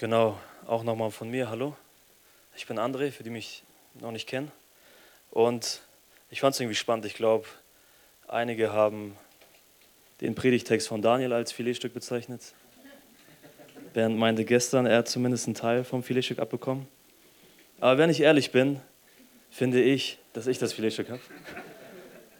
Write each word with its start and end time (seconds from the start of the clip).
Genau, 0.00 0.38
auch 0.68 0.84
nochmal 0.84 1.10
von 1.10 1.28
mir, 1.28 1.50
hallo. 1.50 1.74
Ich 2.54 2.68
bin 2.68 2.78
André, 2.78 3.10
für 3.10 3.24
die 3.24 3.30
mich 3.30 3.64
noch 3.94 4.12
nicht 4.12 4.28
kennen. 4.28 4.52
Und 5.32 5.80
ich 6.30 6.40
fand 6.40 6.54
es 6.54 6.60
irgendwie 6.60 6.76
spannend. 6.76 7.04
Ich 7.04 7.14
glaube, 7.14 7.46
einige 8.28 8.72
haben 8.72 9.16
den 10.20 10.36
Predigtext 10.36 10.86
von 10.86 11.02
Daniel 11.02 11.32
als 11.32 11.50
Filetstück 11.50 11.94
bezeichnet. 11.94 12.54
Bernd 13.92 14.16
meinte 14.16 14.44
gestern, 14.44 14.86
er 14.86 14.98
hat 14.98 15.08
zumindest 15.08 15.48
einen 15.48 15.56
Teil 15.56 15.82
vom 15.82 16.04
Filetstück 16.04 16.38
abbekommen. 16.38 16.86
Aber 17.80 17.98
wenn 17.98 18.08
ich 18.08 18.20
ehrlich 18.20 18.52
bin, 18.52 18.80
finde 19.50 19.82
ich, 19.82 20.20
dass 20.32 20.46
ich 20.46 20.58
das 20.58 20.74
Filetstück 20.74 21.10
habe. 21.10 21.22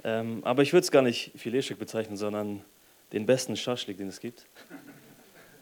Ähm, 0.05 0.45
aber 0.45 0.63
ich 0.63 0.73
würde 0.73 0.85
es 0.85 0.93
gar 0.93 1.03
nicht 1.03 1.33
Filetstück 1.35 1.81
bezeichnen, 1.81 2.17
sondern 2.17 2.65
den 3.13 3.27
besten 3.27 3.57
Schaschlik, 3.57 3.97
den 3.97 4.07
es 4.07 4.21
gibt. 4.21 4.47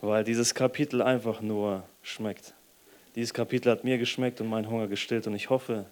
Weil 0.01 0.25
dieses 0.25 0.55
Kapitel 0.55 1.02
einfach 1.02 1.41
nur 1.41 1.83
schmeckt. 2.06 2.55
Dieses 3.16 3.34
Kapitel 3.34 3.70
hat 3.70 3.83
mir 3.83 3.98
geschmeckt 3.98 4.41
und 4.41 4.47
meinen 4.47 4.70
Hunger 4.70 4.87
gestillt 4.87 5.27
und 5.27 5.34
ich 5.34 5.51
hoffe, 5.51 5.87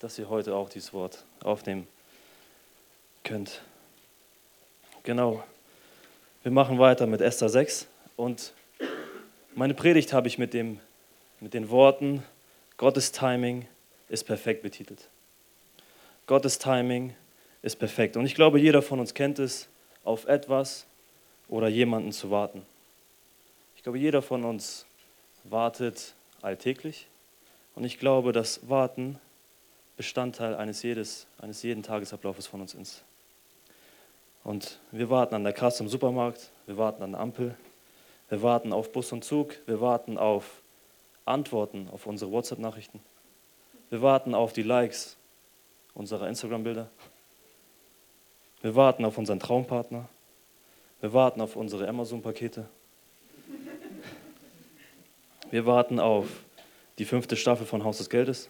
dass 0.00 0.18
ihr 0.18 0.28
heute 0.28 0.54
auch 0.54 0.68
dieses 0.68 0.92
Wort 0.92 1.24
aufnehmen 1.44 1.86
könnt. 3.22 3.62
Genau. 5.04 5.44
Wir 6.42 6.50
machen 6.50 6.78
weiter 6.78 7.06
mit 7.06 7.20
Esther 7.20 7.48
6 7.48 7.86
und 8.16 8.52
meine 9.54 9.74
Predigt 9.74 10.12
habe 10.12 10.26
ich 10.26 10.38
mit, 10.38 10.54
dem, 10.54 10.80
mit 11.40 11.54
den 11.54 11.70
Worten 11.70 12.24
Gottes 12.76 13.12
Timing 13.12 13.68
ist 14.08 14.24
perfekt 14.24 14.62
betitelt. 14.62 15.08
Gottes 16.26 16.58
Timing 16.58 17.14
ist 17.62 17.76
perfekt. 17.76 18.16
Und 18.16 18.26
ich 18.26 18.34
glaube, 18.34 18.58
jeder 18.58 18.82
von 18.82 18.98
uns 18.98 19.14
kennt 19.14 19.38
es, 19.38 19.68
auf 20.02 20.26
etwas 20.26 20.84
oder 21.48 21.68
jemanden 21.68 22.10
zu 22.10 22.32
warten. 22.32 22.66
Ich 23.76 23.84
glaube, 23.84 23.98
jeder 23.98 24.20
von 24.20 24.44
uns 24.44 24.84
wartet 25.44 26.14
alltäglich. 26.40 27.06
Und 27.74 27.84
ich 27.84 27.98
glaube, 27.98 28.32
dass 28.32 28.68
Warten 28.68 29.18
Bestandteil 29.96 30.54
eines, 30.54 30.82
jedes, 30.82 31.26
eines 31.38 31.62
jeden 31.62 31.82
Tagesablaufes 31.82 32.46
von 32.46 32.60
uns 32.60 32.74
ist. 32.74 33.02
Und 34.44 34.80
wir 34.90 35.10
warten 35.10 35.34
an 35.34 35.44
der 35.44 35.52
Kasse 35.52 35.82
im 35.82 35.88
Supermarkt, 35.88 36.50
wir 36.66 36.76
warten 36.76 37.02
an 37.02 37.12
der 37.12 37.20
Ampel, 37.20 37.54
wir 38.28 38.42
warten 38.42 38.72
auf 38.72 38.90
Bus 38.92 39.12
und 39.12 39.22
Zug, 39.22 39.54
wir 39.66 39.80
warten 39.80 40.18
auf 40.18 40.62
Antworten 41.24 41.88
auf 41.92 42.06
unsere 42.06 42.32
WhatsApp-Nachrichten, 42.32 43.00
wir 43.90 44.02
warten 44.02 44.34
auf 44.34 44.52
die 44.52 44.64
Likes 44.64 45.16
unserer 45.94 46.28
Instagram-Bilder, 46.28 46.88
wir 48.62 48.74
warten 48.74 49.04
auf 49.04 49.18
unseren 49.18 49.38
Traumpartner, 49.38 50.08
wir 51.00 51.12
warten 51.12 51.40
auf 51.40 51.54
unsere 51.54 51.86
Amazon-Pakete, 51.86 52.68
wir 55.52 55.66
warten 55.66 56.00
auf 56.00 56.26
die 56.96 57.04
fünfte 57.04 57.36
Staffel 57.36 57.66
von 57.66 57.84
Haus 57.84 57.98
des 57.98 58.08
Geldes. 58.08 58.48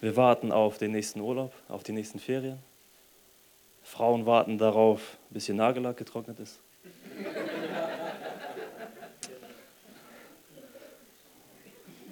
Wir 0.00 0.14
warten 0.14 0.52
auf 0.52 0.78
den 0.78 0.92
nächsten 0.92 1.20
Urlaub, 1.20 1.52
auf 1.68 1.82
die 1.82 1.90
nächsten 1.90 2.20
Ferien. 2.20 2.60
Frauen 3.82 4.24
warten 4.24 4.56
darauf, 4.56 5.16
bis 5.30 5.48
ihr 5.48 5.56
Nagellack 5.56 5.96
getrocknet 5.96 6.38
ist. 6.38 6.60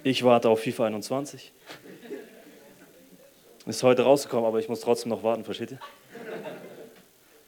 Ich 0.03 0.23
warte 0.25 0.49
auf 0.49 0.61
FIFA 0.61 0.87
21. 0.87 1.53
Ist 3.65 3.81
heute 3.81 4.01
rausgekommen, 4.01 4.45
aber 4.45 4.59
ich 4.59 4.67
muss 4.67 4.81
trotzdem 4.81 5.09
noch 5.09 5.23
warten, 5.23 5.45
versteht 5.45 5.71
ihr? 5.71 5.79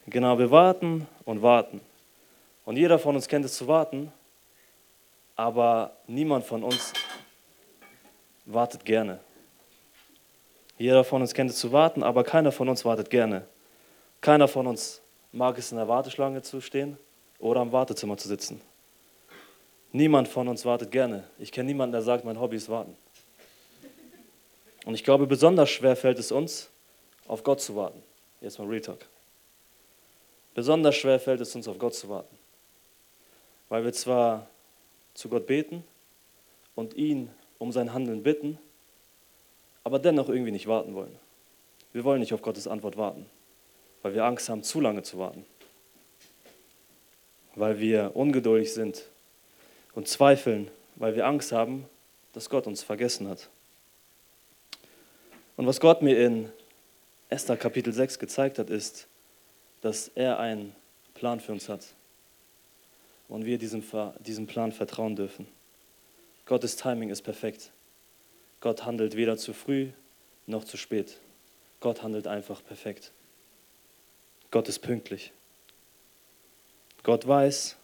Genau, 0.06 0.40
wir 0.40 0.50
warten 0.50 1.08
und 1.26 1.42
warten. 1.42 1.82
Und 2.64 2.78
jeder 2.78 3.00
von 3.00 3.16
uns 3.16 3.28
kennt 3.28 3.44
es 3.44 3.58
zu 3.58 3.68
warten, 3.68 4.14
aber 5.40 5.96
niemand 6.06 6.44
von 6.44 6.66
uns 6.66 6.92
wartet 8.44 8.84
gerne. 8.84 9.22
Jeder 10.78 11.06
von 11.06 11.22
uns 11.22 11.34
kennt 11.34 11.50
es 11.50 11.56
zu 11.56 11.72
warten, 11.72 12.04
aber 12.04 12.26
keiner 12.26 12.52
von 12.52 12.68
uns 12.68 12.84
wartet 12.84 13.10
gerne. 13.10 13.46
Keiner 14.20 14.50
von 14.50 14.68
uns 14.68 15.00
mag 15.32 15.58
es 15.58 15.72
in 15.72 15.78
der 15.78 15.88
Warteschlange 15.88 16.42
zu 16.42 16.60
stehen 16.60 16.98
oder 17.40 17.62
am 17.62 17.72
Wartezimmer 17.72 18.18
zu 18.18 18.28
sitzen. 18.28 18.60
Niemand 19.94 20.28
von 20.28 20.46
uns 20.50 20.66
wartet 20.66 20.92
gerne. 20.92 21.24
Ich 21.38 21.54
kenne 21.54 21.68
niemanden, 21.68 21.94
der 21.94 22.02
sagt, 22.02 22.26
mein 22.26 22.38
Hobby 22.38 22.58
ist 22.58 22.68
warten. 22.68 22.98
Und 24.84 24.94
ich 24.94 25.06
glaube, 25.06 25.26
besonders 25.26 25.70
schwer 25.70 25.96
fällt 25.96 26.20
es 26.20 26.34
uns, 26.34 26.70
auf 27.30 27.44
Gott 27.44 27.62
zu 27.62 27.78
warten. 27.78 28.04
Jetzt 28.42 28.60
mal 28.60 28.68
Real 28.68 28.82
Talk. 28.82 29.06
Besonders 30.54 30.98
schwer 30.98 31.18
fällt 31.18 31.40
es 31.40 31.56
uns, 31.56 31.66
auf 31.70 31.80
Gott 31.80 31.96
zu 31.96 32.10
warten. 32.10 32.38
Weil 33.70 33.86
wir 33.86 33.94
zwar 33.94 34.46
zu 35.20 35.28
Gott 35.28 35.48
beten 35.48 35.84
und 36.76 36.94
ihn 36.94 37.30
um 37.58 37.74
sein 37.74 37.92
Handeln 37.92 38.24
bitten, 38.24 38.58
aber 39.84 40.00
dennoch 40.00 40.30
irgendwie 40.30 40.52
nicht 40.54 40.66
warten 40.66 40.96
wollen. 40.96 41.14
Wir 41.92 42.06
wollen 42.06 42.22
nicht 42.22 42.34
auf 42.34 42.42
Gottes 42.42 42.70
Antwort 42.70 42.96
warten, 42.96 43.26
weil 44.02 44.14
wir 44.14 44.24
Angst 44.24 44.48
haben, 44.48 44.64
zu 44.64 44.80
lange 44.80 45.04
zu 45.04 45.18
warten, 45.18 45.46
weil 47.56 47.82
wir 47.82 48.16
ungeduldig 48.16 48.74
sind 48.74 49.10
und 49.94 50.08
zweifeln, 50.08 50.72
weil 50.96 51.18
wir 51.18 51.28
Angst 51.28 51.52
haben, 51.52 51.86
dass 52.32 52.50
Gott 52.50 52.66
uns 52.66 52.82
vergessen 52.82 53.28
hat. 53.28 53.50
Und 55.58 55.68
was 55.68 55.82
Gott 55.82 56.02
mir 56.02 56.18
in 56.18 56.50
Esther 57.28 57.58
Kapitel 57.58 57.92
6 57.92 58.20
gezeigt 58.20 58.58
hat, 58.58 58.70
ist, 58.70 59.10
dass 59.82 60.08
er 60.16 60.40
einen 60.40 60.74
Plan 61.14 61.42
für 61.42 61.52
uns 61.52 61.68
hat 61.68 61.88
und 63.30 63.46
wir 63.46 63.58
diesem, 63.58 63.84
diesem 64.20 64.48
Plan 64.48 64.72
vertrauen 64.74 65.16
dürfen. 65.16 65.48
Gottes 66.46 66.76
Timing 66.76 67.10
ist 67.10 67.22
perfekt. 67.22 67.72
Gott 68.60 68.86
handelt 68.86 69.16
weder 69.16 69.38
zu 69.38 69.54
früh 69.54 69.90
noch 70.48 70.64
zu 70.64 70.76
spät. 70.76 71.18
Gott 71.80 72.04
handelt 72.04 72.28
einfach 72.28 72.64
perfekt. 72.64 73.12
Gott 74.52 74.68
ist 74.68 74.80
pünktlich. 74.80 75.32
Gott 77.04 77.26
weiß, 77.26 77.78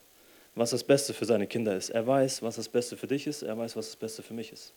was 0.55 0.71
das 0.71 0.83
Beste 0.83 1.13
für 1.13 1.25
seine 1.25 1.47
Kinder 1.47 1.75
ist. 1.75 1.91
Er 1.91 2.05
weiß, 2.05 2.41
was 2.41 2.55
das 2.55 2.67
Beste 2.67 2.97
für 2.97 3.07
dich 3.07 3.27
ist. 3.27 3.43
Er 3.43 3.57
weiß, 3.57 3.75
was 3.75 3.87
das 3.87 3.95
Beste 3.95 4.23
für 4.23 4.33
mich 4.33 4.51
ist. 4.51 4.73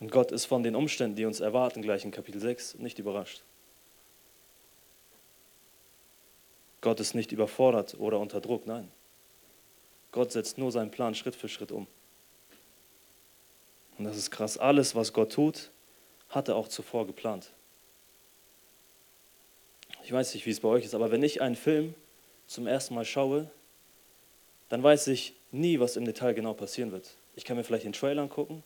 Und 0.00 0.10
Gott 0.10 0.32
ist 0.32 0.44
von 0.44 0.62
den 0.62 0.74
Umständen, 0.74 1.16
die 1.16 1.24
uns 1.24 1.40
erwarten, 1.40 1.82
gleich 1.82 2.04
in 2.04 2.10
Kapitel 2.10 2.40
6, 2.40 2.76
nicht 2.76 2.98
überrascht. 2.98 3.42
Gott 6.80 7.00
ist 7.00 7.14
nicht 7.14 7.32
überfordert 7.32 7.96
oder 7.98 8.18
unter 8.18 8.40
Druck, 8.40 8.66
nein. 8.66 8.90
Gott 10.12 10.32
setzt 10.32 10.58
nur 10.58 10.72
seinen 10.72 10.90
Plan 10.90 11.14
Schritt 11.14 11.34
für 11.34 11.48
Schritt 11.48 11.72
um. 11.72 11.86
Und 13.98 14.04
das 14.04 14.16
ist 14.16 14.30
krass. 14.30 14.56
Alles, 14.58 14.94
was 14.94 15.12
Gott 15.12 15.32
tut, 15.32 15.70
hat 16.30 16.48
er 16.48 16.56
auch 16.56 16.68
zuvor 16.68 17.06
geplant. 17.06 17.50
Ich 20.04 20.12
weiß 20.12 20.34
nicht, 20.34 20.46
wie 20.46 20.50
es 20.50 20.60
bei 20.60 20.68
euch 20.68 20.84
ist, 20.84 20.94
aber 20.94 21.10
wenn 21.10 21.22
ich 21.22 21.42
einen 21.42 21.56
Film 21.56 21.94
zum 22.46 22.66
ersten 22.66 22.94
Mal 22.94 23.04
schaue, 23.04 23.50
dann 24.68 24.82
weiß 24.82 25.08
ich 25.08 25.34
nie, 25.50 25.80
was 25.80 25.96
im 25.96 26.04
Detail 26.04 26.34
genau 26.34 26.54
passieren 26.54 26.92
wird. 26.92 27.10
Ich 27.34 27.44
kann 27.44 27.56
mir 27.56 27.64
vielleicht 27.64 27.84
den 27.84 27.92
Trailer 27.92 28.22
angucken 28.22 28.62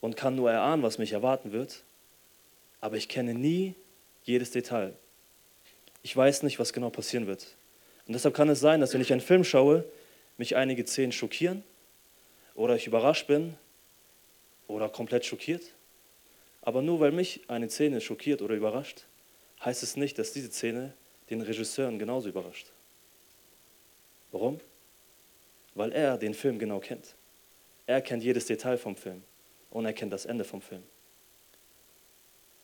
und 0.00 0.16
kann 0.16 0.36
nur 0.36 0.50
erahnen, 0.50 0.82
was 0.82 0.98
mich 0.98 1.12
erwarten 1.12 1.52
wird, 1.52 1.82
aber 2.80 2.96
ich 2.96 3.08
kenne 3.08 3.34
nie 3.34 3.74
jedes 4.24 4.50
Detail. 4.50 4.94
Ich 6.08 6.16
weiß 6.16 6.42
nicht, 6.42 6.58
was 6.58 6.72
genau 6.72 6.88
passieren 6.88 7.26
wird. 7.26 7.54
Und 8.06 8.14
deshalb 8.14 8.34
kann 8.34 8.48
es 8.48 8.60
sein, 8.60 8.80
dass 8.80 8.94
wenn 8.94 9.02
ich 9.02 9.12
einen 9.12 9.20
Film 9.20 9.44
schaue, 9.44 9.84
mich 10.38 10.56
einige 10.56 10.86
Szenen 10.86 11.12
schockieren 11.12 11.62
oder 12.54 12.76
ich 12.76 12.86
überrascht 12.86 13.26
bin 13.26 13.58
oder 14.68 14.88
komplett 14.88 15.26
schockiert. 15.26 15.74
Aber 16.62 16.80
nur 16.80 16.98
weil 17.00 17.12
mich 17.12 17.42
eine 17.48 17.68
Szene 17.68 18.00
schockiert 18.00 18.40
oder 18.40 18.54
überrascht, 18.54 19.04
heißt 19.62 19.82
es 19.82 19.98
nicht, 19.98 20.18
dass 20.18 20.32
diese 20.32 20.50
Szene 20.50 20.94
den 21.28 21.42
Regisseuren 21.42 21.98
genauso 21.98 22.30
überrascht. 22.30 22.72
Warum? 24.32 24.60
Weil 25.74 25.92
er 25.92 26.16
den 26.16 26.32
Film 26.32 26.58
genau 26.58 26.78
kennt. 26.78 27.16
Er 27.86 28.00
kennt 28.00 28.24
jedes 28.24 28.46
Detail 28.46 28.78
vom 28.78 28.96
Film 28.96 29.22
und 29.68 29.84
er 29.84 29.92
kennt 29.92 30.14
das 30.14 30.24
Ende 30.24 30.44
vom 30.44 30.62
Film. 30.62 30.84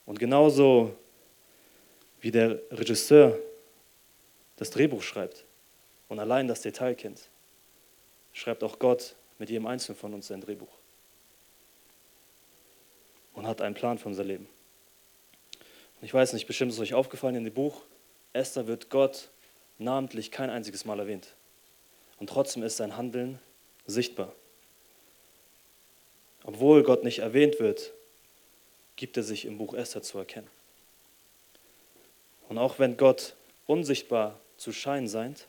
Und 0.06 0.18
genauso 0.18 0.96
wie 2.24 2.30
der 2.30 2.58
Regisseur 2.70 3.38
das 4.56 4.70
Drehbuch 4.70 5.02
schreibt 5.02 5.44
und 6.08 6.18
allein 6.18 6.48
das 6.48 6.62
Detail 6.62 6.94
kennt, 6.94 7.28
schreibt 8.32 8.64
auch 8.64 8.78
Gott 8.78 9.14
mit 9.38 9.50
jedem 9.50 9.66
Einzelnen 9.66 9.98
von 9.98 10.14
uns 10.14 10.28
sein 10.28 10.40
Drehbuch 10.40 10.72
und 13.34 13.46
hat 13.46 13.60
einen 13.60 13.74
Plan 13.74 13.98
für 13.98 14.08
unser 14.08 14.24
Leben. 14.24 14.48
Und 16.00 16.06
ich 16.06 16.14
weiß 16.14 16.32
nicht, 16.32 16.46
bestimmt 16.46 16.72
ist 16.72 16.78
euch 16.78 16.94
aufgefallen 16.94 17.34
in 17.34 17.44
dem 17.44 17.52
Buch, 17.52 17.82
Esther 18.32 18.66
wird 18.66 18.88
Gott 18.88 19.28
namentlich 19.78 20.30
kein 20.30 20.48
einziges 20.48 20.86
Mal 20.86 21.00
erwähnt. 21.00 21.34
Und 22.18 22.30
trotzdem 22.30 22.62
ist 22.62 22.78
sein 22.78 22.96
Handeln 22.96 23.38
sichtbar. 23.86 24.32
Obwohl 26.42 26.84
Gott 26.84 27.04
nicht 27.04 27.18
erwähnt 27.18 27.60
wird, 27.60 27.92
gibt 28.96 29.18
er 29.18 29.24
sich 29.24 29.44
im 29.44 29.58
Buch 29.58 29.74
Esther 29.74 30.00
zu 30.00 30.16
erkennen. 30.16 30.48
Und 32.54 32.60
auch 32.60 32.78
wenn 32.78 32.96
Gott 32.96 33.34
unsichtbar 33.66 34.38
zu 34.58 34.72
scheinen 34.72 35.08
scheint, 35.08 35.48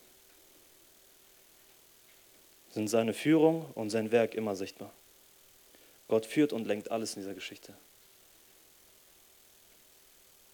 sind 2.72 2.88
seine 2.88 3.14
Führung 3.14 3.70
und 3.76 3.92
sein 3.92 4.12
Werk 4.12 4.34
immer 4.34 4.56
sichtbar. 4.56 4.92
Gott 6.08 6.26
führt 6.26 6.52
und 6.52 6.66
lenkt 6.66 6.90
alles 6.90 7.16
in 7.16 7.22
dieser 7.22 7.36
Geschichte. 7.36 7.76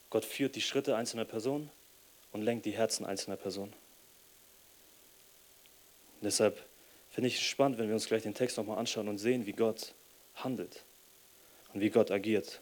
Gott 0.10 0.26
führt 0.26 0.58
die 0.58 0.62
Schritte 0.62 0.98
einzelner 0.98 1.24
Personen 1.24 1.70
und 2.34 2.42
lenkt 2.42 2.66
die 2.66 2.72
Herzen 2.72 3.06
einzelner 3.06 3.38
Personen. 3.38 3.72
Deshalb 6.20 6.62
finde 7.12 7.30
ich 7.30 7.36
es 7.36 7.44
spannend, 7.44 7.78
wenn 7.78 7.88
wir 7.88 7.94
uns 7.94 8.08
gleich 8.08 8.24
den 8.24 8.34
Text 8.34 8.58
nochmal 8.58 8.78
anschauen 8.78 9.08
und 9.08 9.20
sehen, 9.20 9.46
wie 9.46 9.54
Gott 9.54 9.94
handelt 10.36 10.84
und 11.74 11.80
wie 11.80 11.92
Gott 11.92 12.12
agiert 12.12 12.60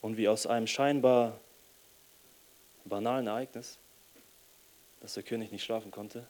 und 0.00 0.16
wie 0.16 0.26
aus 0.26 0.48
einem 0.48 0.66
scheinbar 0.66 1.38
banalen 2.88 3.26
Ereignis, 3.26 3.78
dass 5.00 5.14
der 5.14 5.22
König 5.22 5.52
nicht 5.52 5.64
schlafen 5.64 5.90
konnte, 5.90 6.26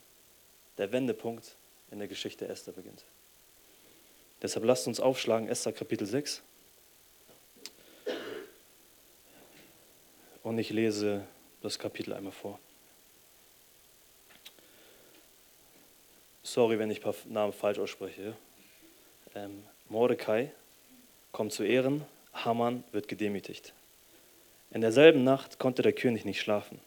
der 0.79 0.93
Wendepunkt 0.93 1.57
in 1.91 1.99
der 1.99 2.09
Geschichte 2.09 2.49
Esther 2.49 2.73
beginnt. 2.73 3.05
Deshalb 4.43 4.65
lasst 4.65 4.87
uns 4.87 5.01
aufschlagen, 5.01 5.49
Esther 5.49 5.73
Kapitel 5.73 6.07
6. 6.07 6.43
Und 10.43 10.59
ich 10.59 10.71
lese 10.71 11.27
das 11.63 11.79
Kapitel 11.79 12.13
einmal 12.13 12.33
vor. 12.33 12.59
Sorry, 16.43 16.79
wenn 16.79 16.91
ich 16.91 16.99
ein 16.99 17.03
paar 17.03 17.15
Namen 17.25 17.53
falsch 17.53 17.79
ausspreche. 17.79 18.37
Ähm, 19.35 19.65
Mordecai 19.89 20.53
kommt 21.33 21.53
zu 21.53 21.65
Ehren, 21.65 22.05
Haman 22.33 22.85
wird 22.93 23.09
gedemütigt. 23.09 23.73
In 24.71 24.81
derselben 24.81 25.25
Nacht 25.25 25.59
konnte 25.59 25.83
der 25.83 25.93
König 25.93 26.25
nicht 26.25 26.41
schlafen. 26.41 26.81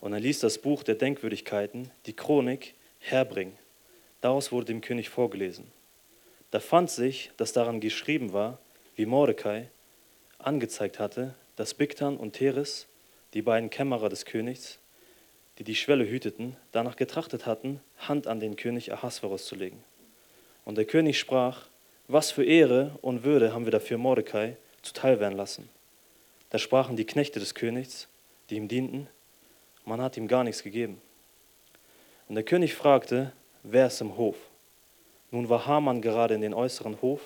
Und 0.00 0.12
er 0.12 0.20
ließ 0.20 0.40
das 0.40 0.58
Buch 0.58 0.82
der 0.82 0.94
Denkwürdigkeiten, 0.94 1.90
die 2.06 2.12
Chronik, 2.12 2.74
herbringen. 2.98 3.56
Daraus 4.20 4.52
wurde 4.52 4.66
dem 4.66 4.80
König 4.80 5.08
vorgelesen. 5.08 5.66
Da 6.50 6.60
fand 6.60 6.90
sich, 6.90 7.30
dass 7.36 7.52
daran 7.52 7.80
geschrieben 7.80 8.32
war, 8.32 8.58
wie 8.94 9.06
Mordecai 9.06 9.68
angezeigt 10.38 10.98
hatte, 10.98 11.34
dass 11.56 11.74
Bigtan 11.74 12.16
und 12.16 12.32
Teres, 12.32 12.86
die 13.34 13.42
beiden 13.42 13.70
Kämmerer 13.70 14.08
des 14.08 14.24
Königs, 14.24 14.78
die 15.58 15.64
die 15.64 15.74
Schwelle 15.74 16.08
hüteten, 16.08 16.56
danach 16.72 16.96
getrachtet 16.96 17.46
hatten, 17.46 17.80
Hand 17.98 18.26
an 18.26 18.40
den 18.40 18.56
König 18.56 18.92
Ahasverus 18.92 19.46
zu 19.46 19.54
legen. 19.54 19.82
Und 20.64 20.76
der 20.76 20.84
König 20.84 21.18
sprach, 21.18 21.66
was 22.08 22.30
für 22.30 22.44
Ehre 22.44 22.98
und 23.02 23.24
Würde 23.24 23.52
haben 23.52 23.64
wir 23.64 23.72
dafür 23.72 23.98
Mordecai 23.98 24.56
zuteil 24.82 25.18
werden 25.18 25.36
lassen. 25.36 25.68
Da 26.50 26.58
sprachen 26.58 26.96
die 26.96 27.06
Knechte 27.06 27.40
des 27.40 27.54
Königs, 27.54 28.08
die 28.50 28.56
ihm 28.56 28.68
dienten, 28.68 29.08
man 29.84 30.00
hat 30.00 30.16
ihm 30.16 30.28
gar 30.28 30.44
nichts 30.44 30.62
gegeben. 30.62 31.00
Und 32.28 32.34
der 32.34 32.44
König 32.44 32.74
fragte, 32.74 33.32
wer 33.62 33.86
ist 33.86 34.00
im 34.00 34.16
Hof? 34.16 34.36
Nun 35.30 35.48
war 35.48 35.66
Haman 35.66 36.02
gerade 36.02 36.34
in 36.34 36.40
den 36.40 36.54
äußeren 36.54 37.00
Hof 37.02 37.20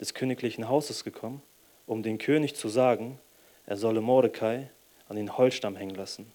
des 0.00 0.14
königlichen 0.14 0.68
Hauses 0.68 1.04
gekommen, 1.04 1.42
um 1.86 2.02
den 2.02 2.18
König 2.18 2.54
zu 2.54 2.68
sagen, 2.68 3.18
er 3.66 3.76
solle 3.76 4.00
Mordecai 4.00 4.70
an 5.08 5.16
den 5.16 5.36
Holzstamm 5.36 5.76
hängen 5.76 5.94
lassen, 5.94 6.30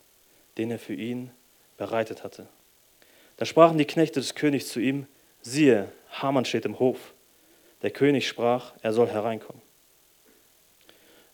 den 0.58 0.72
er 0.72 0.80
für 0.80 0.94
ihn 0.94 1.32
bereitet 1.78 2.24
hatte. 2.24 2.48
Da 3.38 3.46
sprachen 3.46 3.78
die 3.78 3.86
Knechte 3.86 4.20
des 4.20 4.36
Königs 4.36 4.70
zu 4.70 4.80
ihm, 4.80 5.08
siehe, 5.42 5.92
Haman 6.10 6.46
steht 6.46 6.66
im 6.66 6.80
Hof. 6.80 7.14
Der 7.82 7.92
König 7.92 8.28
sprach, 8.28 8.74
er 8.82 8.94
soll 8.94 9.08
hereinkommen. 9.08 9.62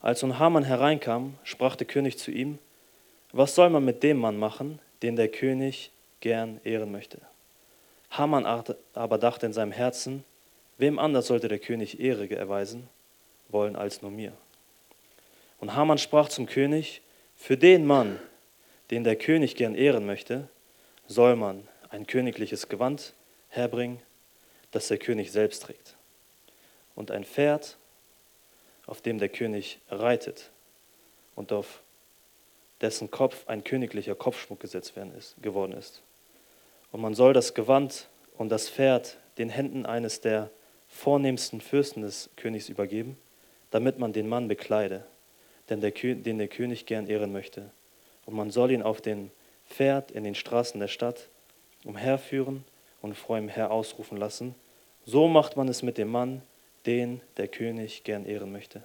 Als 0.02 0.22
nun 0.24 0.40
Haman 0.40 0.64
hereinkam, 0.64 1.38
sprach 1.44 1.76
der 1.76 1.88
König 1.88 2.18
zu 2.18 2.32
ihm, 2.32 2.58
was 3.32 3.56
soll 3.56 3.70
man 3.70 3.86
mit 3.86 4.04
dem 4.04 4.18
Mann 4.18 4.38
machen, 4.38 4.80
den 5.04 5.16
der 5.16 5.30
König 5.30 5.92
gern 6.20 6.60
ehren 6.64 6.92
möchte? 6.92 7.20
Haman 8.10 8.46
aber 8.46 9.18
dachte 9.18 9.46
in 9.46 9.54
seinem 9.54 9.72
Herzen, 9.72 10.24
wem 10.78 11.00
anders 11.00 11.28
sollte 11.28 11.48
der 11.48 11.60
König 11.60 12.00
Ehre 12.00 12.30
erweisen 12.30 12.90
wollen 13.50 13.76
als 13.76 14.02
nur 14.02 14.12
mir? 14.12 14.34
Und 15.60 15.76
Haman 15.76 15.98
sprach 15.98 16.28
zum 16.28 16.48
König, 16.48 17.02
für 17.38 17.58
den 17.58 17.86
Mann, 17.86 18.20
den 18.90 19.04
der 19.04 19.16
König 19.16 19.56
gern 19.56 19.76
ehren 19.76 20.06
möchte, 20.06 20.50
soll 21.08 21.36
man 21.36 21.68
ein 21.90 22.08
königliches 22.08 22.68
Gewand 22.68 23.14
herbringen, 23.50 24.00
das 24.72 24.88
der 24.88 24.98
König 24.98 25.32
selbst 25.32 25.64
trägt, 25.64 25.96
und 26.96 27.12
ein 27.12 27.24
Pferd, 27.24 27.78
auf 28.86 29.02
dem 29.02 29.20
der 29.20 29.30
König 29.30 29.80
reitet 29.90 30.52
und 31.36 31.52
auf 31.52 31.82
dessen 32.82 33.12
Kopf 33.12 33.48
ein 33.48 33.64
königlicher 33.64 34.16
Kopfschmuck 34.16 34.60
gesetzt 34.60 34.96
werden 34.96 35.14
ist, 35.16 35.36
geworden 35.42 35.74
ist. 35.74 36.02
Und 36.92 37.02
man 37.02 37.14
soll 37.14 37.34
das 37.34 37.54
Gewand 37.54 38.10
und 38.38 38.50
das 38.50 38.70
Pferd 38.70 39.18
den 39.38 39.50
Händen 39.50 39.86
eines 39.86 40.22
der 40.22 40.50
vornehmsten 40.88 41.62
Fürsten 41.62 42.02
des 42.02 42.30
Königs 42.36 42.70
übergeben, 42.70 43.18
damit 43.70 43.98
man 43.98 44.14
den 44.14 44.28
Mann 44.28 44.48
bekleide, 44.48 45.06
denn 45.70 45.80
der, 45.80 45.92
den 45.92 46.38
der 46.38 46.48
König 46.48 46.86
gern 46.86 47.08
ehren 47.08 47.32
möchte. 47.32 47.72
Und 48.26 48.36
man 48.36 48.52
soll 48.52 48.72
ihn 48.72 48.82
auf 48.82 49.00
dem 49.00 49.32
Pferd 49.70 50.12
in 50.12 50.24
den 50.24 50.36
Straßen 50.36 50.80
der 50.80 50.90
Stadt 50.90 51.30
umherführen 51.86 52.66
und 53.02 53.16
vor 53.16 53.38
ihm 53.38 53.48
her 53.48 53.72
ausrufen 53.72 54.18
lassen. 54.18 54.54
So 55.06 55.28
macht 55.28 55.56
man 55.56 55.68
es 55.68 55.82
mit 55.82 55.98
dem 55.98 56.10
Mann, 56.10 56.42
den 56.86 57.22
der 57.38 57.48
König 57.48 58.04
gern 58.04 58.26
ehren 58.26 58.52
möchte. 58.52 58.84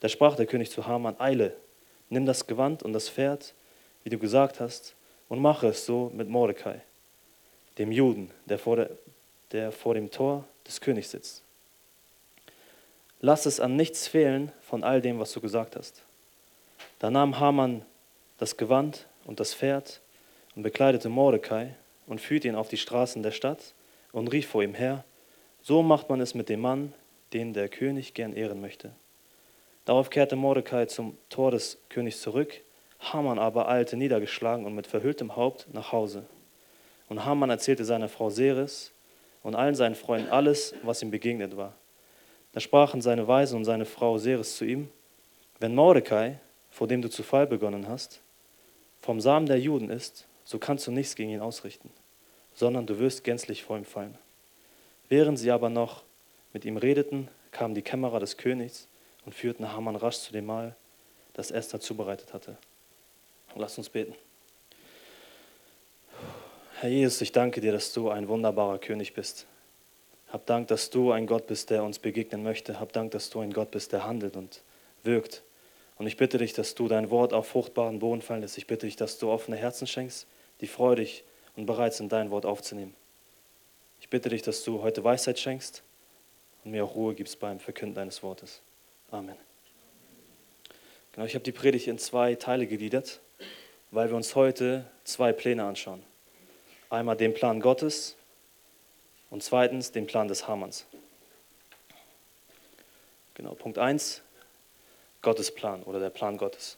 Da 0.00 0.08
sprach 0.08 0.36
der 0.36 0.46
König 0.46 0.70
zu 0.70 0.86
Haman, 0.86 1.18
eile, 1.18 1.54
nimm 2.08 2.26
das 2.26 2.46
Gewand 2.46 2.82
und 2.82 2.92
das 2.92 3.08
Pferd, 3.08 3.54
wie 4.04 4.10
du 4.10 4.18
gesagt 4.18 4.60
hast, 4.60 4.94
und 5.28 5.40
mache 5.40 5.68
es 5.68 5.84
so 5.84 6.10
mit 6.14 6.28
Mordecai 6.28 6.80
dem 7.78 7.92
Juden, 7.92 8.30
der 8.46 8.58
vor, 8.58 8.76
der, 8.76 8.90
der 9.52 9.72
vor 9.72 9.94
dem 9.94 10.10
Tor 10.10 10.44
des 10.66 10.80
Königs 10.80 11.12
sitzt. 11.12 11.42
Lass 13.20 13.46
es 13.46 13.60
an 13.60 13.76
nichts 13.76 14.06
fehlen 14.06 14.52
von 14.60 14.84
all 14.84 15.00
dem, 15.00 15.18
was 15.18 15.32
du 15.32 15.40
gesagt 15.40 15.76
hast. 15.76 16.02
Da 16.98 17.10
nahm 17.10 17.38
Haman 17.38 17.84
das 18.38 18.56
Gewand 18.56 19.06
und 19.24 19.40
das 19.40 19.54
Pferd 19.54 20.00
und 20.54 20.62
bekleidete 20.62 21.08
Mordecai 21.08 21.74
und 22.06 22.20
führte 22.20 22.48
ihn 22.48 22.54
auf 22.54 22.68
die 22.68 22.76
Straßen 22.76 23.22
der 23.22 23.32
Stadt 23.32 23.74
und 24.12 24.28
rief 24.28 24.48
vor 24.48 24.62
ihm 24.62 24.74
her, 24.74 25.04
so 25.62 25.82
macht 25.82 26.08
man 26.08 26.20
es 26.20 26.34
mit 26.34 26.48
dem 26.48 26.60
Mann, 26.60 26.92
den 27.32 27.52
der 27.52 27.68
König 27.68 28.14
gern 28.14 28.32
ehren 28.32 28.60
möchte. 28.60 28.92
Darauf 29.84 30.10
kehrte 30.10 30.36
Mordecai 30.36 30.86
zum 30.86 31.16
Tor 31.30 31.50
des 31.50 31.78
Königs 31.88 32.20
zurück, 32.20 32.60
Haman 33.00 33.38
aber 33.38 33.68
eilte 33.68 33.96
niedergeschlagen 33.96 34.66
und 34.66 34.74
mit 34.74 34.86
verhülltem 34.86 35.36
Haupt 35.36 35.66
nach 35.72 35.92
Hause. 35.92 36.26
Und 37.08 37.24
Haman 37.24 37.50
erzählte 37.50 37.84
seiner 37.84 38.08
Frau 38.08 38.28
Seres 38.28 38.92
und 39.42 39.54
allen 39.54 39.74
seinen 39.74 39.94
Freunden 39.94 40.28
alles, 40.28 40.74
was 40.82 41.00
ihm 41.02 41.10
begegnet 41.10 41.56
war. 41.56 41.74
Da 42.52 42.60
sprachen 42.60 43.00
seine 43.00 43.28
Weisen 43.28 43.56
und 43.56 43.64
seine 43.64 43.84
Frau 43.84 44.18
Seres 44.18 44.56
zu 44.56 44.64
ihm, 44.64 44.90
wenn 45.60 45.74
Mordecai, 45.74 46.38
vor 46.70 46.86
dem 46.86 47.02
du 47.02 47.08
zu 47.08 47.22
Fall 47.22 47.46
begonnen 47.46 47.88
hast, 47.88 48.20
vom 49.00 49.20
Samen 49.20 49.46
der 49.46 49.60
Juden 49.60 49.90
ist, 49.90 50.26
so 50.44 50.58
kannst 50.58 50.86
du 50.86 50.90
nichts 50.90 51.14
gegen 51.14 51.30
ihn 51.30 51.40
ausrichten, 51.40 51.90
sondern 52.54 52.86
du 52.86 52.98
wirst 52.98 53.24
gänzlich 53.24 53.62
vor 53.62 53.76
ihm 53.76 53.84
fallen. 53.84 54.16
Während 55.08 55.38
sie 55.38 55.50
aber 55.50 55.70
noch 55.70 56.02
mit 56.52 56.64
ihm 56.64 56.76
redeten, 56.76 57.28
kamen 57.50 57.74
die 57.74 57.82
Kämmerer 57.82 58.20
des 58.20 58.36
Königs 58.36 58.88
und 59.24 59.34
führten 59.34 59.72
Haman 59.72 59.96
rasch 59.96 60.18
zu 60.18 60.32
dem 60.32 60.46
Mahl, 60.46 60.74
das 61.34 61.50
Esther 61.50 61.80
zubereitet 61.80 62.32
hatte. 62.32 62.56
Lass 63.54 63.78
uns 63.78 63.88
beten. 63.88 64.14
Herr 66.80 66.90
Jesus, 66.90 67.20
ich 67.20 67.32
danke 67.32 67.60
dir, 67.60 67.72
dass 67.72 67.92
du 67.92 68.10
ein 68.10 68.28
wunderbarer 68.28 68.78
König 68.78 69.14
bist. 69.14 69.46
Hab 70.28 70.46
Dank, 70.46 70.68
dass 70.68 70.90
du 70.90 71.10
ein 71.10 71.26
Gott 71.26 71.46
bist, 71.46 71.70
der 71.70 71.82
uns 71.82 71.98
begegnen 71.98 72.42
möchte. 72.42 72.78
Hab 72.78 72.92
Dank, 72.92 73.10
dass 73.12 73.30
du 73.30 73.40
ein 73.40 73.52
Gott 73.52 73.70
bist, 73.70 73.92
der 73.92 74.04
handelt 74.04 74.36
und 74.36 74.62
wirkt. 75.02 75.42
Und 75.96 76.06
ich 76.06 76.16
bitte 76.16 76.38
dich, 76.38 76.52
dass 76.52 76.74
du 76.74 76.86
dein 76.86 77.10
Wort 77.10 77.32
auf 77.32 77.48
fruchtbaren 77.48 77.98
Boden 77.98 78.22
fallen 78.22 78.42
lässt. 78.42 78.58
Ich 78.58 78.66
bitte 78.66 78.86
dich, 78.86 78.96
dass 78.96 79.18
du 79.18 79.30
offene 79.30 79.56
Herzen 79.56 79.86
schenkst, 79.86 80.26
die 80.60 80.68
freudig 80.68 81.24
und 81.56 81.66
bereit 81.66 81.94
sind, 81.94 82.12
dein 82.12 82.30
Wort 82.30 82.46
aufzunehmen. 82.46 82.94
Ich 84.00 84.08
bitte 84.08 84.28
dich, 84.28 84.42
dass 84.42 84.62
du 84.62 84.82
heute 84.82 85.02
Weisheit 85.02 85.38
schenkst 85.38 85.82
und 86.64 86.70
mir 86.70 86.84
auch 86.84 86.94
Ruhe 86.94 87.14
gibst 87.14 87.38
beim 87.40 87.60
Verkünden 87.60 87.94
deines 87.94 88.22
Wortes. 88.22 88.60
Amen. 89.10 89.36
Genau, 91.12 91.26
ich 91.26 91.34
habe 91.34 91.44
die 91.44 91.52
Predigt 91.52 91.88
in 91.88 91.98
zwei 91.98 92.34
Teile 92.34 92.66
gegliedert, 92.66 93.20
weil 93.90 94.08
wir 94.08 94.16
uns 94.16 94.34
heute 94.34 94.84
zwei 95.04 95.32
Pläne 95.32 95.64
anschauen. 95.64 96.02
Einmal 96.90 97.16
den 97.16 97.34
Plan 97.34 97.60
Gottes 97.60 98.16
und 99.30 99.42
zweitens 99.42 99.92
den 99.92 100.06
Plan 100.06 100.28
des 100.28 100.46
Hamanns. 100.46 100.86
Genau, 103.34 103.54
Punkt 103.54 103.78
1, 103.78 104.22
Gottes 105.22 105.54
Plan 105.54 105.82
oder 105.84 106.00
der 106.00 106.10
Plan 106.10 106.36
Gottes. 106.36 106.76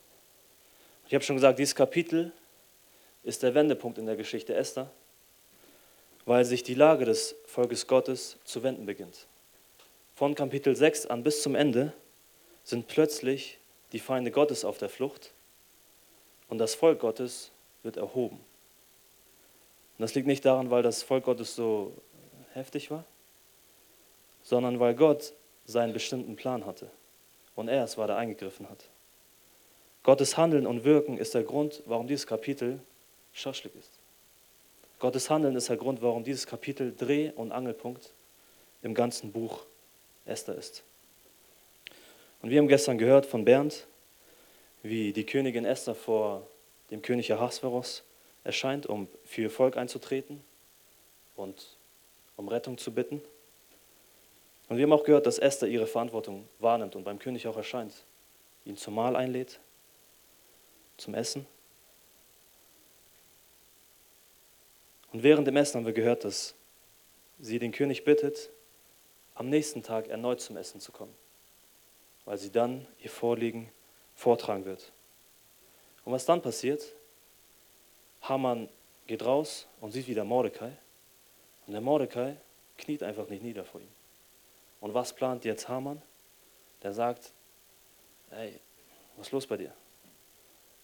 Ich 1.07 1.15
habe 1.15 1.25
schon 1.25 1.37
gesagt, 1.37 1.59
dieses 1.59 1.75
Kapitel 1.75 2.33
ist 3.23 3.43
der 3.43 3.55
Wendepunkt 3.55 3.99
in 3.99 4.07
der 4.07 4.17
Geschichte 4.17 4.55
Esther, 4.55 4.91
weil 6.25 6.45
sich 6.45 6.63
die 6.63 6.75
Lage 6.75 7.05
des 7.05 7.35
Volkes 7.47 7.87
Gottes 7.87 8.39
zu 8.45 8.63
wenden 8.63 8.87
beginnt. 8.87 9.27
Von 10.21 10.35
Kapitel 10.35 10.77
6 10.77 11.07
an 11.07 11.23
bis 11.23 11.41
zum 11.41 11.55
Ende 11.55 11.95
sind 12.63 12.89
plötzlich 12.89 13.59
die 13.93 13.99
Feinde 13.99 14.31
Gottes 14.31 14.67
auf 14.67 14.77
der 14.77 14.91
Flucht 14.91 15.33
und 16.51 16.59
das 16.59 16.75
Volk 16.75 17.01
Gottes 17.01 17.51
wird 17.83 17.97
erhoben. 17.97 18.37
Und 18.37 20.03
das 20.03 20.15
liegt 20.15 20.27
nicht 20.27 20.45
daran, 20.45 20.71
weil 20.71 20.83
das 20.83 21.03
Volk 21.03 21.25
Gottes 21.25 21.55
so 21.55 21.95
heftig 22.53 22.91
war, 22.91 23.07
sondern 24.43 24.79
weil 24.79 24.95
Gott 24.95 25.33
seinen 25.65 25.95
bestimmten 25.95 26.37
Plan 26.37 26.67
hatte 26.67 26.91
und 27.57 27.69
er 27.69 27.83
es 27.83 27.97
war, 27.97 28.07
der 28.07 28.19
eingegriffen 28.19 28.69
hat. 28.69 28.91
Gottes 30.03 30.37
Handeln 30.37 30.67
und 30.67 30.85
Wirken 30.85 31.17
ist 31.17 31.33
der 31.33 31.45
Grund, 31.45 31.83
warum 31.87 32.07
dieses 32.07 32.27
Kapitel 32.27 32.79
Schaschlik 33.33 33.75
ist. 33.75 33.93
Gottes 34.99 35.31
Handeln 35.31 35.57
ist 35.57 35.71
der 35.71 35.79
Grund, 35.79 36.03
warum 36.03 36.25
dieses 36.25 36.47
Kapitel 36.47 36.95
Dreh- 36.95 37.33
und 37.35 37.53
Angelpunkt 37.53 38.13
im 38.83 38.93
ganzen 38.93 39.33
Buch 39.33 39.65
Esther 40.25 40.55
ist. 40.55 40.83
Und 42.43 42.51
wir 42.51 42.59
haben 42.59 42.69
gestern 42.69 42.99
gehört 42.99 43.27
von 43.27 43.45
Bernd, 43.45 43.87
wie 44.83 45.13
die 45.13 45.27
Königin 45.27 45.65
Esther 45.65 45.95
vor 45.95 46.47
dem 46.91 47.03
König 47.03 47.33
Ahasveros 47.33 48.03
erscheint, 48.45 48.87
um 48.87 49.09
für 49.25 49.43
ihr 49.43 49.51
Volk 49.51 49.77
einzutreten 49.77 50.43
und 51.37 51.77
um 52.37 52.49
Rettung 52.49 52.79
zu 52.79 52.93
bitten. 52.93 53.21
Und 54.69 54.77
wir 54.77 54.85
haben 54.85 54.93
auch 54.93 55.05
gehört, 55.05 55.27
dass 55.27 55.39
Esther 55.39 55.69
ihre 55.69 55.87
Verantwortung 55.87 56.49
wahrnimmt 56.59 56.97
und 56.97 57.05
beim 57.05 57.19
König 57.19 57.47
auch 57.47 57.57
erscheint, 57.57 57.93
ihn 58.65 58.77
zum 58.77 58.95
Mahl 58.95 59.17
einlädt, 59.17 59.61
zum 60.97 61.15
Essen. 61.15 61.47
Und 65.13 65.23
während 65.23 65.47
dem 65.47 65.57
Essen 65.57 65.79
haben 65.79 65.87
wir 65.87 65.93
gehört, 65.93 66.25
dass 66.25 66.55
sie 67.41 67.59
den 67.59 67.73
König 67.73 68.05
bittet, 68.05 68.51
am 69.41 69.49
nächsten 69.49 69.83
Tag 69.83 70.09
erneut 70.09 70.43
zum 70.43 70.59
Essen 70.59 70.83
zu 70.83 70.93
kommen, 70.93 71.15
weil 72.27 72.37
sie 72.37 72.53
dann 72.53 72.87
ihr 72.99 73.09
Vorliegen 73.09 73.73
vortragen 74.15 74.67
wird. 74.67 74.93
Und 76.05 76.13
was 76.13 76.27
dann 76.27 76.43
passiert? 76.43 76.85
Haman 78.21 78.69
geht 79.07 79.25
raus 79.25 79.67
und 79.81 79.93
sieht 79.93 80.09
wieder 80.09 80.25
Mordecai. 80.25 80.77
Und 81.67 81.73
der 81.73 81.81
Mordecai 81.81 82.37
kniet 82.77 83.03
einfach 83.03 83.31
nicht 83.31 83.43
nieder 83.43 83.65
vor 83.65 83.81
ihm. 83.81 83.89
Und 84.79 84.93
was 84.93 85.15
plant 85.15 85.47
jetzt 85.47 85.71
Haman? 85.71 86.03
Der 86.83 86.93
sagt, 86.93 87.33
hey, 88.29 88.61
was 89.17 89.29
ist 89.29 89.33
los 89.33 89.47
bei 89.47 89.57
dir? 89.57 89.73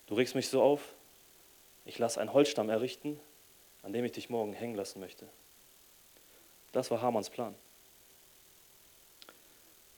Du 0.06 0.14
regst 0.14 0.34
mich 0.34 0.48
so 0.48 0.62
auf, 0.62 0.94
ich 1.84 1.98
lasse 1.98 2.22
einen 2.22 2.32
Holzstamm 2.32 2.70
errichten, 2.70 3.20
an 3.82 3.92
dem 3.92 4.06
ich 4.06 4.12
dich 4.12 4.30
morgen 4.30 4.54
hängen 4.54 4.76
lassen 4.76 4.98
möchte. 4.98 5.28
Das 6.72 6.90
war 6.90 7.02
Hamans 7.02 7.28
Plan. 7.28 7.54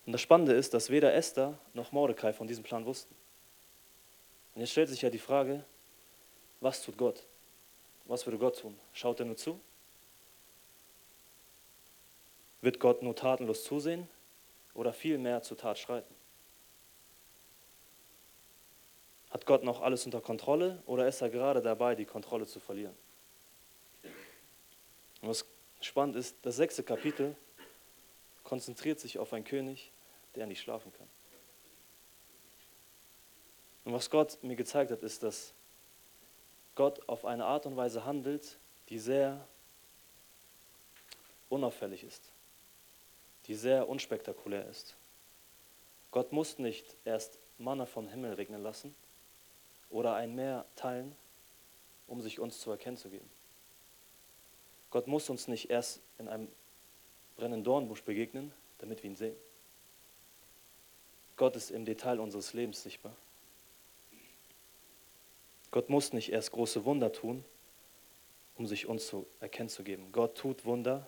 Und 0.09 0.13
das 0.13 0.23
Spannende 0.23 0.55
ist, 0.55 0.73
dass 0.73 0.89
weder 0.89 1.13
Esther 1.13 1.59
noch 1.75 1.93
Mordecai 1.93 2.33
von 2.33 2.47
diesem 2.47 2.65
Plan 2.65 2.87
wussten. 2.87 3.15
Und 4.55 4.63
jetzt 4.63 4.71
stellt 4.71 4.89
sich 4.89 5.03
ja 5.03 5.11
die 5.11 5.19
Frage, 5.19 5.67
was 6.61 6.83
tut 6.83 6.97
Gott? 6.97 7.27
Was 8.07 8.25
würde 8.25 8.39
Gott 8.39 8.59
tun? 8.59 8.75
Schaut 8.95 9.21
er 9.21 9.27
nur 9.27 9.37
zu? 9.37 9.61
Wird 12.63 12.81
Gott 12.81 13.03
nur 13.03 13.15
tatenlos 13.15 13.65
zusehen 13.65 14.09
oder 14.73 14.95
vielmehr 14.95 15.43
zur 15.43 15.59
Tat 15.59 15.79
schreiten? 15.79 16.15
Hat 19.29 19.45
Gott 19.45 19.63
noch 19.63 19.83
alles 19.83 20.07
unter 20.07 20.23
Kontrolle 20.23 20.83
oder 20.87 21.07
ist 21.07 21.21
er 21.21 21.29
gerade 21.29 21.61
dabei, 21.61 21.95
die 21.95 22.07
Kontrolle 22.07 22.47
zu 22.47 22.61
verlieren? 22.61 22.97
Und 25.21 25.29
was 25.29 25.45
spannend 25.83 26.17
ist, 26.17 26.35
das 26.41 26.57
sechste 26.57 26.83
Kapitel 26.83 27.37
konzentriert 28.43 29.01
sich 29.01 29.19
auf 29.19 29.35
einen 29.35 29.45
König, 29.45 29.93
der 30.35 30.47
nicht 30.47 30.61
schlafen 30.61 30.93
kann. 30.93 31.09
Und 33.85 33.93
was 33.93 34.11
Gott 34.11 34.43
mir 34.43 34.57
gezeigt 34.57 34.91
hat, 34.91 35.03
ist, 35.03 35.23
dass 35.23 35.55
Gott 36.75 37.09
auf 37.09 37.25
eine 37.25 37.47
Art 37.47 37.67
und 37.67 37.77
Weise 37.77 38.05
handelt, 38.05 38.59
die 38.89 38.99
sehr 38.99 39.47
unauffällig 41.49 42.05
ist, 42.05 42.23
die 43.47 43.55
sehr 43.55 43.89
unspektakulär 43.89 44.67
ist. 44.67 44.95
Gott 46.11 46.33
muss 46.33 46.59
nicht 46.59 46.97
erst 47.05 47.39
Manna 47.59 47.87
vom 47.87 48.09
Himmel 48.09 48.35
regnen 48.35 48.63
lassen 48.63 48.95
oder 49.91 50.15
ein 50.15 50.35
Meer 50.35 50.65
teilen, 50.77 51.15
um 52.07 52.21
sich 52.21 52.41
uns 52.41 52.61
zu 52.61 52.71
erkennen 52.71 52.97
zu 52.97 53.09
geben. 53.09 53.29
Gott 54.91 55.07
muss 55.07 55.29
uns 55.29 55.49
nicht 55.49 55.71
erst 55.71 56.01
in 56.19 56.29
einem 56.29 56.49
brennenden 57.37 57.65
Dornbusch 57.65 58.03
begegnen, 58.03 58.53
damit 58.79 59.03
wir 59.03 59.11
ihn 59.11 59.17
sehen. 59.17 59.37
Gott 61.39 61.57
ist 61.57 61.71
im 61.71 61.85
Detail 61.85 62.21
unseres 62.21 62.53
Lebens 62.53 62.83
sichtbar. 62.83 63.17
Gott 65.71 65.89
muss 65.89 66.13
nicht 66.13 66.33
erst 66.33 66.51
große 66.51 66.85
Wunder 66.85 67.13
tun, 67.13 67.45
um 68.57 68.67
sich 68.67 68.87
uns 68.87 69.07
zu 69.07 69.27
erkennen 69.41 69.69
zu 69.69 69.85
geben. 69.85 70.11
Gott 70.13 70.37
tut 70.37 70.65
Wunder, 70.65 71.07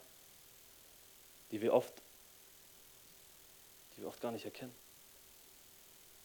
die 1.50 1.60
wir 1.60 1.74
oft, 1.74 1.92
die 3.96 4.02
wir 4.02 4.08
oft 4.08 4.20
gar 4.20 4.30
nicht 4.30 4.44
erkennen, 4.44 4.74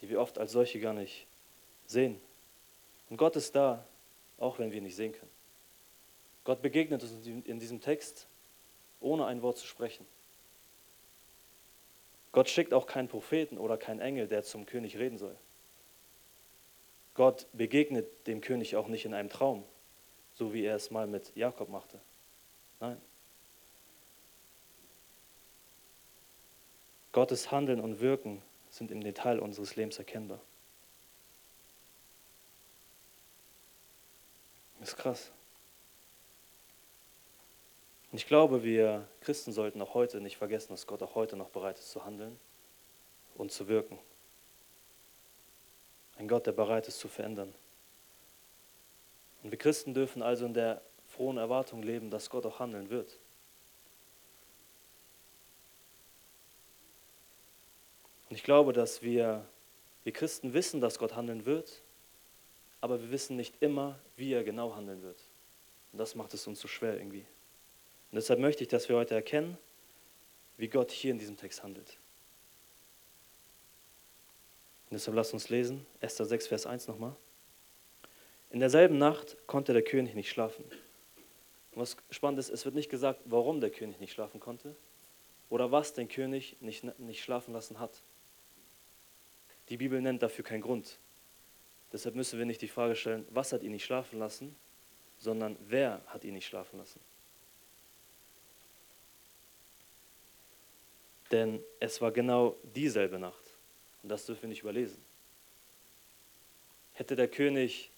die 0.02 0.10
wir 0.10 0.22
oft 0.22 0.38
als 0.38 0.52
solche 0.52 0.80
gar 0.80 0.94
nicht 0.94 1.26
sehen. 1.88 2.22
Und 3.10 3.18
Gott 3.18 3.36
ist 3.36 3.56
da, 3.56 3.84
auch 4.38 4.60
wenn 4.60 4.72
wir 4.72 4.78
ihn 4.78 4.84
nicht 4.84 4.96
sehen 4.96 5.14
können. 5.14 5.32
Gott 6.44 6.62
begegnet 6.62 7.02
uns 7.02 7.26
in 7.26 7.60
diesem 7.60 7.82
Text, 7.82 8.28
ohne 9.00 9.26
ein 9.26 9.42
Wort 9.42 9.58
zu 9.58 9.66
sprechen. 9.66 10.06
Gott 12.36 12.50
schickt 12.50 12.74
auch 12.74 12.86
keinen 12.86 13.08
Propheten 13.08 13.58
oder 13.58 13.78
keinen 13.78 14.02
Engel, 14.02 14.28
der 14.28 14.44
zum 14.44 14.66
König 14.66 14.98
reden 14.98 15.18
soll. 15.18 15.38
Gott 17.14 17.48
begegnet 17.54 18.28
dem 18.28 18.42
König 18.42 18.76
auch 18.76 18.90
nicht 18.90 19.06
in 19.06 19.14
einem 19.14 19.30
Traum, 19.30 19.64
so 20.34 20.54
wie 20.54 20.66
er 20.66 20.76
es 20.76 20.92
mal 20.92 21.08
mit 21.08 21.34
Jakob 21.38 21.70
machte. 21.70 21.98
Nein. 22.82 23.02
Gottes 27.14 27.52
Handeln 27.52 27.80
und 27.80 28.02
Wirken 28.02 28.42
sind 28.70 28.92
im 28.92 29.02
Detail 29.02 29.40
unseres 29.40 29.78
Lebens 29.78 29.98
erkennbar. 29.98 30.42
Das 34.82 34.90
ist 34.90 34.98
krass. 34.98 35.32
Und 38.16 38.20
ich 38.20 38.28
glaube, 38.28 38.64
wir 38.64 39.06
Christen 39.20 39.52
sollten 39.52 39.82
auch 39.82 39.94
heute 39.94 40.22
nicht 40.22 40.38
vergessen, 40.38 40.70
dass 40.70 40.88
Gott 40.88 41.04
auch 41.04 41.16
heute 41.16 41.36
noch 41.36 41.50
bereit 41.50 41.78
ist 41.78 41.92
zu 41.92 42.06
handeln 42.06 42.40
und 43.36 43.52
zu 43.52 43.68
wirken. 43.68 44.00
Ein 46.18 46.30
Gott, 46.30 46.48
der 46.48 46.54
bereit 46.54 46.88
ist 46.88 46.98
zu 46.98 47.10
verändern. 47.10 47.54
Und 49.44 49.52
wir 49.52 49.58
Christen 49.58 49.94
dürfen 49.94 50.24
also 50.24 50.46
in 50.46 50.54
der 50.54 50.82
frohen 51.10 51.36
Erwartung 51.36 51.84
leben, 51.84 52.10
dass 52.10 52.30
Gott 52.30 52.46
auch 52.46 52.60
handeln 52.60 52.90
wird. 52.90 53.18
Und 58.30 58.38
ich 58.38 58.44
glaube, 58.44 58.72
dass 58.72 59.02
wir, 59.02 59.44
wir 60.06 60.14
Christen 60.14 60.54
wissen, 60.54 60.80
dass 60.80 61.00
Gott 61.00 61.18
handeln 61.18 61.46
wird, 61.46 61.82
aber 62.80 63.02
wir 63.02 63.12
wissen 63.12 63.36
nicht 63.36 63.56
immer, 63.60 64.00
wie 64.16 64.32
er 64.32 64.46
genau 64.46 64.74
handeln 64.74 65.02
wird. 65.02 65.20
Und 65.92 66.00
das 66.00 66.16
macht 66.16 66.34
es 66.34 66.48
uns 66.48 66.62
so 66.62 66.70
schwer 66.70 66.98
irgendwie. 66.98 67.26
Und 68.12 68.16
deshalb 68.16 68.40
möchte 68.40 68.64
ich, 68.64 68.70
dass 68.70 68.88
wir 68.90 68.96
heute 68.96 69.16
erkennen, 69.16 69.58
wie 70.58 70.68
Gott 70.68 70.92
hier 70.92 71.12
in 71.12 71.20
diesem 71.20 71.38
Text 71.38 71.64
handelt. 71.64 71.98
Und 74.90 74.94
deshalb 74.94 75.16
lasst 75.16 75.34
uns 75.34 75.50
lesen, 75.50 75.86
Esther 76.00 76.26
6, 76.26 76.48
Vers 76.48 76.66
1 76.66 76.88
nochmal. 76.88 77.16
In 78.52 78.60
derselben 78.60 78.98
Nacht 78.98 79.36
konnte 79.48 79.74
der 79.74 79.82
König 79.82 80.16
nicht 80.16 80.30
schlafen. 80.30 80.64
Und 81.74 81.82
was 81.82 81.98
spannend 82.10 82.40
ist, 82.40 82.50
es 82.50 82.64
wird 82.64 82.76
nicht 82.76 82.90
gesagt, 82.90 83.20
warum 83.26 83.60
der 83.60 83.70
König 83.70 84.00
nicht 84.00 84.14
schlafen 84.14 84.40
konnte 84.40 84.76
oder 85.50 85.72
was 85.72 85.94
den 85.94 86.08
König 86.08 86.56
nicht, 86.62 86.84
nicht 87.00 87.24
schlafen 87.24 87.54
lassen 87.54 87.80
hat. 87.80 88.02
Die 89.70 89.78
Bibel 89.78 90.00
nennt 90.00 90.24
dafür 90.24 90.46
keinen 90.46 90.62
Grund. 90.62 91.00
Deshalb 91.92 92.16
müssen 92.16 92.40
wir 92.40 92.46
nicht 92.46 92.62
die 92.62 92.68
Frage 92.68 92.96
stellen, 92.96 93.26
was 93.30 93.52
hat 93.52 93.64
ihn 93.64 93.72
nicht 93.72 93.86
schlafen 93.86 94.20
lassen, 94.20 94.56
sondern 95.18 95.58
wer 95.68 96.02
hat 96.08 96.24
ihn 96.24 96.34
nicht 96.34 96.46
schlafen 96.46 96.78
lassen. 96.78 97.00
Denn 101.32 101.64
es 101.80 102.02
war 102.02 102.12
genau 102.12 102.56
dieselbe 102.64 103.20
Nacht. 103.20 103.44
Und 104.04 104.10
das 104.10 104.26
dürfen 104.26 104.44
wir 104.44 104.50
nicht 104.50 104.62
überlesen. 104.62 105.04
Hätte 106.94 107.16
der 107.16 107.28
König 107.28 107.92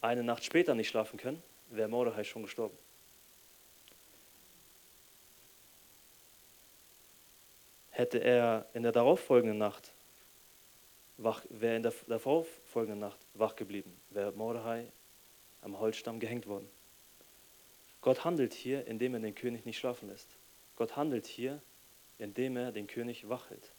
eine 0.00 0.22
Nacht 0.22 0.44
später 0.44 0.74
nicht 0.74 0.88
schlafen 0.88 1.18
können, 1.18 1.42
wäre 1.70 1.88
Mordechai 1.88 2.24
schon 2.24 2.42
gestorben. 2.42 2.76
Hätte 7.90 8.18
er 8.18 8.66
in 8.74 8.82
der 8.82 8.92
darauffolgenden 8.92 9.58
Nacht 9.58 9.92
wach, 11.16 11.44
wäre 11.48 11.76
in 11.76 11.82
der 11.82 11.92
darauffolgenden 12.08 12.98
Nacht 12.98 13.18
wach 13.34 13.54
geblieben, 13.54 13.96
wäre 14.10 14.32
Mordechai 14.32 14.90
am 15.62 15.78
Holzstamm 15.78 16.18
gehängt 16.18 16.46
worden. 16.46 16.68
Gott 18.00 18.24
handelt 18.24 18.52
hier, 18.52 18.86
indem 18.86 19.14
er 19.14 19.20
den 19.20 19.34
König 19.34 19.64
nicht 19.64 19.78
schlafen 19.78 20.08
lässt. 20.08 20.28
Gott 20.76 20.96
handelt 20.96 21.26
hier, 21.26 21.62
indem 22.18 22.56
er 22.56 22.72
den 22.72 22.86
König 22.86 23.28
wach 23.28 23.50
hält. 23.50 23.72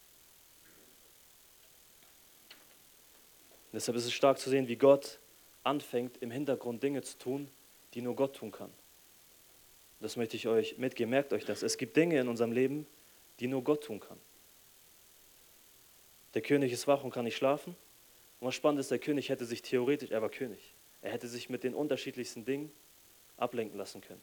Deshalb 3.72 3.96
ist 3.96 4.06
es 4.06 4.12
stark 4.12 4.38
zu 4.38 4.48
sehen, 4.48 4.68
wie 4.68 4.76
Gott 4.76 5.18
anfängt, 5.62 6.16
im 6.22 6.30
Hintergrund 6.30 6.82
Dinge 6.82 7.02
zu 7.02 7.18
tun, 7.18 7.50
die 7.94 8.00
nur 8.00 8.16
Gott 8.16 8.36
tun 8.36 8.52
kann. 8.52 8.72
das 10.00 10.16
möchte 10.16 10.36
ich 10.36 10.46
euch 10.46 10.78
mitgeben, 10.78 11.10
merkt 11.10 11.32
euch 11.32 11.44
das. 11.44 11.62
Es 11.62 11.76
gibt 11.76 11.96
Dinge 11.96 12.20
in 12.20 12.28
unserem 12.28 12.52
Leben, 12.52 12.86
die 13.40 13.48
nur 13.48 13.62
Gott 13.64 13.84
tun 13.84 14.00
kann. 14.00 14.18
Der 16.34 16.42
König 16.42 16.72
ist 16.72 16.86
wach 16.86 17.02
und 17.02 17.10
kann 17.10 17.24
nicht 17.24 17.36
schlafen. 17.36 17.74
Und 18.40 18.48
was 18.48 18.54
spannend 18.54 18.80
ist, 18.80 18.90
der 18.90 18.98
König 18.98 19.30
hätte 19.30 19.46
sich 19.46 19.62
theoretisch, 19.62 20.10
er 20.10 20.22
war 20.22 20.28
König, 20.28 20.74
er 21.00 21.10
hätte 21.10 21.28
sich 21.28 21.48
mit 21.48 21.64
den 21.64 21.74
unterschiedlichsten 21.74 22.44
Dingen 22.44 22.70
ablenken 23.36 23.78
lassen 23.78 24.00
können. 24.02 24.20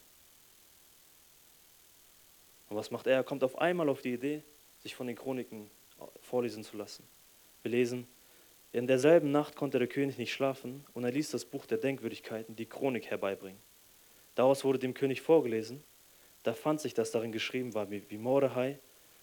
Und 2.68 2.76
was 2.76 2.90
macht 2.90 3.06
er? 3.06 3.14
Er 3.14 3.24
kommt 3.24 3.44
auf 3.44 3.58
einmal 3.58 3.88
auf 3.88 4.02
die 4.02 4.12
Idee, 4.12 4.42
sich 4.80 4.94
von 4.94 5.06
den 5.06 5.16
Chroniken 5.16 5.70
vorlesen 6.20 6.64
zu 6.64 6.76
lassen. 6.76 7.04
Wir 7.62 7.70
lesen, 7.70 8.06
in 8.72 8.86
derselben 8.86 9.30
Nacht 9.30 9.54
konnte 9.54 9.78
der 9.78 9.88
König 9.88 10.18
nicht 10.18 10.32
schlafen 10.32 10.84
und 10.94 11.04
er 11.04 11.12
ließ 11.12 11.30
das 11.30 11.44
Buch 11.44 11.64
der 11.66 11.78
Denkwürdigkeiten, 11.78 12.56
die 12.56 12.66
Chronik, 12.66 13.10
herbeibringen. 13.10 13.60
Daraus 14.34 14.64
wurde 14.64 14.80
dem 14.80 14.94
König 14.94 15.22
vorgelesen, 15.22 15.84
da 16.42 16.52
fand 16.52 16.80
sich, 16.80 16.92
dass 16.92 17.10
darin 17.10 17.32
geschrieben 17.32 17.72
war, 17.74 17.90
wie 17.90 18.18
Mordechai 18.18 18.78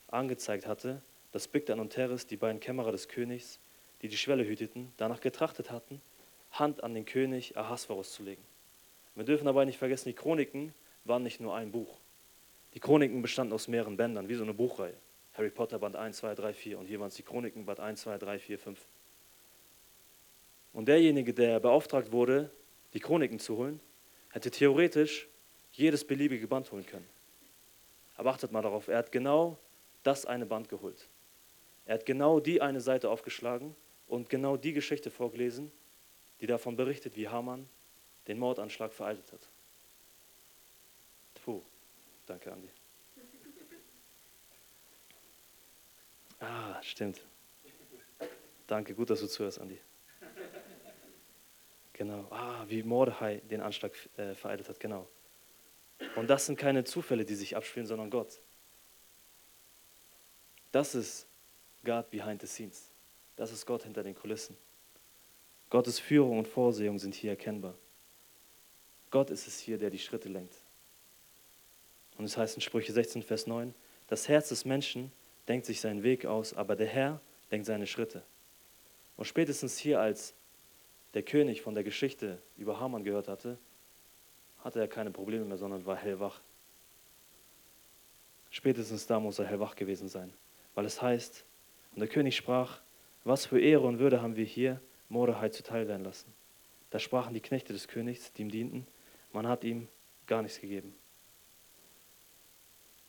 angezeigt 0.07 0.65
hatte, 0.65 1.01
dass 1.31 1.47
Bigdan 1.47 1.79
und 1.79 1.91
Teres, 1.91 2.27
die 2.27 2.37
beiden 2.37 2.59
Kämmerer 2.59 2.91
des 2.91 3.07
Königs, 3.07 3.59
die 4.01 4.07
die 4.07 4.17
Schwelle 4.17 4.45
hüteten, 4.45 4.91
danach 4.97 5.21
getrachtet 5.21 5.69
hatten, 5.69 6.01
Hand 6.51 6.83
an 6.83 6.93
den 6.93 7.05
König 7.05 7.55
Ahasverus 7.55 8.13
zu 8.13 8.23
legen. 8.23 8.43
Wir 9.15 9.23
dürfen 9.23 9.45
dabei 9.45 9.65
nicht 9.65 9.77
vergessen, 9.77 10.09
die 10.09 10.15
Chroniken 10.15 10.73
waren 11.05 11.23
nicht 11.23 11.39
nur 11.39 11.55
ein 11.55 11.71
Buch. 11.71 11.99
Die 12.73 12.79
Chroniken 12.79 13.21
bestanden 13.21 13.53
aus 13.53 13.67
mehreren 13.67 13.97
Bändern, 13.97 14.29
wie 14.29 14.35
so 14.35 14.43
eine 14.43 14.53
Buchreihe. 14.53 14.95
Harry 15.33 15.49
Potter 15.49 15.79
Band 15.79 15.95
1, 15.95 16.17
2, 16.17 16.35
3, 16.35 16.53
4 16.53 16.79
und 16.79 16.85
hier 16.87 16.99
waren 16.99 17.07
es 17.07 17.15
die 17.15 17.23
Chroniken 17.23 17.65
Band 17.65 17.79
1, 17.79 18.01
2, 18.01 18.17
3, 18.17 18.39
4, 18.39 18.59
5. 18.59 18.79
Und 20.73 20.87
derjenige, 20.87 21.33
der 21.33 21.59
beauftragt 21.59 22.11
wurde, 22.11 22.49
die 22.93 22.99
Chroniken 22.99 23.39
zu 23.39 23.57
holen, 23.57 23.79
hätte 24.31 24.51
theoretisch 24.51 25.27
jedes 25.73 26.05
beliebige 26.05 26.47
Band 26.47 26.71
holen 26.71 26.85
können. 26.85 27.07
Aber 28.17 28.31
achtet 28.31 28.51
mal 28.51 28.61
darauf, 28.61 28.87
er 28.87 28.97
hat 28.97 29.11
genau 29.11 29.57
das 30.03 30.25
eine 30.25 30.45
Band 30.45 30.69
geholt. 30.69 31.07
Er 31.85 31.95
hat 31.95 32.05
genau 32.05 32.39
die 32.39 32.61
eine 32.61 32.81
Seite 32.81 33.09
aufgeschlagen 33.09 33.75
und 34.07 34.29
genau 34.29 34.57
die 34.57 34.73
Geschichte 34.73 35.09
vorgelesen, 35.09 35.71
die 36.39 36.47
davon 36.47 36.75
berichtet, 36.75 37.15
wie 37.15 37.27
Hamann 37.27 37.67
den 38.27 38.37
Mordanschlag 38.37 38.93
vereitelt 38.93 39.31
hat. 39.31 39.39
Puh, 41.43 41.61
danke, 42.31 42.51
Andi. 42.51 42.69
Ah, 46.39 46.81
stimmt. 46.81 47.21
Danke, 48.67 48.95
gut, 48.95 49.09
dass 49.09 49.19
du 49.19 49.27
zuhörst, 49.27 49.59
Andi. 49.59 49.79
Genau. 51.93 52.25
Ah, 52.31 52.65
wie 52.67 52.83
Mordechai 52.83 53.41
den 53.49 53.61
Anschlag 53.61 53.91
äh, 54.17 54.33
vereitelt 54.33 54.69
hat, 54.69 54.79
genau. 54.79 55.07
Und 56.15 56.29
das 56.29 56.45
sind 56.45 56.57
keine 56.57 56.83
Zufälle, 56.83 57.25
die 57.25 57.35
sich 57.35 57.55
abspielen, 57.55 57.85
sondern 57.85 58.09
Gott. 58.09 58.41
Das 60.71 60.95
ist 60.95 61.27
God 61.83 62.09
behind 62.09 62.41
the 62.41 62.47
scenes. 62.47 62.91
Das 63.35 63.51
ist 63.51 63.65
Gott 63.65 63.83
hinter 63.83 64.03
den 64.03 64.15
Kulissen. 64.15 64.57
Gottes 65.69 65.99
Führung 65.99 66.39
und 66.39 66.47
Vorsehung 66.47 66.97
sind 66.97 67.13
hier 67.13 67.31
erkennbar. 67.31 67.75
Gott 69.11 69.29
ist 69.29 69.47
es 69.47 69.59
hier, 69.59 69.77
der 69.77 69.89
die 69.89 69.99
Schritte 69.99 70.29
lenkt. 70.29 70.60
Und 72.21 72.25
es 72.25 72.37
heißt 72.37 72.53
in 72.53 72.61
Sprüche 72.61 72.93
16, 72.93 73.23
Vers 73.23 73.47
9, 73.47 73.73
das 74.05 74.29
Herz 74.29 74.49
des 74.49 74.63
Menschen 74.63 75.11
denkt 75.47 75.65
sich 75.65 75.81
seinen 75.81 76.03
Weg 76.03 76.27
aus, 76.27 76.53
aber 76.53 76.75
der 76.75 76.85
Herr 76.85 77.19
lenkt 77.49 77.65
seine 77.65 77.87
Schritte. 77.87 78.21
Und 79.17 79.25
spätestens 79.25 79.79
hier, 79.79 79.99
als 79.99 80.35
der 81.15 81.23
König 81.23 81.63
von 81.63 81.73
der 81.73 81.83
Geschichte 81.83 82.37
über 82.57 82.79
Haman 82.79 83.03
gehört 83.03 83.27
hatte, 83.27 83.57
hatte 84.59 84.79
er 84.79 84.87
keine 84.87 85.09
Probleme 85.09 85.45
mehr, 85.45 85.57
sondern 85.57 85.83
war 85.87 85.95
hellwach. 85.95 86.41
Spätestens 88.51 89.07
da 89.07 89.19
muss 89.19 89.39
er 89.39 89.47
hellwach 89.47 89.75
gewesen 89.75 90.07
sein, 90.07 90.31
weil 90.75 90.85
es 90.85 91.01
heißt, 91.01 91.43
und 91.95 92.01
der 92.01 92.07
König 92.07 92.35
sprach, 92.35 92.81
was 93.23 93.47
für 93.47 93.59
Ehre 93.59 93.87
und 93.87 93.97
Würde 93.97 94.21
haben 94.21 94.35
wir 94.35 94.45
hier 94.45 94.79
Mordechai 95.09 95.49
zuteil 95.49 95.87
werden 95.87 96.03
lassen. 96.03 96.31
Da 96.91 96.99
sprachen 96.99 97.33
die 97.33 97.41
Knechte 97.41 97.73
des 97.73 97.87
Königs, 97.87 98.31
die 98.33 98.43
ihm 98.43 98.51
dienten, 98.51 98.85
man 99.33 99.47
hat 99.47 99.63
ihm 99.63 99.87
gar 100.27 100.43
nichts 100.43 100.61
gegeben. 100.61 100.93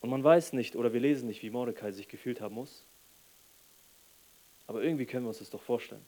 Und 0.03 0.09
man 0.09 0.21
weiß 0.21 0.51
nicht 0.51 0.75
oder 0.75 0.91
wir 0.91 0.99
lesen 0.99 1.27
nicht, 1.27 1.41
wie 1.43 1.49
Mordecai 1.49 1.93
sich 1.93 2.09
gefühlt 2.09 2.41
haben 2.41 2.55
muss, 2.55 2.83
aber 4.67 4.83
irgendwie 4.83 5.05
können 5.05 5.23
wir 5.23 5.29
uns 5.29 5.39
das 5.39 5.49
doch 5.49 5.61
vorstellen. 5.61 6.05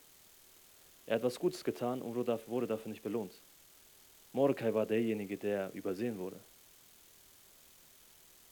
Er 1.06 1.16
hat 1.16 1.24
was 1.24 1.40
Gutes 1.40 1.64
getan 1.64 2.02
und 2.02 2.14
wurde 2.14 2.68
dafür 2.68 2.90
nicht 2.90 3.04
belohnt. 3.04 3.42
Mordecai 4.34 4.74
war 4.74 4.86
derjenige, 4.86 5.38
der 5.38 5.74
übersehen 5.74 6.20
wurde. 6.20 6.42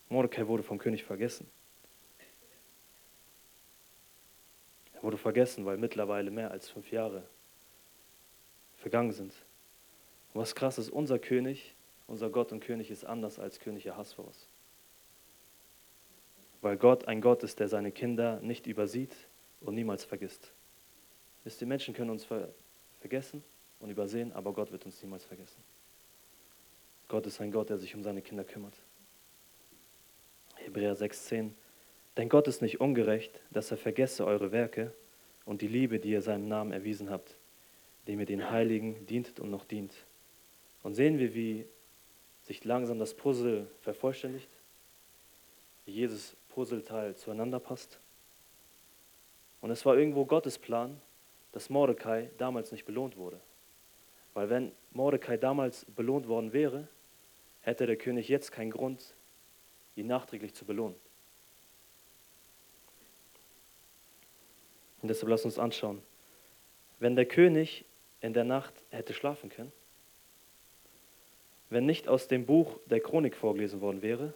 Mordecai 0.07 0.47
wurde 0.47 0.63
vom 0.63 0.77
König 0.77 1.03
vergessen. 1.03 1.45
Er 4.93 5.03
wurde 5.03 5.17
vergessen, 5.17 5.65
weil 5.65 5.77
mittlerweile 5.77 6.31
mehr 6.31 6.51
als 6.51 6.69
fünf 6.69 6.89
Jahre 6.89 7.21
vergangen 8.77 9.11
sind. 9.11 9.33
Und 10.33 10.39
was 10.39 10.55
krass 10.55 10.77
ist, 10.77 10.89
unser 10.89 11.19
König, 11.19 11.75
unser 12.07 12.29
Gott 12.29 12.53
und 12.53 12.61
König 12.61 12.89
ist 12.89 13.03
anders 13.03 13.39
als 13.39 13.59
König 13.59 13.91
Ahasverus. 13.91 14.47
Weil 16.63 16.77
Gott 16.77 17.09
ein 17.09 17.19
Gott 17.19 17.43
ist, 17.43 17.59
der 17.59 17.67
seine 17.67 17.91
Kinder 17.91 18.39
nicht 18.39 18.67
übersieht 18.67 19.13
und 19.59 19.75
niemals 19.75 20.05
vergisst. 20.05 20.53
Wisst 21.43 21.59
ihr, 21.59 21.67
Menschen 21.67 21.93
können 21.93 22.09
uns 22.09 22.23
ver 22.23 22.49
vergessen 23.01 23.43
und 23.81 23.89
übersehen, 23.89 24.31
aber 24.31 24.53
Gott 24.53 24.71
wird 24.71 24.85
uns 24.85 25.03
niemals 25.03 25.25
vergessen. 25.25 25.61
Gott 27.09 27.27
ist 27.27 27.41
ein 27.41 27.51
Gott, 27.51 27.69
der 27.69 27.77
sich 27.77 27.93
um 27.95 28.01
seine 28.01 28.21
Kinder 28.21 28.45
kümmert. 28.45 28.75
Hebräer 30.55 30.95
6,10 30.95 31.49
Denn 32.15 32.29
Gott 32.29 32.47
ist 32.47 32.61
nicht 32.61 32.79
ungerecht, 32.79 33.41
dass 33.51 33.69
er 33.69 33.75
vergesse 33.75 34.25
eure 34.25 34.53
Werke 34.53 34.93
und 35.43 35.61
die 35.61 35.67
Liebe, 35.67 35.99
die 35.99 36.11
ihr 36.11 36.21
seinem 36.21 36.47
Namen 36.47 36.71
erwiesen 36.71 37.09
habt, 37.09 37.35
dem 38.07 38.21
ihr 38.21 38.25
den 38.25 38.49
Heiligen 38.49 39.05
dientet 39.05 39.41
und 39.41 39.51
noch 39.51 39.65
dient. 39.65 39.93
Und 40.81 40.95
sehen 40.95 41.19
wir, 41.19 41.35
wie 41.35 41.65
sich 42.43 42.63
langsam 42.63 42.99
das 42.99 43.13
Puzzle 43.13 43.67
vervollständigt, 43.81 44.49
jedes 45.85 46.37
Puzzleteil 46.53 47.15
zueinander 47.15 47.59
passt. 47.59 47.99
Und 49.61 49.71
es 49.71 49.85
war 49.85 49.97
irgendwo 49.97 50.25
Gottes 50.25 50.57
Plan, 50.59 50.99
dass 51.51 51.69
Mordecai 51.69 52.29
damals 52.37 52.71
nicht 52.71 52.85
belohnt 52.85 53.17
wurde. 53.17 53.39
Weil 54.33 54.49
wenn 54.49 54.71
Mordecai 54.91 55.37
damals 55.37 55.85
belohnt 55.85 56.27
worden 56.27 56.53
wäre, 56.53 56.87
hätte 57.61 57.85
der 57.85 57.95
König 57.95 58.27
jetzt 58.27 58.51
keinen 58.51 58.71
Grund, 58.71 59.15
ihn 59.95 60.07
nachträglich 60.07 60.53
zu 60.53 60.65
belohnen. 60.65 60.95
Und 65.01 65.09
deshalb 65.09 65.29
lass 65.29 65.45
uns 65.45 65.59
anschauen. 65.59 66.01
Wenn 66.99 67.15
der 67.15 67.25
König 67.25 67.85
in 68.21 68.33
der 68.33 68.43
Nacht 68.43 68.73
hätte 68.89 69.13
schlafen 69.13 69.49
können, 69.49 69.71
wenn 71.69 71.85
nicht 71.85 72.07
aus 72.07 72.27
dem 72.27 72.45
Buch 72.45 72.79
der 72.85 72.99
Chronik 72.99 73.35
vorgelesen 73.35 73.81
worden 73.81 74.01
wäre, 74.01 74.33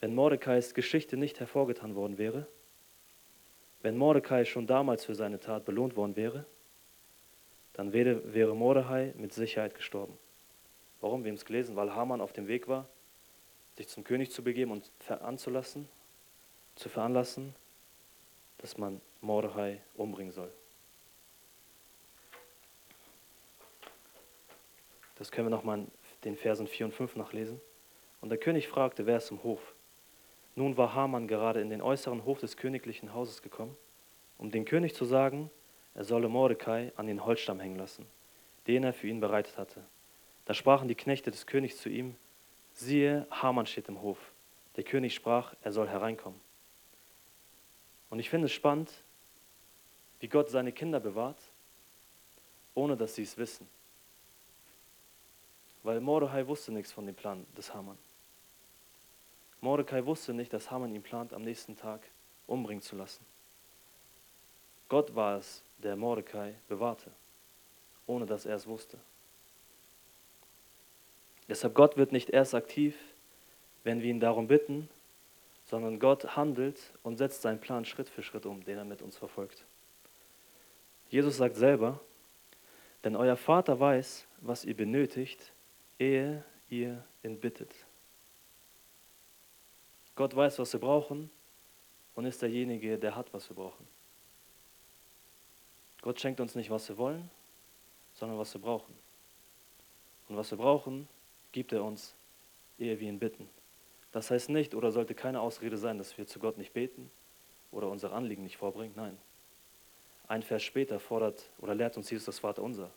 wenn 0.00 0.14
Mordecais 0.14 0.74
Geschichte 0.74 1.16
nicht 1.16 1.40
hervorgetan 1.40 1.94
worden 1.94 2.18
wäre, 2.18 2.46
wenn 3.82 3.96
Mordecai 3.96 4.44
schon 4.44 4.66
damals 4.66 5.04
für 5.04 5.14
seine 5.14 5.40
Tat 5.40 5.64
belohnt 5.64 5.96
worden 5.96 6.16
wäre, 6.16 6.44
dann 7.72 7.92
wäre, 7.92 8.54
Mordecai 8.54 9.14
mit 9.16 9.32
Sicherheit 9.32 9.74
gestorben. 9.74 10.18
Warum? 11.00 11.24
Wir 11.24 11.30
haben 11.30 11.36
es 11.36 11.44
gelesen, 11.44 11.76
weil 11.76 11.94
Haman 11.94 12.20
auf 12.20 12.32
dem 12.32 12.46
Weg 12.46 12.68
war, 12.68 12.88
sich 13.76 13.88
zum 13.88 14.04
König 14.04 14.30
zu 14.30 14.44
begeben 14.44 14.70
und 14.70 14.90
veranzulassen, 14.98 15.88
zu 16.74 16.88
veranlassen, 16.88 17.54
dass 18.58 18.76
man 18.76 19.00
Mordechai 19.22 19.80
umbringen 19.94 20.32
soll. 20.32 20.52
Das 25.16 25.30
können 25.30 25.46
wir 25.46 25.50
nochmal 25.50 25.78
in 25.78 25.90
den 26.24 26.36
Versen 26.36 26.66
4 26.66 26.86
und 26.86 26.92
5 26.92 27.16
nachlesen. 27.16 27.60
Und 28.20 28.28
der 28.28 28.38
König 28.38 28.68
fragte, 28.68 29.06
wer 29.06 29.18
ist 29.18 29.30
im 29.30 29.42
Hof? 29.42 29.74
Nun 30.54 30.76
war 30.76 30.94
Haman 30.94 31.28
gerade 31.28 31.60
in 31.60 31.70
den 31.70 31.82
äußeren 31.82 32.24
Hof 32.24 32.40
des 32.40 32.56
königlichen 32.56 33.14
Hauses 33.14 33.42
gekommen, 33.42 33.76
um 34.38 34.50
dem 34.50 34.64
König 34.64 34.94
zu 34.94 35.04
sagen, 35.04 35.50
er 35.94 36.04
solle 36.04 36.28
Mordecai 36.28 36.92
an 36.96 37.06
den 37.06 37.24
Holzstamm 37.24 37.60
hängen 37.60 37.76
lassen, 37.76 38.06
den 38.66 38.84
er 38.84 38.92
für 38.92 39.08
ihn 39.08 39.20
bereitet 39.20 39.58
hatte. 39.58 39.82
Da 40.44 40.54
sprachen 40.54 40.88
die 40.88 40.94
Knechte 40.94 41.30
des 41.30 41.46
Königs 41.46 41.76
zu 41.78 41.88
ihm, 41.88 42.16
siehe, 42.72 43.26
Haman 43.30 43.66
steht 43.66 43.88
im 43.88 44.02
Hof. 44.02 44.18
Der 44.76 44.84
König 44.84 45.14
sprach, 45.14 45.54
er 45.62 45.72
soll 45.72 45.88
hereinkommen. 45.88 46.40
Und 48.08 48.18
ich 48.18 48.30
finde 48.30 48.46
es 48.46 48.52
spannend, 48.52 48.92
wie 50.20 50.28
Gott 50.28 50.50
seine 50.50 50.72
Kinder 50.72 51.00
bewahrt, 51.00 51.40
ohne 52.74 52.96
dass 52.96 53.14
sie 53.14 53.22
es 53.22 53.36
wissen. 53.36 53.68
Weil 55.82 56.00
Mordecai 56.00 56.46
wusste 56.46 56.72
nichts 56.72 56.92
von 56.92 57.06
dem 57.06 57.14
Plan 57.14 57.46
des 57.56 57.72
Haman. 57.74 57.96
Mordecai 59.60 60.04
wusste 60.06 60.32
nicht, 60.32 60.52
dass 60.52 60.70
Haman 60.70 60.94
ihn 60.94 61.02
plant, 61.02 61.32
am 61.32 61.42
nächsten 61.42 61.76
Tag 61.76 62.00
umbringen 62.46 62.82
zu 62.82 62.96
lassen. 62.96 63.24
Gott 64.88 65.14
war 65.14 65.38
es, 65.38 65.62
der 65.78 65.96
Mordecai 65.96 66.54
bewahrte, 66.68 67.10
ohne 68.06 68.26
dass 68.26 68.46
er 68.46 68.56
es 68.56 68.66
wusste. 68.66 68.98
Deshalb 71.48 71.74
Gott 71.74 71.96
wird 71.96 72.12
nicht 72.12 72.30
erst 72.30 72.54
aktiv, 72.54 72.96
wenn 73.84 74.02
wir 74.02 74.10
ihn 74.10 74.20
darum 74.20 74.46
bitten, 74.46 74.88
sondern 75.66 76.00
Gott 76.00 76.36
handelt 76.36 76.80
und 77.02 77.16
setzt 77.16 77.42
seinen 77.42 77.60
Plan 77.60 77.84
Schritt 77.84 78.08
für 78.08 78.22
Schritt 78.22 78.46
um, 78.46 78.64
den 78.64 78.78
er 78.78 78.84
mit 78.84 79.02
uns 79.02 79.16
verfolgt. 79.16 79.64
Jesus 81.08 81.36
sagt 81.36 81.56
selber, 81.56 82.00
denn 83.04 83.16
euer 83.16 83.36
Vater 83.36 83.78
weiß, 83.78 84.26
was 84.40 84.64
ihr 84.64 84.76
benötigt, 84.76 85.52
ehe 85.98 86.44
ihr 86.68 87.04
ihn 87.22 87.38
bittet. 87.38 87.72
Gott 90.20 90.36
weiß, 90.36 90.58
was 90.58 90.70
wir 90.74 90.80
brauchen 90.80 91.30
und 92.14 92.26
ist 92.26 92.42
derjenige, 92.42 92.98
der 92.98 93.16
hat, 93.16 93.32
was 93.32 93.48
wir 93.48 93.56
brauchen. 93.56 93.88
Gott 96.02 96.20
schenkt 96.20 96.40
uns 96.40 96.54
nicht, 96.54 96.68
was 96.68 96.86
wir 96.90 96.98
wollen, 96.98 97.30
sondern 98.12 98.38
was 98.38 98.52
wir 98.52 98.60
brauchen. 98.60 98.94
Und 100.28 100.36
was 100.36 100.50
wir 100.50 100.58
brauchen, 100.58 101.08
gibt 101.52 101.72
er 101.72 101.82
uns, 101.82 102.12
ehe 102.78 103.00
wir 103.00 103.08
ihn 103.08 103.18
bitten. 103.18 103.48
Das 104.12 104.30
heißt 104.30 104.50
nicht 104.50 104.74
oder 104.74 104.92
sollte 104.92 105.14
keine 105.14 105.40
Ausrede 105.40 105.78
sein, 105.78 105.96
dass 105.96 106.18
wir 106.18 106.26
zu 106.26 106.38
Gott 106.38 106.58
nicht 106.58 106.74
beten 106.74 107.10
oder 107.72 107.88
unsere 107.88 108.14
Anliegen 108.14 108.42
nicht 108.42 108.58
vorbringen. 108.58 108.92
Nein. 108.96 109.16
Ein 110.28 110.42
Vers 110.42 110.64
später 110.64 111.00
fordert 111.00 111.48
oder 111.60 111.74
lehrt 111.74 111.96
uns 111.96 112.10
Jesus 112.10 112.26
das 112.26 112.40
Vaterunser. 112.40 112.90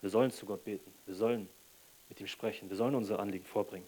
Wir 0.00 0.08
sollen 0.08 0.30
zu 0.30 0.46
Gott 0.46 0.64
beten. 0.64 0.90
Wir 1.04 1.14
sollen 1.14 1.46
mit 2.08 2.18
ihm 2.22 2.26
sprechen. 2.26 2.70
Wir 2.70 2.76
sollen 2.78 2.94
unsere 2.94 3.18
Anliegen 3.18 3.44
vorbringen. 3.44 3.86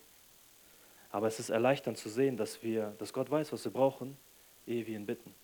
Aber 1.13 1.27
es 1.27 1.39
ist 1.39 1.51
erleichternd 1.51 1.99
zu 1.99 2.09
sehen, 2.09 2.39
dass, 2.39 2.63
wir, 2.63 2.95
dass 2.99 3.13
Gott 3.13 3.31
weiß, 3.31 3.53
was 3.53 3.65
wir 3.65 3.71
brauchen, 3.71 4.17
ehe 4.67 4.87
wir 4.87 4.97
ihn 4.97 5.07
bitten. 5.07 5.35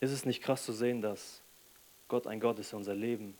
Ist 0.00 0.10
es 0.10 0.26
nicht 0.26 0.42
krass 0.42 0.64
zu 0.64 0.72
sehen, 0.72 1.00
dass 1.00 1.40
Gott 2.08 2.26
ein 2.26 2.40
Gott 2.40 2.58
ist, 2.58 2.72
der 2.72 2.78
unser 2.78 2.94
Leben 2.94 3.38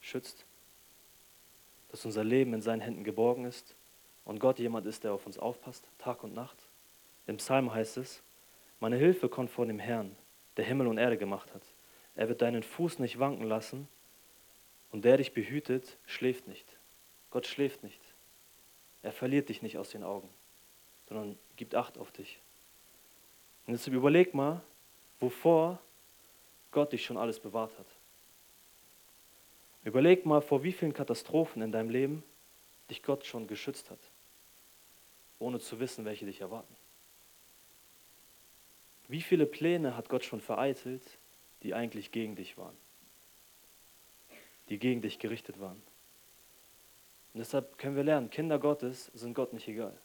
schützt? 0.00 0.44
Dass 1.90 2.04
unser 2.04 2.24
Leben 2.24 2.54
in 2.54 2.62
seinen 2.62 2.80
Händen 2.80 3.02
geborgen 3.02 3.44
ist 3.44 3.74
und 4.24 4.38
Gott 4.38 4.60
jemand 4.60 4.86
ist, 4.86 5.02
der 5.02 5.12
auf 5.12 5.26
uns 5.26 5.38
aufpasst, 5.38 5.84
Tag 5.98 6.22
und 6.22 6.32
Nacht? 6.32 6.56
Im 7.26 7.38
Psalm 7.38 7.72
heißt 7.74 7.96
es, 7.96 8.22
meine 8.78 8.96
Hilfe 8.96 9.28
kommt 9.28 9.50
von 9.50 9.66
dem 9.66 9.78
Herrn, 9.80 10.14
der 10.56 10.64
Himmel 10.64 10.86
und 10.86 10.98
Erde 10.98 11.18
gemacht 11.18 11.52
hat. 11.52 11.62
Er 12.14 12.28
wird 12.28 12.42
deinen 12.42 12.62
Fuß 12.62 13.00
nicht 13.00 13.18
wanken 13.18 13.44
lassen 13.44 13.88
und 14.92 15.04
der 15.04 15.16
dich 15.16 15.32
behütet, 15.34 15.98
schläft 16.06 16.46
nicht. 16.46 16.66
Gott 17.30 17.46
schläft 17.46 17.82
nicht. 17.82 18.00
Er 19.02 19.12
verliert 19.12 19.48
dich 19.48 19.62
nicht 19.62 19.78
aus 19.78 19.90
den 19.90 20.04
Augen, 20.04 20.28
sondern 21.08 21.36
gibt 21.56 21.74
Acht 21.74 21.98
auf 21.98 22.12
dich. 22.12 22.38
Und 23.66 23.74
jetzt 23.74 23.86
überleg 23.86 24.34
mal, 24.34 24.62
wovor 25.18 25.80
Gott 26.70 26.92
dich 26.92 27.04
schon 27.04 27.16
alles 27.16 27.40
bewahrt 27.40 27.76
hat. 27.78 27.86
Überleg 29.84 30.26
mal, 30.26 30.40
vor 30.40 30.62
wie 30.62 30.72
vielen 30.72 30.92
Katastrophen 30.92 31.62
in 31.62 31.72
deinem 31.72 31.90
Leben 31.90 32.22
dich 32.90 33.02
Gott 33.02 33.24
schon 33.24 33.46
geschützt 33.46 33.90
hat, 33.90 33.98
ohne 35.38 35.58
zu 35.58 35.80
wissen, 35.80 36.04
welche 36.04 36.26
dich 36.26 36.40
erwarten. 36.40 36.76
Wie 39.08 39.22
viele 39.22 39.46
Pläne 39.46 39.96
hat 39.96 40.08
Gott 40.08 40.24
schon 40.24 40.40
vereitelt, 40.40 41.02
die 41.62 41.74
eigentlich 41.74 42.12
gegen 42.12 42.36
dich 42.36 42.56
waren, 42.56 42.76
die 44.72 44.78
gegen 44.78 45.02
dich 45.02 45.18
gerichtet 45.18 45.60
waren? 45.60 45.82
Und 47.34 47.40
deshalb 47.40 47.76
können 47.76 47.94
wir 47.94 48.04
lernen, 48.04 48.30
Kinder 48.30 48.58
Gottes 48.58 49.10
sind 49.12 49.34
Gott 49.34 49.52
nicht 49.52 49.68
egal. 49.68 49.96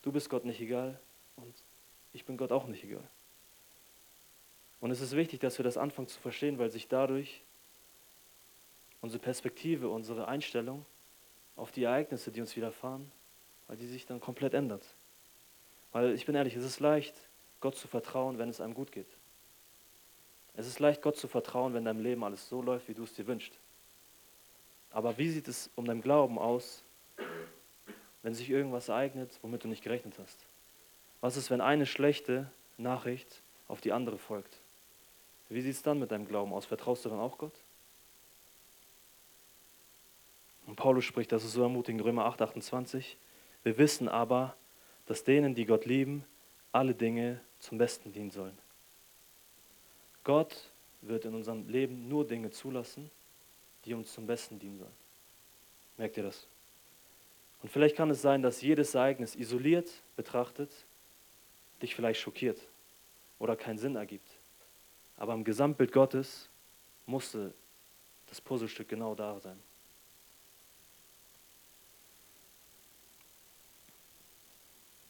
Du 0.00 0.10
bist 0.10 0.30
Gott 0.30 0.46
nicht 0.46 0.60
egal 0.60 0.98
und 1.36 1.54
ich 2.14 2.24
bin 2.24 2.38
Gott 2.38 2.50
auch 2.50 2.66
nicht 2.66 2.82
egal. 2.82 3.06
Und 4.80 4.90
es 4.90 5.02
ist 5.02 5.14
wichtig, 5.14 5.40
dass 5.40 5.58
wir 5.58 5.64
das 5.64 5.76
anfangen 5.76 6.08
zu 6.08 6.18
verstehen, 6.18 6.58
weil 6.58 6.70
sich 6.70 6.88
dadurch 6.88 7.42
unsere 9.02 9.22
Perspektive, 9.22 9.90
unsere 9.90 10.26
Einstellung 10.26 10.86
auf 11.56 11.70
die 11.70 11.84
Ereignisse, 11.84 12.32
die 12.32 12.40
uns 12.40 12.56
widerfahren, 12.56 13.12
weil 13.66 13.76
die 13.76 13.86
sich 13.86 14.06
dann 14.06 14.20
komplett 14.20 14.54
ändert. 14.54 14.84
Weil 15.92 16.14
ich 16.14 16.24
bin 16.24 16.34
ehrlich, 16.34 16.56
es 16.56 16.64
ist 16.64 16.80
leicht, 16.80 17.14
Gott 17.60 17.76
zu 17.76 17.86
vertrauen, 17.86 18.38
wenn 18.38 18.48
es 18.48 18.62
einem 18.62 18.72
gut 18.72 18.92
geht. 18.92 19.08
Es 20.56 20.66
ist 20.66 20.80
leicht, 20.80 21.02
Gott 21.02 21.18
zu 21.18 21.28
vertrauen, 21.28 21.74
wenn 21.74 21.84
deinem 21.84 22.02
Leben 22.02 22.24
alles 22.24 22.48
so 22.48 22.62
läuft, 22.62 22.88
wie 22.88 22.94
du 22.94 23.04
es 23.04 23.14
dir 23.14 23.26
wünschst. 23.26 23.52
Aber 24.90 25.18
wie 25.18 25.30
sieht 25.30 25.48
es 25.48 25.70
um 25.76 25.84
deinen 25.84 26.02
Glauben 26.02 26.38
aus, 26.38 26.82
wenn 28.22 28.34
sich 28.34 28.50
irgendwas 28.50 28.88
ereignet, 28.88 29.38
womit 29.42 29.64
du 29.64 29.68
nicht 29.68 29.82
gerechnet 29.82 30.18
hast? 30.18 30.46
Was 31.20 31.36
ist, 31.36 31.50
wenn 31.50 31.60
eine 31.60 31.86
schlechte 31.86 32.50
Nachricht 32.76 33.42
auf 33.68 33.80
die 33.80 33.92
andere 33.92 34.18
folgt? 34.18 34.60
Wie 35.48 35.60
sieht 35.60 35.74
es 35.74 35.82
dann 35.82 35.98
mit 35.98 36.10
deinem 36.10 36.26
Glauben 36.26 36.52
aus? 36.52 36.66
Vertraust 36.66 37.04
du 37.04 37.08
dann 37.08 37.18
auch 37.18 37.38
Gott? 37.38 37.54
Und 40.66 40.76
Paulus 40.76 41.04
spricht, 41.04 41.32
das 41.32 41.44
ist 41.44 41.52
so 41.52 41.62
ermutigend, 41.62 42.04
Römer 42.04 42.26
8, 42.26 42.42
28. 42.42 43.16
Wir 43.64 43.78
wissen 43.78 44.08
aber, 44.08 44.54
dass 45.06 45.24
denen, 45.24 45.54
die 45.54 45.66
Gott 45.66 45.86
lieben, 45.86 46.24
alle 46.70 46.94
Dinge 46.94 47.40
zum 47.58 47.78
Besten 47.78 48.12
dienen 48.12 48.30
sollen. 48.30 48.56
Gott 50.22 50.70
wird 51.02 51.24
in 51.24 51.34
unserem 51.34 51.68
Leben 51.68 52.08
nur 52.08 52.26
Dinge 52.26 52.50
zulassen, 52.50 53.10
die 53.84 53.94
uns 53.94 54.12
zum 54.12 54.26
Besten 54.26 54.58
dienen 54.58 54.78
sollen. 54.78 54.96
Merkt 55.96 56.16
ihr 56.16 56.22
das? 56.22 56.46
Und 57.62 57.70
vielleicht 57.70 57.96
kann 57.96 58.10
es 58.10 58.22
sein, 58.22 58.42
dass 58.42 58.62
jedes 58.62 58.94
Ereignis 58.94 59.36
isoliert 59.36 59.90
betrachtet 60.16 60.70
dich 61.82 61.94
vielleicht 61.94 62.20
schockiert 62.20 62.60
oder 63.38 63.56
keinen 63.56 63.78
Sinn 63.78 63.96
ergibt. 63.96 64.28
Aber 65.16 65.34
im 65.34 65.44
Gesamtbild 65.44 65.92
Gottes 65.92 66.48
musste 67.06 67.52
das 68.28 68.40
Puzzlestück 68.40 68.88
genau 68.88 69.14
da 69.14 69.38
sein. 69.40 69.58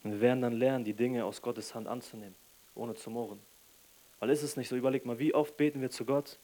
Und 0.03 0.13
wir 0.13 0.21
werden 0.21 0.41
dann 0.41 0.53
lernen, 0.53 0.83
die 0.83 0.93
Dinge 0.93 1.23
aus 1.25 1.41
Gottes 1.41 1.75
Hand 1.75 1.87
anzunehmen, 1.87 2.35
ohne 2.73 2.95
zu 2.95 3.09
murren. 3.11 3.39
Weil 4.19 4.31
ist 4.31 4.41
es 4.41 4.57
nicht 4.57 4.67
so, 4.67 4.75
überleg 4.75 5.05
mal, 5.05 5.19
wie 5.19 5.33
oft 5.33 5.55
beten 5.57 5.81
wir 5.81 5.91
zu 5.91 6.05
Gott, 6.05 6.39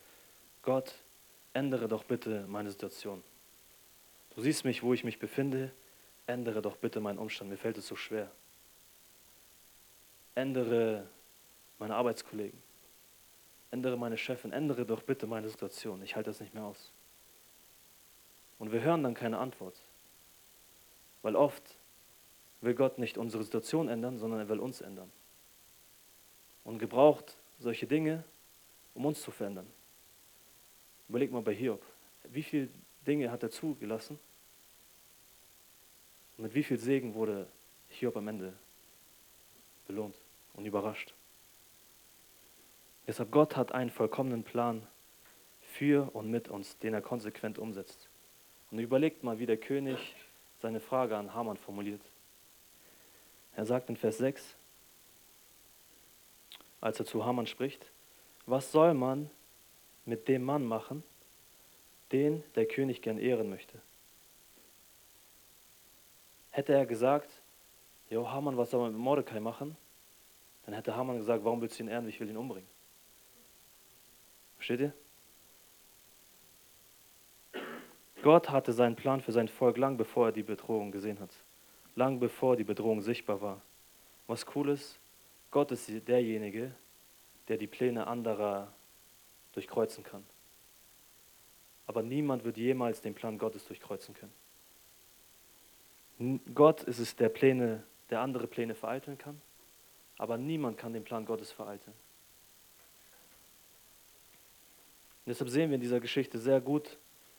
Gott, 0.61 0.93
ändere 1.53 1.87
doch 1.87 2.03
bitte 2.03 2.45
meine 2.47 2.69
Situation. 2.69 3.23
Du 4.35 4.41
siehst 4.41 4.65
mich, 4.65 4.83
wo 4.83 4.93
ich 4.93 5.03
mich 5.03 5.19
befinde, 5.19 5.71
ändere 6.27 6.61
doch 6.61 6.77
bitte 6.77 6.99
meinen 6.99 7.17
Umstand, 7.17 7.49
mir 7.49 7.57
fällt 7.57 7.77
es 7.77 7.87
so 7.87 7.95
schwer. 7.95 8.29
Ändere 10.35 11.07
meine 11.79 11.95
Arbeitskollegen, 11.95 12.61
ändere 13.71 13.97
meine 13.97 14.17
Chefin, 14.17 14.51
ändere 14.51 14.85
doch 14.85 15.01
bitte 15.01 15.25
meine 15.25 15.49
Situation, 15.49 16.03
ich 16.03 16.15
halte 16.15 16.29
das 16.29 16.39
nicht 16.39 16.53
mehr 16.53 16.63
aus. 16.63 16.91
Und 18.59 18.71
wir 18.71 18.81
hören 18.81 19.03
dann 19.03 19.13
keine 19.13 19.39
Antwort, 19.39 19.75
weil 21.21 21.35
oft 21.35 21.63
will 22.61 22.73
Gott 22.73 22.97
nicht 22.97 23.17
unsere 23.17 23.43
Situation 23.43 23.87
ändern, 23.87 24.17
sondern 24.17 24.39
er 24.39 24.49
will 24.49 24.59
uns 24.59 24.81
ändern. 24.81 25.11
Und 26.63 26.79
gebraucht 26.79 27.37
solche 27.59 27.87
Dinge, 27.87 28.23
um 28.93 29.05
uns 29.05 29.21
zu 29.21 29.31
verändern. 29.31 29.67
Überleg 31.09 31.31
mal 31.31 31.41
bei 31.41 31.53
Hiob. 31.53 31.81
Wie 32.23 32.43
viele 32.43 32.69
Dinge 33.05 33.31
hat 33.31 33.43
er 33.43 33.49
zugelassen? 33.49 34.19
Und 36.37 36.43
mit 36.43 36.53
wie 36.53 36.63
viel 36.63 36.77
Segen 36.77 37.13
wurde 37.13 37.47
Hiob 37.89 38.17
am 38.17 38.27
Ende 38.27 38.53
belohnt 39.87 40.15
und 40.53 40.65
überrascht? 40.65 41.13
Deshalb 43.07 43.31
Gott 43.31 43.55
hat 43.55 43.71
einen 43.71 43.89
vollkommenen 43.89 44.43
Plan 44.43 44.85
für 45.61 46.13
und 46.13 46.29
mit 46.29 46.49
uns, 46.49 46.77
den 46.79 46.93
er 46.93 47.01
konsequent 47.01 47.57
umsetzt. 47.57 48.09
Und 48.69 48.79
überlegt 48.79 49.23
mal, 49.23 49.39
wie 49.39 49.45
der 49.45 49.57
König 49.57 50.15
seine 50.59 50.81
Frage 50.81 51.15
an 51.15 51.33
Haman 51.33 51.57
formuliert. 51.57 52.01
Er 53.55 53.65
sagt 53.65 53.89
in 53.89 53.95
Vers 53.95 54.17
6, 54.17 54.55
als 56.81 56.99
er 56.99 57.05
zu 57.05 57.25
Haman 57.25 57.47
spricht, 57.47 57.85
was 58.45 58.71
soll 58.71 58.93
man 58.93 59.29
mit 60.07 60.27
dem 60.27 60.43
Mann 60.43 60.65
machen, 60.65 61.03
den 62.11 62.43
der 62.55 62.65
König 62.65 63.01
gern 63.01 63.17
ehren 63.17 63.49
möchte? 63.49 63.79
Hätte 66.51 66.73
er 66.73 66.85
gesagt, 66.85 67.29
Jo, 68.09 68.29
Haman, 68.29 68.55
was 68.57 68.71
soll 68.71 68.81
man 68.81 68.93
mit 68.93 69.01
Mordecai 69.01 69.39
machen? 69.39 69.75
Dann 70.65 70.75
hätte 70.75 70.95
Haman 70.95 71.17
gesagt, 71.17 71.43
warum 71.43 71.61
willst 71.61 71.77
du 71.79 71.83
ihn 71.83 71.89
ehren? 71.89 72.07
Ich 72.07 72.19
will 72.19 72.29
ihn 72.29 72.37
umbringen. 72.37 72.67
Versteht 74.55 74.79
ihr? 74.79 74.93
Gott 78.23 78.49
hatte 78.49 78.73
seinen 78.73 78.95
Plan 78.95 79.21
für 79.21 79.31
sein 79.31 79.47
Volk 79.47 79.77
lang 79.77 79.97
bevor 79.97 80.27
er 80.27 80.31
die 80.31 80.43
Bedrohung 80.43 80.91
gesehen 80.91 81.19
hat. 81.19 81.29
Lang 81.95 82.19
bevor 82.19 82.55
die 82.55 82.63
Bedrohung 82.63 83.01
sichtbar 83.01 83.41
war. 83.41 83.61
Was 84.25 84.45
cool 84.55 84.69
ist, 84.69 84.99
Gott 85.51 85.71
ist 85.71 85.89
derjenige, 86.07 86.71
der 87.47 87.57
die 87.57 87.67
Pläne 87.67 88.07
anderer 88.07 88.73
durchkreuzen 89.57 90.03
kann. 90.03 90.23
Aber 91.87 92.03
niemand 92.03 92.43
wird 92.43 92.57
jemals 92.57 93.01
den 93.01 93.15
Plan 93.15 93.39
Gottes 93.39 93.65
durchkreuzen 93.65 94.13
können. 94.13 94.33
Gott 96.53 96.83
ist 96.83 96.99
es, 96.99 97.15
der 97.15 97.29
Pläne, 97.29 97.83
der 98.11 98.21
andere 98.21 98.45
Pläne 98.45 98.75
vereiteln 98.75 99.17
kann, 99.17 99.41
aber 100.19 100.37
niemand 100.37 100.77
kann 100.77 100.93
den 100.93 101.03
Plan 101.03 101.25
Gottes 101.25 101.51
vereiteln. 101.51 101.95
Und 105.25 105.31
deshalb 105.31 105.49
sehen 105.49 105.71
wir 105.71 105.75
in 105.75 105.81
dieser 105.81 105.99
Geschichte 105.99 106.37
sehr 106.37 106.61
gut, 106.61 106.97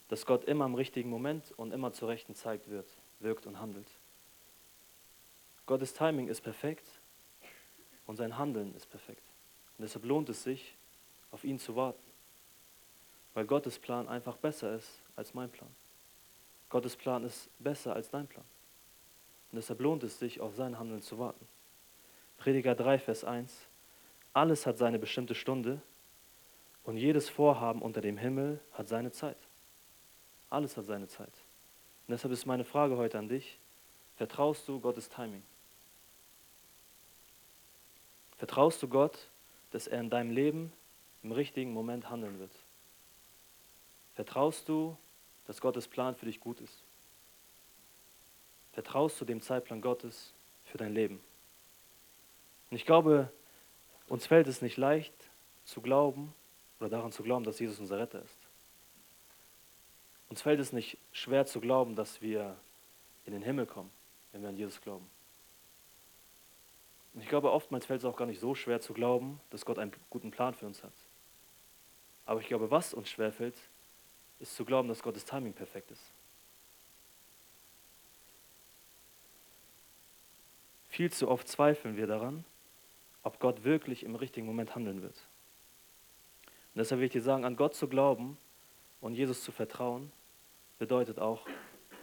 dass 0.08 0.26
Gott 0.26 0.44
immer 0.44 0.66
im 0.66 0.74
richtigen 0.74 1.08
Moment 1.08 1.52
und 1.56 1.72
immer 1.72 1.92
zur 1.92 2.08
rechten 2.08 2.34
Zeit 2.34 2.68
wird, 2.68 2.88
wirkt 3.20 3.46
und 3.46 3.60
handelt. 3.60 3.88
Gottes 5.66 5.94
Timing 5.94 6.26
ist 6.28 6.40
perfekt 6.40 6.86
und 8.06 8.16
sein 8.16 8.38
Handeln 8.38 8.74
ist 8.74 8.90
perfekt. 8.90 9.22
Und 9.76 9.82
deshalb 9.82 10.04
lohnt 10.04 10.28
es 10.30 10.42
sich, 10.42 10.74
auf 11.30 11.44
ihn 11.44 11.58
zu 11.58 11.76
warten, 11.76 12.07
weil 13.34 13.44
Gottes 13.44 13.78
Plan 13.78 14.08
einfach 14.08 14.36
besser 14.36 14.74
ist 14.74 15.02
als 15.16 15.34
mein 15.34 15.50
Plan. 15.50 15.70
Gottes 16.70 16.96
Plan 16.96 17.24
ist 17.24 17.48
besser 17.58 17.94
als 17.94 18.10
dein 18.10 18.26
Plan. 18.26 18.44
Und 19.50 19.56
deshalb 19.56 19.80
lohnt 19.80 20.02
es 20.02 20.18
sich, 20.18 20.40
auf 20.40 20.54
sein 20.54 20.78
Handeln 20.78 21.00
zu 21.00 21.18
warten. 21.18 21.46
Prediger 22.36 22.74
3, 22.74 22.98
Vers 22.98 23.24
1. 23.24 23.68
Alles 24.32 24.66
hat 24.66 24.78
seine 24.78 24.98
bestimmte 24.98 25.34
Stunde 25.34 25.80
und 26.84 26.96
jedes 26.96 27.28
Vorhaben 27.28 27.82
unter 27.82 28.00
dem 28.00 28.16
Himmel 28.16 28.60
hat 28.72 28.88
seine 28.88 29.10
Zeit. 29.10 29.38
Alles 30.50 30.76
hat 30.76 30.84
seine 30.84 31.08
Zeit. 31.08 31.32
Und 32.06 32.12
deshalb 32.12 32.32
ist 32.32 32.46
meine 32.46 32.64
Frage 32.64 32.96
heute 32.96 33.18
an 33.18 33.28
dich, 33.28 33.58
vertraust 34.16 34.66
du 34.68 34.80
Gottes 34.80 35.08
Timing? 35.08 35.42
Vertraust 38.36 38.82
du 38.82 38.88
Gott, 38.88 39.18
dass 39.72 39.86
er 39.86 40.00
in 40.00 40.10
deinem 40.10 40.30
Leben 40.30 40.72
im 41.22 41.32
richtigen 41.32 41.72
Moment 41.72 42.08
handeln 42.08 42.38
wird? 42.38 42.52
Vertraust 44.18 44.68
du, 44.68 44.96
dass 45.46 45.60
Gottes 45.60 45.86
Plan 45.86 46.16
für 46.16 46.26
dich 46.26 46.40
gut 46.40 46.60
ist? 46.60 46.82
Vertraust 48.72 49.20
du 49.20 49.24
dem 49.24 49.40
Zeitplan 49.40 49.80
Gottes 49.80 50.32
für 50.64 50.76
dein 50.76 50.92
Leben? 50.92 51.20
Und 52.68 52.76
ich 52.76 52.84
glaube, 52.84 53.30
uns 54.08 54.26
fällt 54.26 54.48
es 54.48 54.60
nicht 54.60 54.76
leicht 54.76 55.14
zu 55.64 55.80
glauben 55.80 56.34
oder 56.80 56.88
daran 56.88 57.12
zu 57.12 57.22
glauben, 57.22 57.44
dass 57.44 57.60
Jesus 57.60 57.78
unser 57.78 58.00
Retter 58.00 58.20
ist. 58.20 58.38
Uns 60.30 60.42
fällt 60.42 60.58
es 60.58 60.72
nicht 60.72 60.98
schwer 61.12 61.46
zu 61.46 61.60
glauben, 61.60 61.94
dass 61.94 62.20
wir 62.20 62.56
in 63.24 63.32
den 63.32 63.42
Himmel 63.44 63.66
kommen, 63.66 63.92
wenn 64.32 64.42
wir 64.42 64.48
an 64.48 64.56
Jesus 64.56 64.80
glauben. 64.80 65.08
Und 67.14 67.22
ich 67.22 67.28
glaube, 67.28 67.52
oftmals 67.52 67.86
fällt 67.86 68.00
es 68.00 68.04
auch 68.04 68.16
gar 68.16 68.26
nicht 68.26 68.40
so 68.40 68.56
schwer 68.56 68.80
zu 68.80 68.94
glauben, 68.94 69.38
dass 69.50 69.64
Gott 69.64 69.78
einen 69.78 69.92
guten 70.10 70.32
Plan 70.32 70.54
für 70.54 70.66
uns 70.66 70.82
hat. 70.82 70.92
Aber 72.26 72.40
ich 72.40 72.48
glaube, 72.48 72.72
was 72.72 72.92
uns 72.94 73.08
schwerfällt, 73.08 73.54
ist 74.40 74.54
zu 74.54 74.64
glauben, 74.64 74.88
dass 74.88 75.02
Gottes 75.02 75.24
Timing 75.24 75.52
perfekt 75.52 75.90
ist. 75.90 76.02
Viel 80.88 81.12
zu 81.12 81.28
oft 81.28 81.48
zweifeln 81.48 81.96
wir 81.96 82.06
daran, 82.06 82.44
ob 83.22 83.40
Gott 83.40 83.64
wirklich 83.64 84.02
im 84.04 84.14
richtigen 84.14 84.46
Moment 84.46 84.74
handeln 84.74 85.02
wird. 85.02 85.16
Und 86.74 86.78
deshalb 86.78 87.00
will 87.00 87.06
ich 87.06 87.12
dir 87.12 87.22
sagen, 87.22 87.44
an 87.44 87.56
Gott 87.56 87.74
zu 87.74 87.88
glauben 87.88 88.38
und 89.00 89.14
Jesus 89.14 89.42
zu 89.42 89.52
vertrauen, 89.52 90.10
bedeutet 90.78 91.18
auch, 91.18 91.46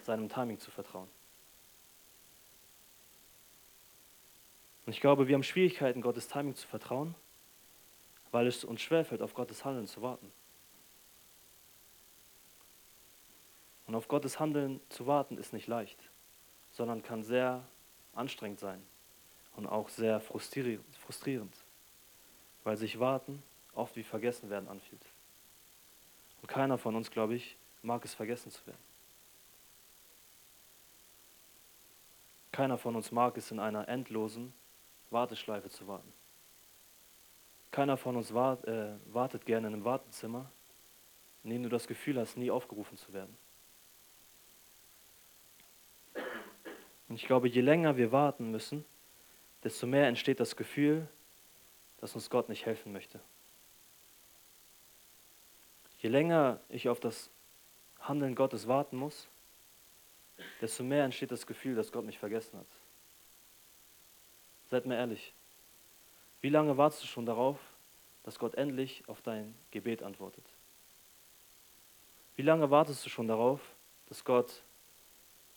seinem 0.04 0.30
Timing 0.30 0.60
zu 0.60 0.70
vertrauen. 0.70 1.10
Und 4.86 4.94
ich 4.94 5.02
glaube, 5.02 5.28
wir 5.28 5.34
haben 5.34 5.44
Schwierigkeiten, 5.44 6.02
Gottes 6.02 6.28
Timing 6.28 6.56
zu 6.56 6.68
vertrauen, 6.68 7.16
weil 8.32 8.46
es 8.46 8.64
uns 8.64 8.82
schwerfällt, 8.82 9.22
auf 9.22 9.34
Gottes 9.34 9.66
Handeln 9.66 9.88
zu 9.88 10.02
warten. 10.02 10.32
Und 13.88 13.96
auf 13.96 14.08
Gottes 14.08 14.40
Handeln 14.40 14.80
zu 14.90 15.08
warten 15.08 15.38
ist 15.38 15.54
nicht 15.54 15.68
leicht, 15.68 16.00
sondern 16.72 17.04
kann 17.04 17.24
sehr 17.24 17.64
anstrengend 18.14 18.60
sein 18.60 18.82
und 19.56 19.68
auch 19.68 19.90
sehr 19.90 20.20
frustrierend, 20.20 21.56
weil 22.64 22.78
sich 22.78 23.00
Warten 23.00 23.44
oft 23.74 23.96
wie 23.96 24.04
vergessen 24.04 24.50
werden 24.50 24.68
anfühlt. 24.68 25.06
Und 26.42 26.48
keiner 26.48 26.78
von 26.78 26.96
uns, 26.96 27.12
glaube 27.12 27.36
ich, 27.36 27.56
mag 27.82 28.04
es 28.06 28.14
vergessen 28.14 28.52
zu 28.52 28.66
werden. 28.66 28.84
Keiner 32.52 32.78
von 32.78 32.96
uns 32.96 33.12
mag 33.12 33.38
es 33.38 33.52
in 33.52 33.60
einer 33.60 33.88
endlosen 33.90 34.54
Warteschleife 35.12 35.70
zu 35.70 35.88
warten. 35.88 36.12
Keiner 37.72 37.98
von 37.98 38.16
uns 38.16 38.34
wart, 38.34 38.66
äh, 38.66 38.94
wartet 39.12 39.46
gerne 39.46 39.68
in 39.68 39.74
einem 39.74 39.84
Wartezimmer, 39.84 40.50
in 41.44 41.50
dem 41.50 41.64
du 41.64 41.70
das 41.70 41.86
Gefühl 41.86 42.18
hast, 42.18 42.38
nie 42.38 42.50
aufgerufen 42.50 42.98
zu 42.98 43.12
werden. 43.12 43.36
Und 47.08 47.16
ich 47.16 47.26
glaube, 47.26 47.48
je 47.48 47.62
länger 47.62 47.98
wir 47.98 48.12
warten 48.12 48.52
müssen, 48.52 48.84
desto 49.64 49.88
mehr 49.88 50.08
entsteht 50.08 50.40
das 50.40 50.56
Gefühl, 50.56 51.08
dass 52.00 52.16
uns 52.16 52.30
Gott 52.30 52.50
nicht 52.50 52.66
helfen 52.66 52.92
möchte. 52.92 53.20
Je 56.00 56.10
länger 56.10 56.60
ich 56.70 56.90
auf 56.90 57.00
das 57.00 57.30
Handeln 58.00 58.36
Gottes 58.36 58.68
warten 58.68 58.98
muss, 58.98 59.28
desto 60.62 60.84
mehr 60.84 61.04
entsteht 61.04 61.32
das 61.32 61.48
Gefühl, 61.48 61.76
dass 61.76 61.92
Gott 61.92 62.06
mich 62.06 62.20
vergessen 62.20 62.60
hat. 62.60 62.68
Seid 64.70 64.86
mir 64.86 64.96
ehrlich, 64.96 65.34
wie 66.42 66.50
lange 66.50 66.78
wartest 66.78 67.04
du 67.04 67.08
schon 67.08 67.26
darauf, 67.26 67.58
dass 68.24 68.38
Gott 68.38 68.56
endlich 68.56 69.04
auf 69.08 69.22
dein 69.22 69.56
Gebet 69.72 70.04
antwortet? 70.04 70.46
Wie 72.36 72.42
lange 72.42 72.70
wartest 72.70 73.06
du 73.06 73.10
schon 73.10 73.28
darauf, 73.28 73.62
dass 74.10 74.24
Gott 74.24 74.62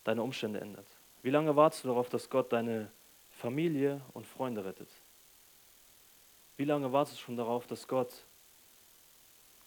deine 0.05 0.23
Umstände 0.23 0.61
ändert? 0.61 0.87
Wie 1.23 1.31
lange 1.31 1.57
wartest 1.57 1.85
du 1.85 1.89
darauf, 1.89 2.09
dass 2.09 2.31
Gott 2.31 2.53
deine 2.53 2.91
Familie 3.31 4.01
und 4.15 4.27
Freunde 4.27 4.65
rettet? 4.65 4.89
Wie 6.57 6.65
lange 6.65 6.93
wartest 6.93 7.19
du 7.19 7.23
schon 7.23 7.37
darauf, 7.37 7.67
dass 7.67 7.87
Gott 7.87 8.13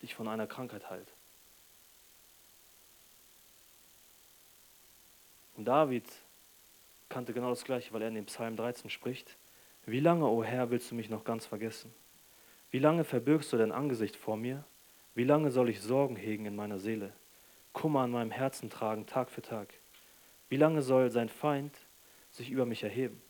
dich 0.02 0.16
von 0.16 0.28
einer 0.28 0.48
Krankheit 0.48 0.90
heilt? 0.90 1.08
Und 5.56 5.66
David 5.66 6.06
kannte 7.10 7.34
genau 7.34 7.50
das 7.50 7.64
Gleiche, 7.64 7.94
weil 7.94 8.02
er 8.02 8.08
in 8.08 8.16
dem 8.16 8.26
Psalm 8.26 8.56
13 8.56 8.90
spricht. 8.90 9.38
Wie 9.86 10.00
lange, 10.00 10.26
o 10.26 10.40
oh 10.40 10.44
Herr, 10.44 10.70
willst 10.70 10.92
du 10.92 10.96
mich 10.96 11.10
noch 11.10 11.24
ganz 11.24 11.46
vergessen? 11.46 11.94
Wie 12.72 12.80
lange 12.80 13.04
verbirgst 13.04 13.52
du 13.52 13.58
dein 13.58 13.72
Angesicht 13.72 14.16
vor 14.16 14.38
mir? 14.38 14.64
Wie 15.14 15.26
lange 15.26 15.52
soll 15.52 15.70
ich 15.70 15.82
Sorgen 15.82 16.16
hegen 16.16 16.46
in 16.46 16.56
meiner 16.56 16.80
Seele, 16.80 17.12
Kummer 17.74 18.02
an 18.02 18.12
meinem 18.12 18.32
Herzen 18.32 18.70
tragen, 18.70 19.06
Tag 19.06 19.30
für 19.30 19.42
Tag? 19.42 19.74
Wie 20.52 20.58
lange 20.58 20.82
soll 20.82 21.10
sein 21.12 21.30
Feind 21.30 21.74
sich 22.34 22.50
über 22.50 22.66
mich 22.66 22.84
erheben? 22.84 23.22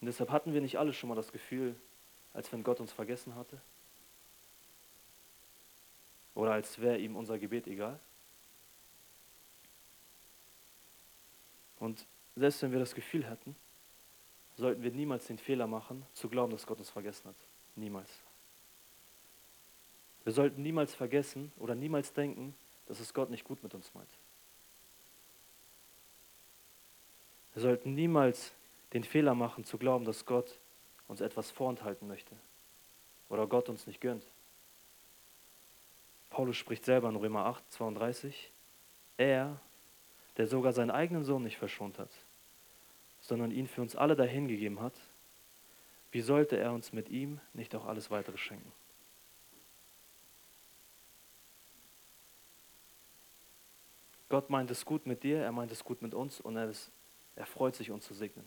Und 0.00 0.06
deshalb 0.06 0.30
hatten 0.30 0.54
wir 0.54 0.60
nicht 0.60 0.78
alle 0.78 0.92
schon 0.92 1.08
mal 1.08 1.16
das 1.16 1.32
Gefühl, 1.32 1.74
als 2.32 2.52
wenn 2.52 2.62
Gott 2.62 2.78
uns 2.78 2.92
vergessen 2.92 3.34
hatte? 3.34 3.60
Oder 6.36 6.52
als 6.52 6.78
wäre 6.78 6.96
ihm 6.98 7.16
unser 7.16 7.40
Gebet 7.40 7.66
egal? 7.66 7.98
Und 11.80 12.06
selbst 12.36 12.62
wenn 12.62 12.70
wir 12.70 12.78
das 12.78 12.94
Gefühl 12.94 13.28
hätten, 13.28 13.56
sollten 14.56 14.84
wir 14.84 14.92
niemals 14.92 15.26
den 15.26 15.38
Fehler 15.38 15.66
machen, 15.66 16.06
zu 16.14 16.28
glauben, 16.28 16.52
dass 16.52 16.68
Gott 16.68 16.78
uns 16.78 16.90
vergessen 16.90 17.30
hat. 17.30 17.36
Niemals. 17.74 18.10
Wir 20.22 20.32
sollten 20.32 20.62
niemals 20.62 20.94
vergessen 20.94 21.50
oder 21.56 21.74
niemals 21.74 22.12
denken, 22.12 22.54
dass 22.86 23.00
es 23.00 23.12
Gott 23.12 23.28
nicht 23.28 23.42
gut 23.42 23.60
mit 23.64 23.74
uns 23.74 23.92
meint. 23.92 24.08
Wir 27.56 27.62
sollten 27.62 27.94
niemals 27.94 28.52
den 28.92 29.02
Fehler 29.02 29.34
machen, 29.34 29.64
zu 29.64 29.78
glauben, 29.78 30.04
dass 30.04 30.26
Gott 30.26 30.58
uns 31.08 31.22
etwas 31.22 31.50
vorenthalten 31.50 32.06
möchte 32.06 32.36
oder 33.30 33.46
Gott 33.46 33.70
uns 33.70 33.86
nicht 33.86 34.02
gönnt. 34.02 34.22
Paulus 36.28 36.58
spricht 36.58 36.84
selber 36.84 37.08
in 37.08 37.16
Römer 37.16 37.46
8, 37.46 37.72
32, 37.72 38.52
er, 39.16 39.58
der 40.36 40.46
sogar 40.46 40.74
seinen 40.74 40.90
eigenen 40.90 41.24
Sohn 41.24 41.44
nicht 41.44 41.56
verschont 41.56 41.98
hat, 41.98 42.10
sondern 43.22 43.50
ihn 43.50 43.68
für 43.68 43.80
uns 43.80 43.96
alle 43.96 44.16
dahingegeben 44.16 44.80
hat, 44.80 44.92
wie 46.12 46.20
sollte 46.20 46.58
er 46.58 46.74
uns 46.74 46.92
mit 46.92 47.08
ihm 47.08 47.40
nicht 47.54 47.74
auch 47.74 47.86
alles 47.86 48.10
weitere 48.10 48.36
schenken? 48.36 48.70
Gott 54.28 54.50
meint 54.50 54.70
es 54.70 54.84
gut 54.84 55.06
mit 55.06 55.22
dir, 55.22 55.38
er 55.38 55.52
meint 55.52 55.72
es 55.72 55.82
gut 55.82 56.02
mit 56.02 56.12
uns 56.12 56.38
und 56.38 56.56
er, 56.56 56.68
ist, 56.68 56.90
er 57.36 57.46
freut 57.46 57.76
sich, 57.76 57.90
uns 57.90 58.04
zu 58.06 58.14
segnen. 58.14 58.46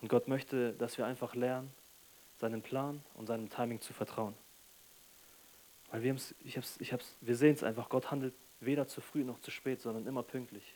Und 0.00 0.08
Gott 0.08 0.28
möchte, 0.28 0.72
dass 0.74 0.98
wir 0.98 1.06
einfach 1.06 1.34
lernen, 1.34 1.72
seinen 2.40 2.62
Plan 2.62 3.02
und 3.14 3.26
seinem 3.26 3.50
Timing 3.50 3.80
zu 3.80 3.92
vertrauen. 3.92 4.34
Weil 5.90 6.02
wir, 6.02 6.16
ich 6.44 6.56
hab's, 6.56 6.76
ich 6.80 6.92
hab's, 6.92 7.16
wir 7.20 7.36
sehen 7.36 7.54
es 7.54 7.62
einfach, 7.62 7.88
Gott 7.88 8.10
handelt 8.10 8.34
weder 8.60 8.86
zu 8.88 9.00
früh 9.00 9.24
noch 9.24 9.40
zu 9.40 9.50
spät, 9.50 9.80
sondern 9.80 10.06
immer 10.06 10.22
pünktlich, 10.22 10.74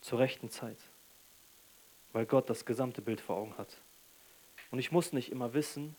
zur 0.00 0.18
rechten 0.18 0.50
Zeit, 0.50 0.78
weil 2.12 2.26
Gott 2.26 2.50
das 2.50 2.64
gesamte 2.64 3.02
Bild 3.02 3.20
vor 3.20 3.36
Augen 3.36 3.56
hat. 3.58 3.76
Und 4.70 4.78
ich 4.78 4.92
muss 4.92 5.12
nicht 5.12 5.30
immer 5.30 5.54
wissen, 5.54 5.96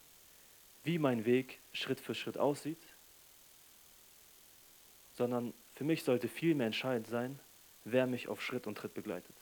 wie 0.83 0.97
mein 0.97 1.25
Weg 1.25 1.59
Schritt 1.71 1.99
für 1.99 2.15
Schritt 2.15 2.37
aussieht, 2.37 2.81
sondern 5.13 5.53
für 5.75 5.83
mich 5.83 6.03
sollte 6.03 6.27
viel 6.27 6.55
mehr 6.55 6.67
entscheidend 6.67 7.07
sein, 7.07 7.39
wer 7.85 8.07
mich 8.07 8.27
auf 8.27 8.41
Schritt 8.41 8.67
und 8.67 8.77
Tritt 8.77 8.93
begleitet. 8.93 9.35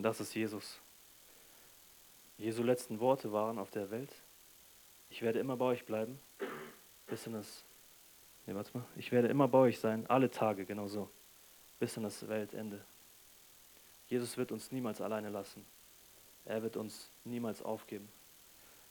Und 0.00 0.04
das 0.04 0.18
ist 0.18 0.34
Jesus. 0.34 0.80
Jesu 2.38 2.62
letzten 2.62 3.00
Worte 3.00 3.34
waren 3.34 3.58
auf 3.58 3.70
der 3.70 3.90
Welt, 3.90 4.08
ich 5.10 5.20
werde 5.20 5.40
immer 5.40 5.58
bei 5.58 5.66
euch 5.66 5.84
bleiben, 5.84 6.18
bis 7.06 7.26
in 7.26 7.34
das, 7.34 7.64
nee, 8.46 8.54
warte 8.54 8.78
mal, 8.78 8.86
ich 8.96 9.12
werde 9.12 9.28
immer 9.28 9.46
bei 9.46 9.58
euch 9.58 9.78
sein, 9.78 10.06
alle 10.06 10.30
Tage, 10.30 10.64
genau 10.64 10.88
so, 10.88 11.10
bis 11.80 11.98
in 11.98 12.02
das 12.02 12.26
Weltende. 12.28 12.80
Jesus 14.08 14.38
wird 14.38 14.52
uns 14.52 14.72
niemals 14.72 15.02
alleine 15.02 15.28
lassen. 15.28 15.66
Er 16.46 16.62
wird 16.62 16.78
uns 16.78 17.10
niemals 17.24 17.60
aufgeben, 17.60 18.08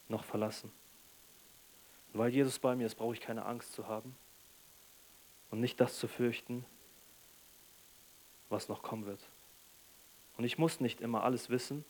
noch 0.10 0.24
verlassen. 0.24 0.72
Und 2.14 2.20
weil 2.20 2.30
Jesus 2.30 2.60
bei 2.60 2.76
mir 2.76 2.86
ist, 2.86 2.94
brauche 2.94 3.16
ich 3.16 3.22
keine 3.22 3.46
Angst 3.46 3.74
zu 3.74 3.88
haben 3.88 4.16
und 5.50 5.60
nicht 5.60 5.82
das 5.82 5.98
zu 5.98 6.08
fürchten, 6.08 6.68
was 8.50 8.70
noch 8.70 8.84
kommen 8.84 9.08
wird. 9.08 9.22
Und 10.40 10.46
ich 10.46 10.58
muss 10.58 10.80
nicht 10.80 11.02
immer 11.02 11.26
alles 11.26 11.50
wissen, 11.50 11.84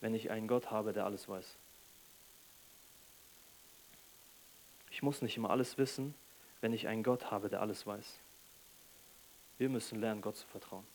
wenn 0.00 0.14
ich 0.14 0.30
einen 0.30 0.48
Gott 0.48 0.70
habe, 0.70 0.94
der 0.94 1.04
alles 1.04 1.28
weiß. 1.28 1.54
Ich 4.90 5.02
muss 5.02 5.20
nicht 5.20 5.36
immer 5.36 5.50
alles 5.50 5.76
wissen, 5.76 6.14
wenn 6.62 6.72
ich 6.72 6.88
einen 6.88 7.02
Gott 7.02 7.30
habe, 7.30 7.50
der 7.50 7.60
alles 7.60 7.86
weiß. 7.86 8.20
Wir 9.58 9.68
müssen 9.68 10.00
lernen, 10.00 10.22
Gott 10.22 10.36
zu 10.36 10.46
vertrauen. 10.46 10.86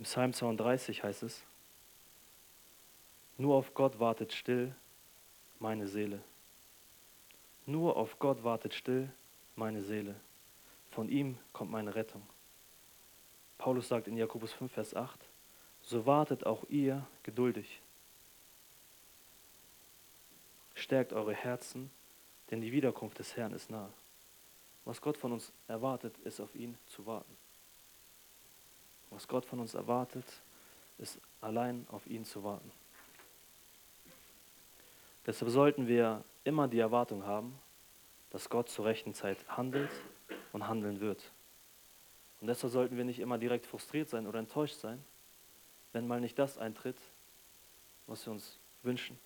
Im 0.00 0.04
Psalm 0.04 0.32
32 0.32 1.04
heißt 1.04 1.22
es, 1.22 1.44
nur 3.36 3.54
auf 3.54 3.74
Gott 3.74 4.00
wartet 4.00 4.32
still 4.32 4.74
meine 5.60 5.86
Seele. 5.86 6.20
Nur 7.66 7.96
auf 7.96 8.18
Gott 8.18 8.42
wartet 8.42 8.74
still 8.74 9.08
meine 9.54 9.84
Seele. 9.84 10.16
Von 10.90 11.08
ihm 11.08 11.38
kommt 11.52 11.70
meine 11.70 11.94
Rettung. 11.94 12.28
Paulus 13.58 13.88
sagt 13.88 14.06
in 14.06 14.16
Jakobus 14.16 14.52
5, 14.52 14.72
Vers 14.72 14.94
8, 14.94 15.18
so 15.82 16.06
wartet 16.06 16.46
auch 16.46 16.64
ihr 16.68 17.06
geduldig. 17.24 17.80
Stärkt 20.74 21.12
eure 21.12 21.34
Herzen, 21.34 21.90
denn 22.50 22.60
die 22.60 22.72
Wiederkunft 22.72 23.18
des 23.18 23.36
Herrn 23.36 23.52
ist 23.52 23.68
nahe. 23.68 23.92
Was 24.84 25.00
Gott 25.00 25.16
von 25.16 25.32
uns 25.32 25.52
erwartet, 25.66 26.16
ist 26.24 26.40
auf 26.40 26.54
ihn 26.54 26.78
zu 26.86 27.04
warten. 27.04 27.36
Was 29.10 29.26
Gott 29.26 29.44
von 29.44 29.60
uns 29.60 29.74
erwartet, 29.74 30.24
ist 30.98 31.18
allein 31.40 31.86
auf 31.90 32.06
ihn 32.06 32.24
zu 32.24 32.44
warten. 32.44 32.70
Deshalb 35.26 35.50
sollten 35.50 35.88
wir 35.88 36.24
immer 36.44 36.68
die 36.68 36.78
Erwartung 36.78 37.24
haben, 37.24 37.58
dass 38.30 38.48
Gott 38.48 38.68
zur 38.68 38.84
rechten 38.84 39.14
Zeit 39.14 39.38
handelt 39.48 39.90
und 40.52 40.66
handeln 40.68 41.00
wird. 41.00 41.22
Und 42.40 42.46
deshalb 42.46 42.72
sollten 42.72 42.96
wir 42.96 43.04
nicht 43.04 43.18
immer 43.18 43.38
direkt 43.38 43.66
frustriert 43.66 44.08
sein 44.08 44.26
oder 44.26 44.38
enttäuscht 44.38 44.76
sein, 44.76 45.02
wenn 45.92 46.06
mal 46.06 46.20
nicht 46.20 46.38
das 46.38 46.58
eintritt, 46.58 46.96
was 48.06 48.24
wir 48.26 48.32
uns 48.32 48.58
wünschen. 48.82 49.18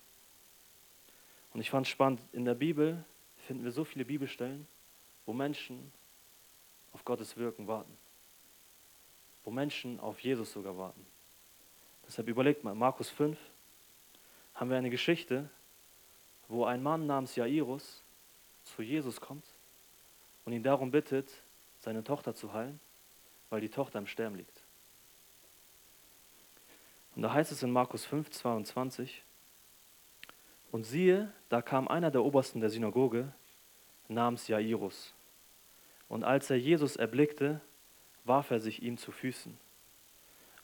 Und 1.53 1.61
ich 1.61 1.69
fand 1.69 1.85
es 1.85 1.91
spannend, 1.91 2.21
in 2.31 2.45
der 2.45 2.55
Bibel 2.55 3.03
finden 3.45 3.63
wir 3.63 3.71
so 3.71 3.83
viele 3.83 4.05
Bibelstellen, 4.05 4.67
wo 5.25 5.33
Menschen 5.33 5.91
auf 6.93 7.05
Gottes 7.05 7.37
Wirken 7.37 7.67
warten. 7.67 7.95
Wo 9.43 9.51
Menschen 9.51 9.99
auf 9.99 10.19
Jesus 10.19 10.51
sogar 10.51 10.77
warten. 10.77 11.05
Deshalb 12.07 12.27
überlegt 12.27 12.63
mal, 12.63 12.73
Markus 12.73 13.09
5 13.09 13.37
haben 14.55 14.69
wir 14.69 14.77
eine 14.77 14.89
Geschichte, 14.89 15.49
wo 16.47 16.65
ein 16.65 16.81
Mann 16.81 17.05
namens 17.05 17.35
Jairus 17.35 18.01
zu 18.63 18.81
Jesus 18.81 19.21
kommt 19.21 19.45
und 20.45 20.53
ihn 20.53 20.63
darum 20.63 20.91
bittet, 20.91 21.29
seine 21.79 22.03
Tochter 22.03 22.33
zu 22.33 22.53
heilen 22.53 22.79
weil 23.53 23.61
die 23.61 23.69
Tochter 23.69 23.99
im 23.99 24.07
Sterben 24.07 24.35
liegt. 24.35 24.63
Und 27.15 27.21
da 27.21 27.31
heißt 27.31 27.51
es 27.51 27.61
in 27.61 27.69
Markus 27.69 28.03
5, 28.03 28.31
22, 28.31 29.21
und 30.71 30.85
siehe, 30.85 31.31
da 31.49 31.61
kam 31.61 31.87
einer 31.87 32.09
der 32.09 32.23
Obersten 32.23 32.61
der 32.61 32.71
Synagoge 32.71 33.31
namens 34.07 34.47
Jairus. 34.47 35.13
Und 36.09 36.23
als 36.23 36.49
er 36.49 36.57
Jesus 36.57 36.95
erblickte, 36.95 37.61
warf 38.23 38.49
er 38.49 38.59
sich 38.59 38.81
ihm 38.81 38.97
zu 38.97 39.11
Füßen. 39.11 39.55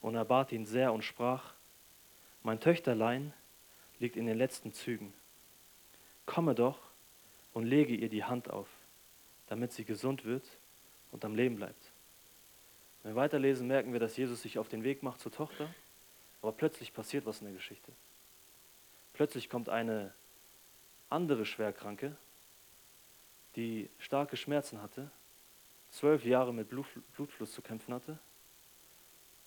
Und 0.02 0.16
er 0.16 0.26
bat 0.26 0.52
ihn 0.52 0.66
sehr 0.66 0.92
und 0.92 1.04
sprach, 1.04 1.54
mein 2.42 2.60
Töchterlein 2.60 3.34
liegt 4.00 4.18
in 4.18 4.26
den 4.26 4.40
letzten 4.40 4.74
Zügen. 4.74 5.14
Komme 6.26 6.56
doch 6.56 6.80
und 7.54 7.66
lege 7.66 7.94
ihr 7.94 8.10
die 8.10 8.24
Hand 8.24 8.50
auf, 8.50 8.68
damit 9.46 9.74
sie 9.74 9.86
gesund 9.86 10.26
wird 10.26 10.58
und 11.12 11.24
am 11.24 11.36
Leben 11.36 11.56
bleibt. 11.56 11.89
Wenn 13.04 13.14
wir 13.14 13.22
weiterlesen, 13.22 13.68
merken 13.68 13.94
wir, 13.94 14.00
dass 14.00 14.18
Jesus 14.18 14.42
sich 14.42 14.60
auf 14.60 14.68
den 14.68 14.84
Weg 14.84 15.04
macht 15.04 15.22
zur 15.22 15.32
Tochter, 15.32 15.74
aber 16.42 16.52
plötzlich 16.52 16.94
passiert 16.94 17.26
was 17.26 17.40
in 17.40 17.46
der 17.46 17.56
Geschichte. 17.56 17.92
Plötzlich 19.14 19.50
kommt 19.50 19.70
eine 19.70 20.14
andere 21.10 21.46
Schwerkranke, 21.46 22.16
die 23.56 23.90
starke 24.00 24.38
Schmerzen 24.38 24.82
hatte, 24.82 25.10
zwölf 25.92 26.24
Jahre 26.26 26.54
mit 26.54 26.70
Blutfluss 26.70 27.52
zu 27.52 27.62
kämpfen 27.62 27.94
hatte 27.94 28.20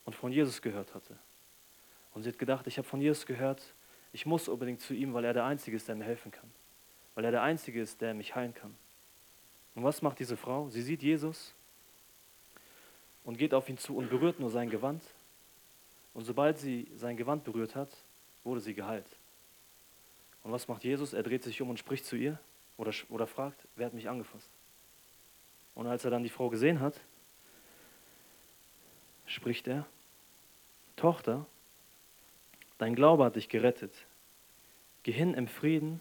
und 0.04 0.14
von 0.14 0.32
Jesus 0.32 0.60
gehört 0.60 0.94
hatte. 0.94 1.16
Und 2.14 2.22
sie 2.22 2.28
hat 2.30 2.38
gedacht, 2.38 2.66
ich 2.66 2.78
habe 2.78 2.88
von 2.88 3.00
Jesus 3.00 3.26
gehört, 3.26 3.62
ich 4.12 4.26
muss 4.26 4.48
unbedingt 4.48 4.80
zu 4.80 4.92
ihm, 4.92 5.14
weil 5.14 5.24
er 5.24 5.32
der 5.32 5.44
Einzige 5.44 5.76
ist, 5.76 5.88
der 5.88 5.94
mir 5.94 6.04
helfen 6.04 6.30
kann. 6.30 6.50
Weil 7.14 7.24
er 7.24 7.30
der 7.30 7.42
Einzige 7.42 7.80
ist, 7.80 8.00
der 8.00 8.12
mich 8.12 8.34
heilen 8.34 8.54
kann. 8.54 8.74
Und 9.74 9.84
was 9.84 10.02
macht 10.02 10.18
diese 10.18 10.36
Frau? 10.36 10.68
Sie 10.68 10.82
sieht 10.82 11.02
Jesus 11.02 11.54
und 13.24 13.38
geht 13.38 13.54
auf 13.54 13.68
ihn 13.68 13.78
zu 13.78 13.96
und 13.96 14.10
berührt 14.10 14.40
nur 14.40 14.50
sein 14.50 14.70
Gewand. 14.70 15.02
Und 16.14 16.24
sobald 16.24 16.58
sie 16.58 16.88
sein 16.96 17.16
Gewand 17.16 17.44
berührt 17.44 17.74
hat, 17.74 17.90
wurde 18.44 18.60
sie 18.60 18.74
geheilt. 18.74 19.06
Und 20.42 20.52
was 20.52 20.68
macht 20.68 20.84
Jesus? 20.84 21.12
Er 21.12 21.22
dreht 21.22 21.44
sich 21.44 21.60
um 21.62 21.70
und 21.70 21.78
spricht 21.78 22.04
zu 22.04 22.16
ihr 22.16 22.38
oder, 22.76 22.92
oder 23.08 23.26
fragt, 23.26 23.58
wer 23.76 23.86
hat 23.86 23.94
mich 23.94 24.08
angefasst? 24.08 24.48
Und 25.74 25.86
als 25.86 26.04
er 26.04 26.10
dann 26.10 26.22
die 26.22 26.28
Frau 26.28 26.48
gesehen 26.48 26.80
hat, 26.80 27.00
spricht 29.26 29.66
er, 29.68 29.86
Tochter, 30.96 31.46
dein 32.78 32.94
Glaube 32.94 33.24
hat 33.24 33.36
dich 33.36 33.48
gerettet. 33.48 33.92
Geh 35.04 35.12
hin 35.12 35.34
im 35.34 35.48
Frieden 35.48 36.00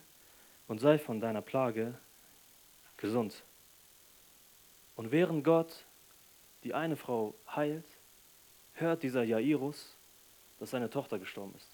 und 0.67 0.79
sei 0.79 0.97
von 0.97 1.21
deiner 1.21 1.41
Plage 1.41 1.93
gesund. 2.97 3.43
Und 4.95 5.11
während 5.11 5.43
Gott 5.43 5.85
die 6.63 6.73
eine 6.73 6.95
Frau 6.95 7.33
heilt, 7.55 7.85
hört 8.73 9.03
dieser 9.03 9.23
Jairus, 9.23 9.95
dass 10.59 10.71
seine 10.71 10.89
Tochter 10.89 11.19
gestorben 11.19 11.53
ist. 11.55 11.67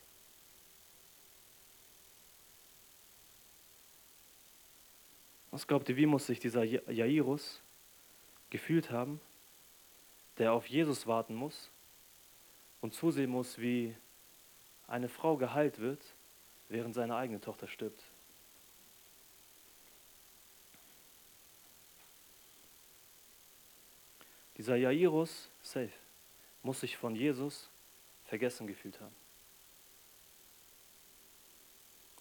Was 5.51 5.67
glaubt 5.67 5.89
ihr, 5.89 5.97
wie 5.97 6.05
muss 6.05 6.27
sich 6.27 6.39
dieser 6.39 6.63
Jairus 6.63 7.61
gefühlt 8.49 8.91
haben, 8.91 9.19
der 10.37 10.53
auf 10.53 10.67
Jesus 10.67 11.07
warten 11.07 11.35
muss 11.35 11.69
und 12.81 12.93
zusehen 12.93 13.29
muss, 13.29 13.57
wie 13.57 13.95
eine 14.87 15.09
Frau 15.09 15.35
geheilt 15.35 15.79
wird, 15.79 16.01
während 16.69 16.93
seine 16.93 17.15
eigene 17.15 17.41
Tochter 17.41 17.67
stirbt? 17.67 18.03
Dieser 24.57 24.75
Jairus, 24.75 25.49
safe, 25.61 25.91
muss 26.63 26.79
sich 26.79 26.97
von 26.97 27.15
Jesus 27.15 27.69
vergessen 28.25 28.67
gefühlt 28.67 28.99
haben. 28.99 29.15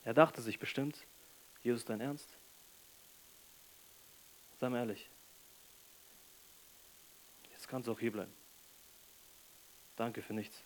Er 0.04 0.14
dachte 0.14 0.40
sich 0.40 0.58
bestimmt, 0.58 0.96
Jesus, 1.62 1.84
dein 1.84 2.00
Ernst? 2.00 2.28
Sei 4.60 4.68
mal 4.68 4.78
ehrlich. 4.78 5.08
Jetzt 7.50 7.66
kannst 7.66 7.88
du 7.88 7.92
auch 7.92 7.98
hier 7.98 8.12
bleiben. 8.12 8.32
Danke 9.96 10.22
für 10.22 10.34
nichts. 10.34 10.62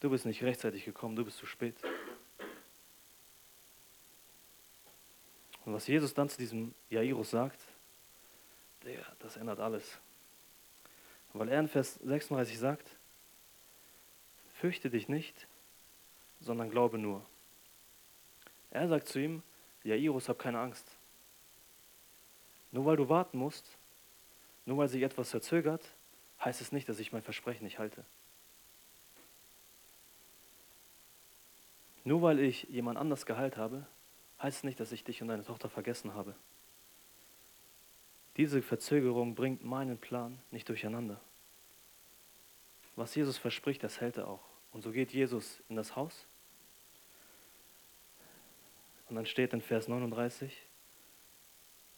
Du 0.00 0.10
bist 0.10 0.26
nicht 0.26 0.42
rechtzeitig 0.42 0.84
gekommen, 0.84 1.16
du 1.16 1.24
bist 1.24 1.38
zu 1.38 1.46
spät. 1.46 1.76
Und 5.64 5.72
was 5.72 5.86
Jesus 5.86 6.14
dann 6.14 6.28
zu 6.28 6.36
diesem 6.36 6.74
Jairus 6.90 7.30
sagt, 7.30 7.60
Digga, 8.84 9.04
das 9.18 9.36
ändert 9.36 9.60
alles. 9.60 9.98
Weil 11.32 11.48
er 11.48 11.60
in 11.60 11.68
Vers 11.68 11.94
36 12.04 12.58
sagt, 12.58 12.88
fürchte 14.54 14.90
dich 14.90 15.08
nicht, 15.08 15.46
sondern 16.40 16.70
glaube 16.70 16.98
nur. 16.98 17.24
Er 18.70 18.88
sagt 18.88 19.08
zu 19.08 19.18
ihm, 19.20 19.42
Jairus, 19.84 20.28
hab 20.28 20.38
keine 20.38 20.60
Angst. 20.60 20.86
Nur 22.72 22.84
weil 22.84 22.96
du 22.96 23.08
warten 23.08 23.38
musst, 23.38 23.64
nur 24.66 24.78
weil 24.78 24.88
sich 24.88 25.02
etwas 25.02 25.30
verzögert, 25.30 25.82
heißt 26.44 26.60
es 26.60 26.72
nicht, 26.72 26.88
dass 26.88 26.98
ich 26.98 27.12
mein 27.12 27.22
Versprechen 27.22 27.64
nicht 27.64 27.78
halte. 27.78 28.04
Nur 32.04 32.22
weil 32.22 32.40
ich 32.40 32.64
jemand 32.64 32.98
anders 32.98 33.26
geheilt 33.26 33.56
habe, 33.56 33.86
heißt 34.42 34.58
es 34.58 34.64
nicht, 34.64 34.78
dass 34.80 34.92
ich 34.92 35.04
dich 35.04 35.20
und 35.22 35.28
deine 35.28 35.44
Tochter 35.44 35.68
vergessen 35.68 36.14
habe. 36.14 36.34
Diese 38.38 38.62
Verzögerung 38.62 39.34
bringt 39.34 39.62
meinen 39.62 39.98
Plan 39.98 40.38
nicht 40.50 40.68
durcheinander. 40.70 41.20
Was 42.96 43.14
Jesus 43.14 43.36
verspricht, 43.36 43.84
das 43.84 44.00
hält 44.00 44.16
er 44.16 44.28
auch. 44.28 44.42
Und 44.72 44.82
so 44.82 44.90
geht 44.90 45.12
Jesus 45.12 45.62
in 45.68 45.76
das 45.76 45.96
Haus 45.96 46.26
Und 49.08 49.16
dann 49.16 49.26
steht 49.26 49.52
in 49.52 49.60
Vers 49.60 49.88
39, 49.88 50.66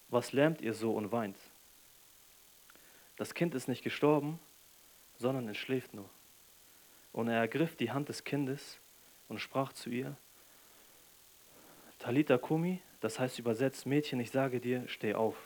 was 0.08 0.32
lärmt 0.32 0.60
ihr 0.60 0.74
so 0.74 0.92
und 0.92 1.12
weint? 1.12 1.36
Das 3.16 3.34
Kind 3.34 3.54
ist 3.54 3.68
nicht 3.68 3.82
gestorben, 3.82 4.38
sondern 5.18 5.48
es 5.48 5.56
schläft 5.56 5.92
nur. 5.92 6.08
Und 7.12 7.28
er 7.28 7.38
ergriff 7.38 7.76
die 7.76 7.90
Hand 7.90 8.08
des 8.08 8.24
Kindes 8.24 8.78
und 9.28 9.40
sprach 9.40 9.72
zu 9.72 9.90
ihr, 9.90 10.16
Talita 11.98 12.38
Kumi, 12.38 12.80
das 13.00 13.18
heißt 13.18 13.38
übersetzt, 13.38 13.86
Mädchen, 13.86 14.20
ich 14.20 14.30
sage 14.30 14.60
dir, 14.60 14.88
steh 14.88 15.14
auf. 15.14 15.36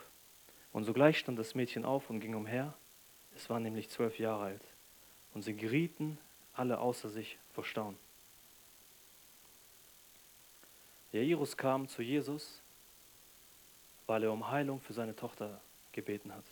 Und 0.75 0.83
sogleich 0.83 1.18
stand 1.20 1.39
das 1.39 1.55
Mädchen 1.55 1.85
auf 1.85 2.11
und 2.11 2.18
ging 2.18 2.35
umher. 2.35 2.75
Es 3.37 3.49
war 3.49 3.61
nämlich 3.61 3.89
zwölf 3.91 4.18
Jahre 4.18 4.43
alt. 4.43 4.62
Und 5.33 5.43
sie 5.43 5.55
gerieten 5.55 6.18
alle 6.53 6.81
außer 6.81 7.09
sich 7.09 7.39
vor 7.53 7.64
Staunen. 7.64 7.99
Jairus 11.12 11.57
kam 11.57 11.89
zu 11.89 12.03
Jesus, 12.03 12.61
weil 14.09 14.25
er 14.25 14.33
um 14.33 14.51
Heilung 14.51 14.81
für 14.81 14.93
seine 14.93 15.14
Tochter 15.14 15.61
gebeten 15.93 16.35
hat. 16.35 16.45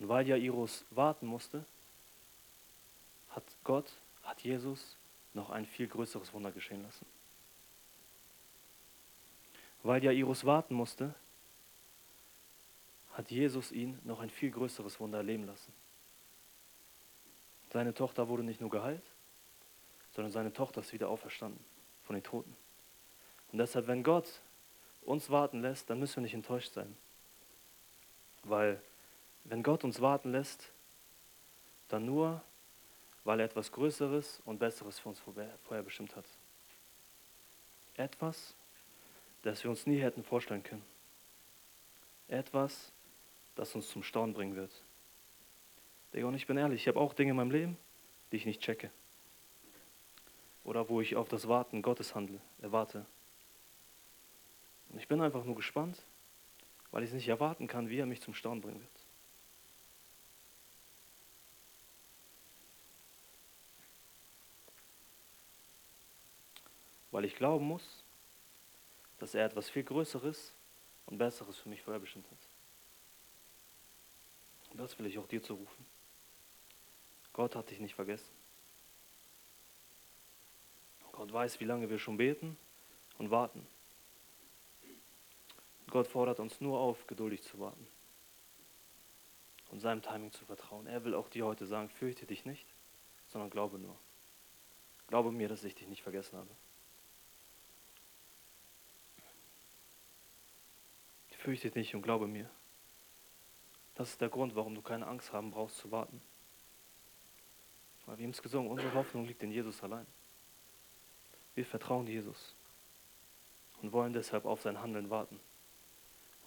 Und 0.00 0.08
weil 0.08 0.26
Jairus 0.26 0.84
warten 0.90 1.26
musste, 1.26 1.64
hat 3.30 3.44
Gott, 3.62 3.92
hat 4.24 4.40
Jesus 4.42 4.96
noch 5.34 5.50
ein 5.50 5.66
viel 5.66 5.86
größeres 5.86 6.32
Wunder 6.32 6.50
geschehen 6.50 6.82
lassen. 6.82 7.06
Weil 9.84 10.02
Jairus 10.02 10.44
warten 10.44 10.74
musste, 10.74 11.14
hat 13.16 13.30
Jesus 13.30 13.72
ihn 13.72 13.98
noch 14.04 14.20
ein 14.20 14.30
viel 14.30 14.50
größeres 14.50 15.00
Wunder 15.00 15.18
erleben 15.18 15.46
lassen. 15.46 15.72
Seine 17.72 17.94
Tochter 17.94 18.28
wurde 18.28 18.42
nicht 18.42 18.60
nur 18.60 18.70
geheilt, 18.70 19.02
sondern 20.14 20.32
seine 20.32 20.52
Tochter 20.52 20.80
ist 20.80 20.92
wieder 20.92 21.08
auferstanden 21.08 21.58
von 22.04 22.14
den 22.14 22.22
Toten. 22.22 22.54
Und 23.52 23.58
deshalb, 23.58 23.86
wenn 23.86 24.02
Gott 24.02 24.40
uns 25.02 25.30
warten 25.30 25.62
lässt, 25.62 25.90
dann 25.90 25.98
müssen 25.98 26.16
wir 26.16 26.22
nicht 26.22 26.34
enttäuscht 26.34 26.72
sein. 26.72 26.96
Weil 28.42 28.80
wenn 29.44 29.62
Gott 29.62 29.84
uns 29.84 30.00
warten 30.00 30.32
lässt, 30.32 30.70
dann 31.88 32.06
nur, 32.06 32.42
weil 33.24 33.40
er 33.40 33.46
etwas 33.46 33.70
Größeres 33.72 34.40
und 34.44 34.58
Besseres 34.58 34.98
für 34.98 35.10
uns 35.10 35.20
vorher 35.20 35.82
bestimmt 35.82 36.16
hat. 36.16 36.24
Etwas, 37.96 38.54
das 39.42 39.62
wir 39.62 39.70
uns 39.70 39.86
nie 39.86 39.98
hätten 39.98 40.24
vorstellen 40.24 40.62
können. 40.62 40.84
Etwas, 42.28 42.90
das 43.54 43.74
uns 43.74 43.88
zum 43.88 44.02
Staunen 44.02 44.34
bringen 44.34 44.56
wird. 44.56 44.72
Und 46.12 46.34
ich 46.34 46.46
bin 46.46 46.56
ehrlich, 46.56 46.82
ich 46.82 46.88
habe 46.88 47.00
auch 47.00 47.12
Dinge 47.12 47.30
in 47.30 47.36
meinem 47.36 47.50
Leben, 47.50 47.76
die 48.30 48.36
ich 48.36 48.46
nicht 48.46 48.60
checke. 48.60 48.90
Oder 50.62 50.88
wo 50.88 51.00
ich 51.00 51.16
auf 51.16 51.28
das 51.28 51.48
Warten 51.48 51.82
Gottes 51.82 52.14
handle, 52.14 52.40
erwarte. 52.62 53.04
Und 54.90 54.98
ich 54.98 55.08
bin 55.08 55.20
einfach 55.20 55.44
nur 55.44 55.56
gespannt, 55.56 56.00
weil 56.92 57.02
ich 57.02 57.10
es 57.10 57.14
nicht 57.14 57.28
erwarten 57.28 57.66
kann, 57.66 57.88
wie 57.88 57.98
er 57.98 58.06
mich 58.06 58.20
zum 58.20 58.34
Staunen 58.34 58.60
bringen 58.60 58.80
wird. 58.80 58.90
Weil 67.10 67.24
ich 67.24 67.34
glauben 67.34 67.66
muss, 67.66 68.04
dass 69.18 69.34
er 69.34 69.46
etwas 69.46 69.68
viel 69.68 69.82
Größeres 69.82 70.52
und 71.06 71.18
Besseres 71.18 71.58
für 71.58 71.68
mich 71.68 71.82
vorherbestimmt 71.82 72.26
hat. 72.30 72.53
Das 74.74 74.98
will 74.98 75.06
ich 75.06 75.18
auch 75.18 75.26
dir 75.26 75.42
zurufen. 75.42 75.86
Gott 77.32 77.56
hat 77.56 77.70
dich 77.70 77.80
nicht 77.80 77.94
vergessen. 77.94 78.30
Gott 81.12 81.32
weiß, 81.32 81.60
wie 81.60 81.64
lange 81.64 81.88
wir 81.88 81.98
schon 81.98 82.16
beten 82.16 82.56
und 83.18 83.30
warten. 83.30 83.64
Gott 85.88 86.08
fordert 86.08 86.40
uns 86.40 86.60
nur 86.60 86.80
auf, 86.80 87.06
geduldig 87.06 87.42
zu 87.42 87.60
warten 87.60 87.86
und 89.70 89.80
seinem 89.80 90.02
Timing 90.02 90.32
zu 90.32 90.44
vertrauen. 90.44 90.88
Er 90.88 91.04
will 91.04 91.14
auch 91.14 91.28
dir 91.28 91.46
heute 91.46 91.66
sagen, 91.66 91.88
fürchte 91.88 92.26
dich 92.26 92.44
nicht, 92.44 92.66
sondern 93.28 93.50
glaube 93.50 93.78
nur. 93.78 93.96
Glaube 95.06 95.30
mir, 95.30 95.48
dass 95.48 95.62
ich 95.62 95.74
dich 95.76 95.86
nicht 95.86 96.02
vergessen 96.02 96.36
habe. 96.36 96.50
Fürchte 101.38 101.68
dich 101.68 101.74
nicht 101.74 101.94
und 101.94 102.02
glaube 102.02 102.26
mir. 102.26 102.50
Das 103.94 104.10
ist 104.10 104.20
der 104.20 104.28
Grund, 104.28 104.56
warum 104.56 104.74
du 104.74 104.82
keine 104.82 105.06
Angst 105.06 105.32
haben 105.32 105.50
brauchst 105.50 105.78
zu 105.78 105.90
warten. 105.90 106.20
Weil 108.06 108.18
wir 108.18 108.24
haben 108.24 108.32
es 108.32 108.42
gesungen, 108.42 108.70
unsere 108.70 108.92
Hoffnung 108.94 109.24
liegt 109.24 109.42
in 109.42 109.50
Jesus 109.50 109.82
allein. 109.82 110.06
Wir 111.54 111.64
vertrauen 111.64 112.06
Jesus 112.06 112.54
und 113.82 113.92
wollen 113.92 114.12
deshalb 114.12 114.44
auf 114.44 114.62
sein 114.62 114.80
Handeln 114.80 115.10
warten. 115.10 115.38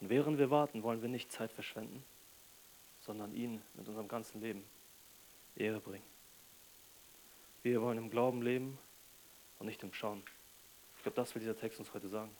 Und 0.02 0.10
während 0.10 0.38
wir 0.38 0.52
warten, 0.52 0.84
wollen 0.84 1.02
wir 1.02 1.10
nicht 1.10 1.32
Zeit 1.32 1.52
verschwenden, 1.52 2.04
sondern 3.02 3.34
ihn 3.34 3.62
mit 3.74 3.88
unserem 3.88 4.08
ganzen 4.08 4.42
Leben 4.42 4.64
Ehre 5.56 5.80
bringen. 5.80 6.06
Wir 7.64 7.82
wollen 7.82 7.98
im 7.98 8.10
Glauben 8.10 8.42
leben 8.42 8.78
und 9.60 9.66
nicht 9.66 9.82
im 9.82 9.94
Schauen. 9.94 10.24
Ich 10.98 11.04
glaube, 11.04 11.16
das 11.16 11.34
will 11.34 11.40
dieser 11.40 11.58
Text 11.58 11.80
uns 11.80 11.94
heute 11.94 12.08
sagen. 12.08 12.32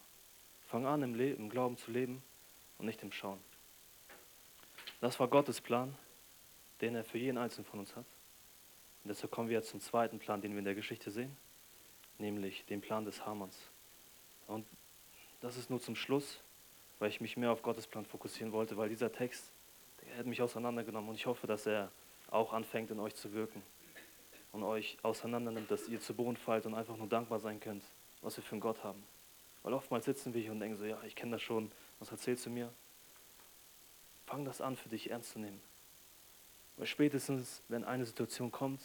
Fang 0.68 0.86
an, 0.86 1.02
im, 1.02 1.20
im 1.20 1.50
Glauben 1.50 1.78
zu 1.78 1.92
leben 1.92 2.22
und 2.78 2.86
nicht 2.86 3.02
im 3.02 3.12
Schauen. 3.12 3.40
Das 5.00 5.20
war 5.20 5.28
Gottes 5.28 5.62
Plan, 5.62 5.96
den 6.82 6.96
er 6.96 7.04
für 7.04 7.18
jeden 7.18 7.38
Einzelnen 7.38 7.66
von 7.66 7.80
uns 7.80 7.96
hat. 7.96 8.06
Und 9.04 9.10
deshalb 9.10 9.32
kommen 9.32 9.50
wir 9.50 9.58
jetzt 9.58 9.70
zum 9.70 9.80
zweiten 9.80 10.20
Plan, 10.20 10.42
den 10.42 10.52
wir 10.52 10.60
in 10.60 10.66
der 10.66 10.76
Geschichte 10.76 11.12
sehen, 11.12 11.36
nämlich 12.18 12.66
den 12.66 12.82
Plan 12.82 13.06
des 13.06 13.26
Hamanns. 13.26 13.58
Und 14.48 14.66
das 15.42 15.56
ist 15.56 15.70
nur 15.70 15.82
zum 15.82 15.96
Schluss, 15.96 16.40
weil 17.00 17.10
ich 17.10 17.22
mich 17.22 17.38
mehr 17.38 17.52
auf 17.52 17.62
Gottes 17.62 17.86
Plan 17.86 18.06
fokussieren 18.06 18.52
wollte, 18.52 18.76
weil 18.76 18.90
dieser 18.90 19.12
Text, 19.12 19.46
der 20.02 20.18
hat 20.18 20.26
mich 20.26 20.42
auseinandergenommen 20.42 21.10
und 21.10 21.16
ich 21.16 21.28
hoffe, 21.28 21.46
dass 21.46 21.68
er 21.68 21.92
auch 22.30 22.54
anfängt 22.54 22.92
in 22.92 23.00
euch 23.00 23.16
zu 23.16 23.34
wirken 23.34 23.62
und 24.52 24.64
euch 24.64 24.98
auseinandernimmt, 25.04 25.70
dass 25.70 25.88
ihr 25.88 26.02
zu 26.02 26.14
Boden 26.14 26.38
fallt 26.38 26.66
und 26.66 26.74
einfach 26.74 26.98
nur 26.98 27.08
dankbar 27.08 27.40
sein 27.40 27.60
könnt, 27.60 27.84
was 28.22 28.36
wir 28.36 28.44
für 28.44 28.54
einen 28.54 28.62
Gott 28.62 28.84
haben. 28.84 29.04
Weil 29.62 29.74
oftmals 29.74 30.06
sitzen 30.06 30.34
wir 30.34 30.42
hier 30.42 30.52
und 30.52 30.60
denken 30.60 30.78
so, 30.78 30.86
ja, 30.86 31.00
ich 31.04 31.16
kenne 31.16 31.34
das 31.34 31.42
schon, 31.42 31.72
was 32.00 32.12
erzählst 32.12 32.46
du 32.46 32.50
mir? 32.50 32.72
Fang 34.28 34.46
das 34.46 34.62
an, 34.62 34.76
für 34.76 34.90
dich 34.90 35.10
ernst 35.10 35.32
zu 35.32 35.40
nehmen. 35.40 35.60
Weil 36.76 36.86
spätestens, 36.86 37.64
wenn 37.70 37.84
eine 37.84 38.06
Situation 38.06 38.52
kommt, 38.52 38.82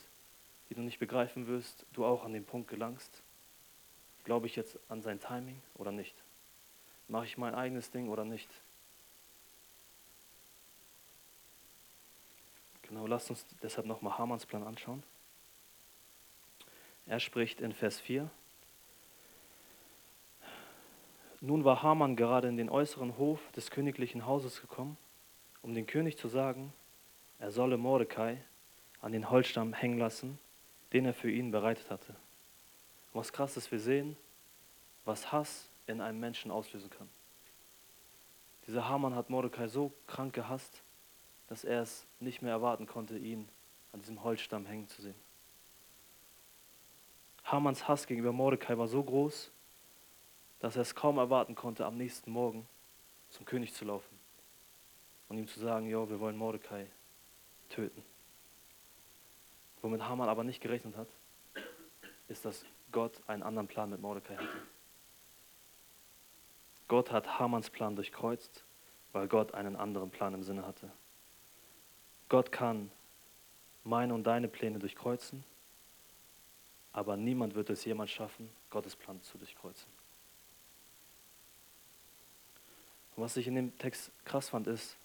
die 0.70 0.74
du 0.74 0.80
nicht 0.80 0.98
begreifen 0.98 1.46
wirst, 1.46 1.84
du 1.92 2.06
auch 2.06 2.24
an 2.24 2.32
den 2.32 2.44
Punkt 2.44 2.70
gelangst. 2.70 3.22
Glaube 4.24 4.46
ich 4.46 4.56
jetzt 4.56 4.78
an 4.88 5.02
sein 5.02 5.20
Timing 5.20 5.60
oder 5.74 5.92
nicht? 5.92 6.14
Mache 7.08 7.26
ich 7.26 7.36
mein 7.36 7.54
eigenes 7.54 7.90
Ding 7.90 8.08
oder 8.08 8.24
nicht? 8.24 8.48
Genau, 12.82 13.06
lasst 13.06 13.28
uns 13.30 13.44
deshalb 13.62 13.86
nochmal 13.86 14.16
Hamanns 14.16 14.46
Plan 14.46 14.62
anschauen. 14.62 15.02
Er 17.06 17.20
spricht 17.20 17.60
in 17.60 17.72
Vers 17.72 17.98
4. 18.00 18.30
Nun 21.40 21.64
war 21.64 21.82
Haman 21.82 22.14
gerade 22.14 22.48
in 22.48 22.56
den 22.56 22.70
äußeren 22.70 23.18
Hof 23.18 23.40
des 23.56 23.70
königlichen 23.70 24.24
Hauses 24.26 24.60
gekommen, 24.60 24.96
um 25.62 25.74
den 25.74 25.86
König 25.86 26.18
zu 26.18 26.28
sagen, 26.28 26.72
er 27.38 27.50
solle 27.50 27.76
Mordecai 27.76 28.38
an 29.00 29.12
den 29.12 29.30
Holzstamm 29.30 29.72
hängen 29.72 29.98
lassen 29.98 30.38
den 30.92 31.06
er 31.06 31.14
für 31.14 31.30
ihn 31.30 31.50
bereitet 31.50 31.90
hatte. 31.90 32.12
Und 33.12 33.20
was 33.20 33.32
krass 33.32 33.56
ist, 33.56 33.72
wir 33.72 33.80
sehen, 33.80 34.16
was 35.04 35.32
Hass 35.32 35.68
in 35.86 36.00
einem 36.00 36.20
Menschen 36.20 36.50
auslösen 36.50 36.90
kann. 36.90 37.08
Dieser 38.66 38.88
Hamann 38.88 39.14
hat 39.14 39.30
Mordecai 39.30 39.66
so 39.68 39.92
krank 40.06 40.34
gehasst, 40.34 40.82
dass 41.48 41.64
er 41.64 41.82
es 41.82 42.06
nicht 42.20 42.42
mehr 42.42 42.52
erwarten 42.52 42.86
konnte, 42.86 43.18
ihn 43.18 43.48
an 43.92 44.00
diesem 44.00 44.22
Holzstamm 44.22 44.66
hängen 44.66 44.88
zu 44.88 45.02
sehen. 45.02 45.14
Hamanns 47.44 47.88
Hass 47.88 48.06
gegenüber 48.06 48.32
Mordecai 48.32 48.78
war 48.78 48.86
so 48.86 49.02
groß, 49.02 49.50
dass 50.60 50.76
er 50.76 50.82
es 50.82 50.94
kaum 50.94 51.18
erwarten 51.18 51.56
konnte, 51.56 51.84
am 51.84 51.96
nächsten 51.96 52.30
Morgen 52.30 52.66
zum 53.30 53.44
König 53.44 53.74
zu 53.74 53.84
laufen 53.84 54.11
und 55.32 55.38
ihm 55.38 55.48
zu 55.48 55.60
sagen, 55.60 55.88
jo, 55.88 56.10
wir 56.10 56.20
wollen 56.20 56.36
Mordecai 56.36 56.86
töten. 57.70 58.02
Womit 59.80 60.02
Haman 60.02 60.28
aber 60.28 60.44
nicht 60.44 60.60
gerechnet 60.60 60.94
hat, 60.94 61.08
ist, 62.28 62.44
dass 62.44 62.66
Gott 62.92 63.18
einen 63.26 63.42
anderen 63.42 63.66
Plan 63.66 63.88
mit 63.88 64.02
Mordecai 64.02 64.36
hatte. 64.36 64.62
Gott 66.86 67.10
hat 67.10 67.38
Hamans 67.38 67.70
Plan 67.70 67.96
durchkreuzt, 67.96 68.62
weil 69.12 69.26
Gott 69.26 69.54
einen 69.54 69.74
anderen 69.74 70.10
Plan 70.10 70.34
im 70.34 70.42
Sinne 70.42 70.66
hatte. 70.66 70.90
Gott 72.28 72.52
kann 72.52 72.90
meine 73.84 74.12
und 74.12 74.24
deine 74.24 74.48
Pläne 74.48 74.80
durchkreuzen, 74.80 75.44
aber 76.92 77.16
niemand 77.16 77.54
wird 77.54 77.70
es 77.70 77.86
jemals 77.86 78.10
schaffen, 78.10 78.50
Gottes 78.68 78.96
Plan 78.96 79.22
zu 79.22 79.38
durchkreuzen. 79.38 79.90
Und 83.16 83.22
was 83.22 83.38
ich 83.38 83.46
in 83.46 83.54
dem 83.54 83.78
Text 83.78 84.10
krass 84.26 84.50
fand, 84.50 84.66
ist, 84.66 84.98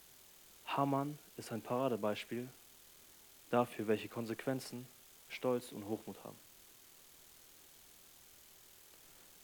Haman 0.68 1.18
ist 1.38 1.52
ein 1.52 1.62
Paradebeispiel 1.62 2.48
dafür, 3.50 3.88
welche 3.88 4.10
Konsequenzen 4.10 4.88
Stolz 5.30 5.72
und 5.72 5.88
Hochmut 5.88 6.24
haben. 6.24 6.38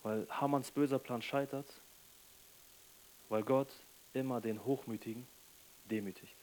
Weil 0.04 0.28
Hamanns 0.30 0.72
böser 0.72 1.00
Plan 1.00 1.22
scheitert, 1.22 1.66
weil 3.30 3.44
Gott 3.44 3.70
immer 4.14 4.42
den 4.42 4.64
Hochmütigen 4.64 5.26
demütigt. 5.90 6.36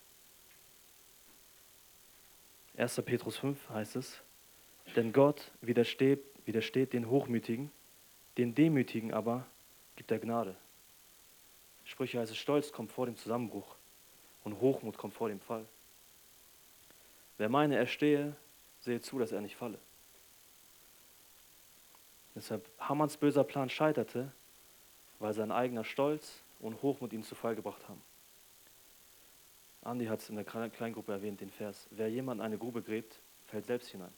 1. 2.76 3.02
Petrus 3.02 3.36
5 3.36 3.68
heißt 3.68 3.96
es, 3.96 4.20
denn 4.96 5.12
Gott 5.12 5.50
widersteht, 5.60 6.20
widersteht 6.46 6.94
den 6.94 7.10
Hochmütigen, 7.10 7.70
den 8.38 8.54
Demütigen 8.54 9.12
aber 9.12 9.46
gibt 9.96 10.10
er 10.10 10.18
Gnade. 10.18 10.56
Sprüche 11.84 12.20
heißt 12.20 12.32
es, 12.32 12.38
Stolz 12.38 12.72
kommt 12.72 12.90
vor 12.92 13.06
dem 13.06 13.16
Zusammenbruch 13.16 13.76
und 14.44 14.60
Hochmut 14.60 14.96
kommt 14.96 15.14
vor 15.14 15.28
dem 15.28 15.40
Fall. 15.40 15.66
Wer 17.38 17.48
meine, 17.48 17.76
er 17.76 17.86
stehe, 17.86 18.36
sehe 18.80 19.00
zu, 19.00 19.18
dass 19.18 19.32
er 19.32 19.40
nicht 19.40 19.56
falle. 19.56 19.78
Deshalb 22.34 22.68
Hamanns 22.78 23.16
böser 23.16 23.44
Plan 23.44 23.68
scheiterte, 23.68 24.32
weil 25.18 25.34
sein 25.34 25.50
eigener 25.50 25.84
Stolz 25.84 26.40
und 26.60 26.80
Hochmut 26.82 27.12
ihn 27.12 27.22
zu 27.22 27.34
Fall 27.34 27.54
gebracht 27.54 27.88
haben. 27.88 28.00
Andi 29.82 30.06
hat 30.06 30.20
es 30.20 30.28
in 30.28 30.36
der 30.36 30.44
Kleingruppe 30.44 31.12
erwähnt, 31.12 31.40
den 31.40 31.50
Vers. 31.50 31.86
Wer 31.90 32.10
jemand 32.10 32.40
eine 32.40 32.58
Grube 32.58 32.82
gräbt, 32.82 33.18
fällt 33.48 33.66
selbst 33.66 33.88
hinein. 33.88 34.12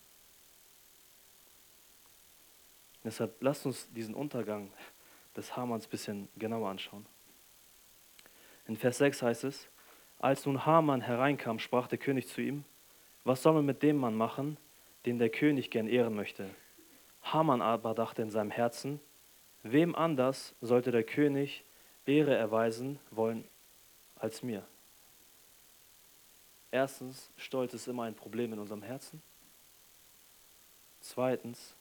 Deshalb 3.05 3.41
lasst 3.41 3.67
uns 3.67 3.89
diesen 3.93 4.15
Untergang 4.15 4.73
des 5.37 5.57
Hamanns 5.57 5.87
ein 5.87 5.91
bisschen 5.91 6.29
genauer 6.37 6.69
anschauen. 6.69 7.07
In 8.67 8.77
Vers 8.77 8.99
6 8.99 9.23
heißt 9.23 9.45
es, 9.45 9.67
als 10.23 10.47
nun 10.47 10.65
Haman 10.65 11.03
hereinkam, 11.03 11.59
sprach 11.59 11.89
der 11.89 11.99
König 11.99 12.29
zu 12.29 12.41
ihm, 12.41 12.65
was 13.25 13.43
soll 13.43 13.55
man 13.55 13.67
mit 13.67 13.83
dem 13.83 13.97
Mann 13.99 14.17
machen, 14.17 14.57
den 15.05 15.19
der 15.19 15.29
König 15.29 15.71
gern 15.71 15.89
ehren 15.89 16.15
möchte? 16.15 16.49
Haman 17.23 17.61
aber 17.61 17.93
dachte 17.93 18.23
in 18.23 18.31
seinem 18.31 18.53
Herzen, 18.53 19.01
wem 19.65 19.95
anders 19.95 20.55
sollte 20.61 20.93
der 20.93 21.03
König 21.03 21.65
Ehre 22.07 22.35
erweisen 22.35 22.99
wollen 23.11 23.45
als 24.17 24.43
mir? 24.43 24.65
Erstens, 26.71 27.29
Stolz 27.37 27.75
ist 27.75 27.89
immer 27.89 28.05
ein 28.05 28.15
Problem 28.15 28.53
in 28.53 28.61
unserem 28.61 28.83
Herzen. 28.83 29.21
Zweitens, 31.01 31.75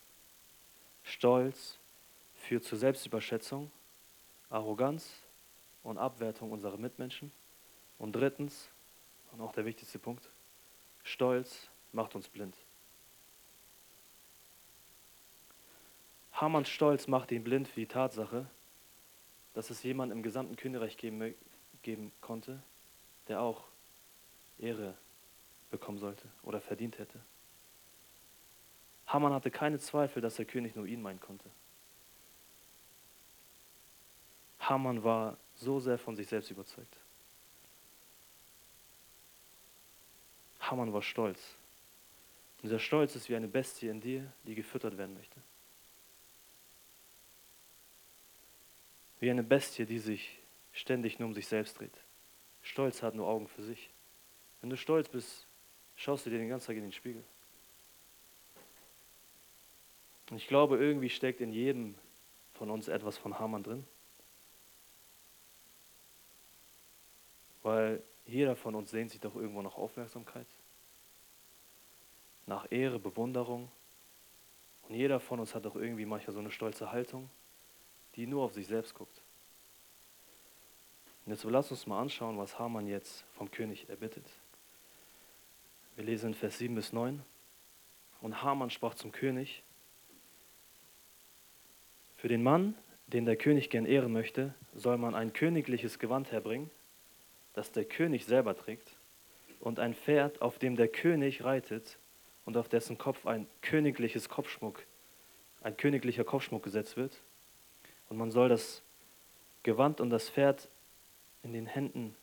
Stolz 1.04 1.78
führt 2.34 2.64
zur 2.64 2.80
Selbstüberschätzung, 2.80 3.72
Arroganz 4.50 5.12
und 5.84 6.00
Abwertung 6.00 6.52
unserer 6.52 6.78
Mitmenschen. 6.78 7.32
Und 8.02 8.14
drittens, 8.14 8.68
und 9.32 9.42
auch 9.42 9.54
der 9.54 9.64
wichtigste 9.64 10.00
Punkt, 10.00 10.28
Stolz 11.04 11.70
macht 11.94 12.16
uns 12.16 12.28
blind. 12.28 12.56
Hamanns 16.34 16.68
Stolz 16.68 17.06
macht 17.08 17.32
ihn 17.32 17.44
blind 17.44 17.68
für 17.68 17.80
die 17.80 17.86
Tatsache, 17.86 18.48
dass 19.54 19.70
es 19.70 19.84
jemand 19.84 20.12
im 20.12 20.24
gesamten 20.24 20.56
Königreich 20.56 20.98
geben, 20.98 21.36
geben 21.84 22.12
konnte, 22.22 22.60
der 23.28 23.40
auch 23.40 23.66
Ehre 24.58 24.96
bekommen 25.70 26.00
sollte 26.00 26.28
oder 26.42 26.60
verdient 26.60 26.98
hätte. 26.98 27.20
Haman 29.06 29.32
hatte 29.32 29.52
keine 29.52 29.78
Zweifel, 29.78 30.24
dass 30.24 30.38
der 30.38 30.46
König 30.46 30.76
nur 30.76 30.88
ihn 30.88 31.04
meinen 31.04 31.20
konnte. 31.20 31.46
Haman 34.60 35.04
war 35.04 35.38
so 35.54 35.80
sehr 35.80 36.00
von 36.00 36.16
sich 36.16 36.28
selbst 36.28 36.50
überzeugt. 36.50 37.01
Haman 40.72 40.94
war 40.94 41.02
stolz. 41.02 41.40
Und 42.58 42.64
dieser 42.64 42.80
Stolz 42.80 43.16
ist 43.16 43.30
wie 43.30 43.36
eine 43.36 43.48
Bestie 43.48 43.90
in 43.90 44.02
dir, 44.02 44.32
die 44.44 44.56
gefüttert 44.56 44.98
werden 44.98 45.16
möchte. 45.16 45.40
Wie 49.20 49.30
eine 49.30 49.44
Bestie, 49.44 49.86
die 49.86 50.00
sich 50.00 50.40
ständig 50.72 51.20
nur 51.20 51.28
um 51.28 51.36
sich 51.36 51.48
selbst 51.48 51.80
dreht. 51.80 51.94
Stolz 52.64 53.04
hat 53.04 53.14
nur 53.14 53.28
Augen 53.28 53.48
für 53.48 53.64
sich. 53.64 53.90
Wenn 54.62 54.70
du 54.70 54.78
stolz 54.78 55.10
bist, 55.10 55.46
schaust 55.96 56.26
du 56.26 56.30
dir 56.30 56.38
den 56.38 56.50
ganzen 56.50 56.68
Tag 56.68 56.78
in 56.78 56.84
den 56.84 56.92
Spiegel. 56.92 57.24
Und 60.30 60.38
ich 60.38 60.48
glaube, 60.48 60.78
irgendwie 60.78 61.10
steckt 61.10 61.42
in 61.42 61.52
jedem 61.52 61.96
von 62.54 62.70
uns 62.70 62.88
etwas 62.88 63.18
von 63.18 63.38
Hamann 63.38 63.64
drin. 63.64 63.86
Weil 67.64 68.02
jeder 68.26 68.56
von 68.56 68.76
uns 68.76 68.92
sehnt 68.92 69.12
sich 69.12 69.20
doch 69.20 69.36
irgendwo 69.36 69.62
nach 69.62 69.76
Aufmerksamkeit, 69.76 70.48
nach 72.46 72.72
Ehre, 72.72 73.00
Bewunderung. 73.00 73.72
Und 74.88 74.96
jeder 74.96 75.20
von 75.20 75.40
uns 75.40 75.56
hat 75.56 75.66
doch 75.66 75.76
irgendwie 75.76 76.06
manchmal 76.06 76.34
so 76.34 76.40
eine 76.40 76.52
stolze 76.52 76.92
Haltung, 76.92 77.30
die 78.16 78.28
nur 78.28 78.44
auf 78.44 78.54
sich 78.54 78.68
selbst 78.68 78.94
guckt. 78.94 79.22
Und 81.26 81.34
jetzt 81.34 81.44
lass 81.44 81.72
uns 81.72 81.86
mal 81.88 82.02
anschauen, 82.02 82.38
was 82.38 82.58
Haman 82.58 82.88
jetzt 82.88 83.24
vom 83.34 83.50
König 83.52 83.90
erbittet. 83.90 84.26
Wir 85.96 86.06
lesen 86.06 86.28
in 86.28 86.34
Vers 86.34 86.58
7 86.58 86.74
bis 86.74 86.94
9. 86.94 87.22
Und 88.22 88.42
Haman 88.42 88.70
sprach 88.70 88.96
zum 88.96 89.12
König, 89.12 89.64
für 92.16 92.28
den 92.28 92.44
Mann, 92.44 92.76
den 93.08 93.26
der 93.26 93.36
König 93.36 93.70
gern 93.72 93.86
ehren 93.86 94.12
möchte, 94.14 94.54
soll 94.76 94.98
man 94.98 95.16
ein 95.16 95.34
königliches 95.34 95.98
Gewand 95.98 96.32
herbringen, 96.32 96.70
das 97.54 97.72
der 97.72 97.84
König 97.84 98.26
selber 98.26 98.56
trägt, 98.56 98.96
und 99.60 99.80
ein 99.80 99.94
Pferd, 99.94 100.42
auf 100.42 100.60
dem 100.60 100.76
der 100.76 100.88
König 100.88 101.44
reitet 101.44 101.98
und 102.52 102.58
auf 102.58 102.68
dessen 102.68 102.98
Kopf 102.98 103.26
ein 103.26 103.48
königliches 103.62 104.28
Kopfschmuck, 104.28 104.86
ein 105.62 105.78
königlicher 105.78 106.26
Kopfschmuck 106.26 106.64
gesetzt 106.64 106.98
wird. 106.98 107.22
Und 108.10 108.18
man 108.18 108.30
soll 108.30 108.50
das 108.50 108.82
Gewand 109.64 110.02
und 110.02 110.10
das 110.10 110.30
Pferd 110.30 110.68
in 111.44 111.54
den 111.54 111.66
Händen 111.66 112.14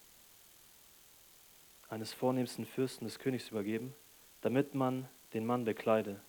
eines 1.88 2.12
vornehmsten 2.12 2.66
Fürsten 2.66 3.06
des 3.06 3.18
Königs 3.18 3.48
übergeben, 3.48 3.94
damit 4.42 4.74
man 4.74 5.08
den 5.32 5.46
Mann 5.46 5.64
bekleide, 5.64 6.20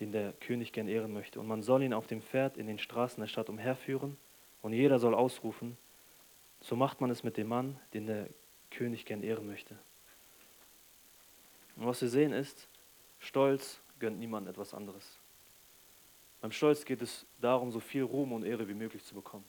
den 0.00 0.10
der 0.10 0.32
König 0.32 0.72
gern 0.72 0.88
ehren 0.88 1.12
möchte. 1.12 1.38
Und 1.38 1.46
man 1.46 1.62
soll 1.62 1.84
ihn 1.84 1.94
auf 1.94 2.08
dem 2.08 2.22
Pferd 2.22 2.56
in 2.56 2.66
den 2.66 2.80
Straßen 2.80 3.20
der 3.20 3.28
Stadt 3.28 3.48
umherführen 3.48 4.16
und 4.62 4.72
jeder 4.72 4.98
soll 4.98 5.14
ausrufen, 5.14 5.78
so 6.60 6.74
macht 6.74 7.00
man 7.00 7.10
es 7.10 7.22
mit 7.22 7.36
dem 7.36 7.46
Mann, 7.46 7.78
den 7.92 8.08
der 8.08 8.26
König 8.72 9.04
gern 9.04 9.22
ehren 9.22 9.46
möchte. 9.46 9.76
Und 11.76 11.86
was 11.86 12.00
wir 12.00 12.08
sehen 12.08 12.32
ist, 12.32 12.68
Stolz 13.18 13.80
gönnt 13.98 14.18
niemandem 14.18 14.52
etwas 14.52 14.74
anderes. 14.74 15.18
Beim 16.40 16.52
Stolz 16.52 16.84
geht 16.84 17.02
es 17.02 17.24
darum, 17.40 17.70
so 17.70 17.80
viel 17.80 18.02
Ruhm 18.02 18.32
und 18.32 18.44
Ehre 18.44 18.68
wie 18.68 18.74
möglich 18.74 19.04
zu 19.04 19.14
bekommen. 19.14 19.44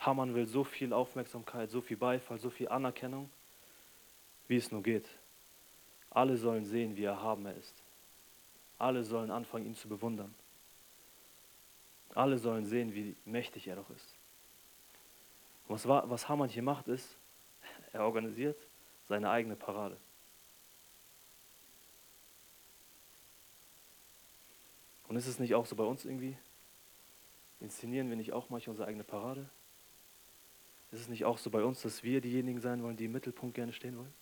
Hamann 0.00 0.34
will 0.34 0.46
so 0.46 0.64
viel 0.64 0.92
Aufmerksamkeit, 0.92 1.70
so 1.70 1.80
viel 1.80 1.96
Beifall, 1.96 2.38
so 2.38 2.50
viel 2.50 2.68
Anerkennung, 2.68 3.30
wie 4.48 4.56
es 4.56 4.72
nur 4.72 4.82
geht. 4.82 5.06
Alle 6.10 6.36
sollen 6.36 6.64
sehen, 6.64 6.96
wie 6.96 7.04
erhaben 7.04 7.46
er 7.46 7.56
ist. 7.56 7.74
Alle 8.78 9.04
sollen 9.04 9.30
anfangen, 9.30 9.66
ihn 9.66 9.76
zu 9.76 9.88
bewundern. 9.88 10.34
Alle 12.14 12.38
sollen 12.38 12.64
sehen, 12.64 12.94
wie 12.94 13.14
mächtig 13.24 13.68
er 13.68 13.76
doch 13.76 13.90
ist. 13.90 14.14
Was, 15.68 15.86
was 15.86 16.28
Hamann 16.28 16.48
hier 16.48 16.62
macht, 16.62 16.88
ist, 16.88 17.16
er 17.92 18.04
organisiert 18.04 18.56
seine 19.10 19.28
eigene 19.28 19.56
Parade. 19.56 19.96
Und 25.08 25.16
ist 25.16 25.26
es 25.26 25.40
nicht 25.40 25.56
auch 25.56 25.66
so 25.66 25.74
bei 25.74 25.82
uns 25.82 26.04
irgendwie? 26.04 26.36
Inszenieren 27.58 28.08
wir 28.08 28.14
nicht 28.14 28.32
auch 28.32 28.50
manchmal 28.50 28.74
unsere 28.74 28.86
eigene 28.86 29.02
Parade? 29.02 29.50
Ist 30.92 31.00
es 31.00 31.08
nicht 31.08 31.24
auch 31.24 31.38
so 31.38 31.50
bei 31.50 31.64
uns, 31.64 31.82
dass 31.82 32.04
wir 32.04 32.20
diejenigen 32.20 32.60
sein 32.60 32.84
wollen, 32.84 32.96
die 32.96 33.06
im 33.06 33.12
Mittelpunkt 33.12 33.56
gerne 33.56 33.72
stehen 33.72 33.98
wollen? 33.98 34.14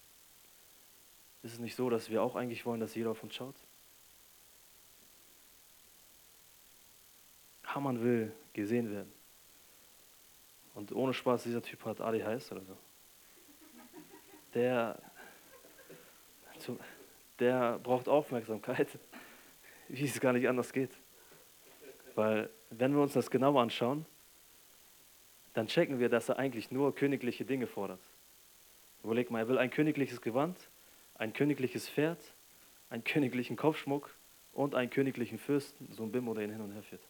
Ist 1.43 1.53
es 1.53 1.59
nicht 1.59 1.77
so, 1.77 1.91
dass 1.91 2.09
wir 2.09 2.23
auch 2.23 2.35
eigentlich 2.35 2.65
wollen, 2.65 2.81
dass 2.81 2.95
jeder 2.95 3.11
auf 3.11 3.23
uns 3.23 3.35
schaut? 3.35 3.57
Hamann 7.65 8.03
will 8.03 8.33
gesehen 8.55 8.91
werden. 8.91 9.13
Und 10.75 10.93
ohne 10.93 11.13
Spaß, 11.13 11.43
dieser 11.43 11.63
Typ 11.63 11.85
hat 11.85 12.01
ADHS 12.01 12.53
oder 12.53 12.63
so. 12.63 12.79
Der, 14.59 14.99
der 17.39 17.79
braucht 17.79 18.09
Aufmerksamkeit, 18.09 18.89
wie 19.89 20.05
es 20.05 20.19
gar 20.19 20.33
nicht 20.33 20.49
anders 20.49 20.73
geht. 20.73 20.91
Weil 22.17 22.51
wenn 22.71 22.93
wir 22.93 23.01
uns 23.01 23.13
das 23.13 23.31
genau 23.31 23.57
anschauen, 23.57 24.05
dann 25.55 25.69
checken 25.69 26.01
wir, 26.01 26.09
dass 26.09 26.29
er 26.29 26.41
eigentlich 26.41 26.73
nur 26.73 26.93
königliche 26.93 27.45
Dinge 27.45 27.69
fordert. 27.69 28.01
Überleg 29.05 29.31
mal, 29.31 29.39
er 29.39 29.49
will 29.49 29.59
ein 29.59 29.71
königliches 29.71 30.21
Gewand, 30.21 30.59
ein 31.15 31.33
königliches 31.33 31.89
Pferd, 31.89 32.19
einen 32.91 33.05
königlichen 33.05 33.55
Kopfschmuck 33.55 34.13
und 34.53 34.75
einen 34.75 34.91
königlichen 34.91 35.39
Fürsten, 35.39 35.87
so 35.93 36.03
ein 36.03 36.11
Bimbo, 36.11 36.35
der 36.35 36.43
ihn 36.43 36.51
hin 36.51 36.63
und 36.63 36.73
her 36.73 36.83
führt. 36.83 37.08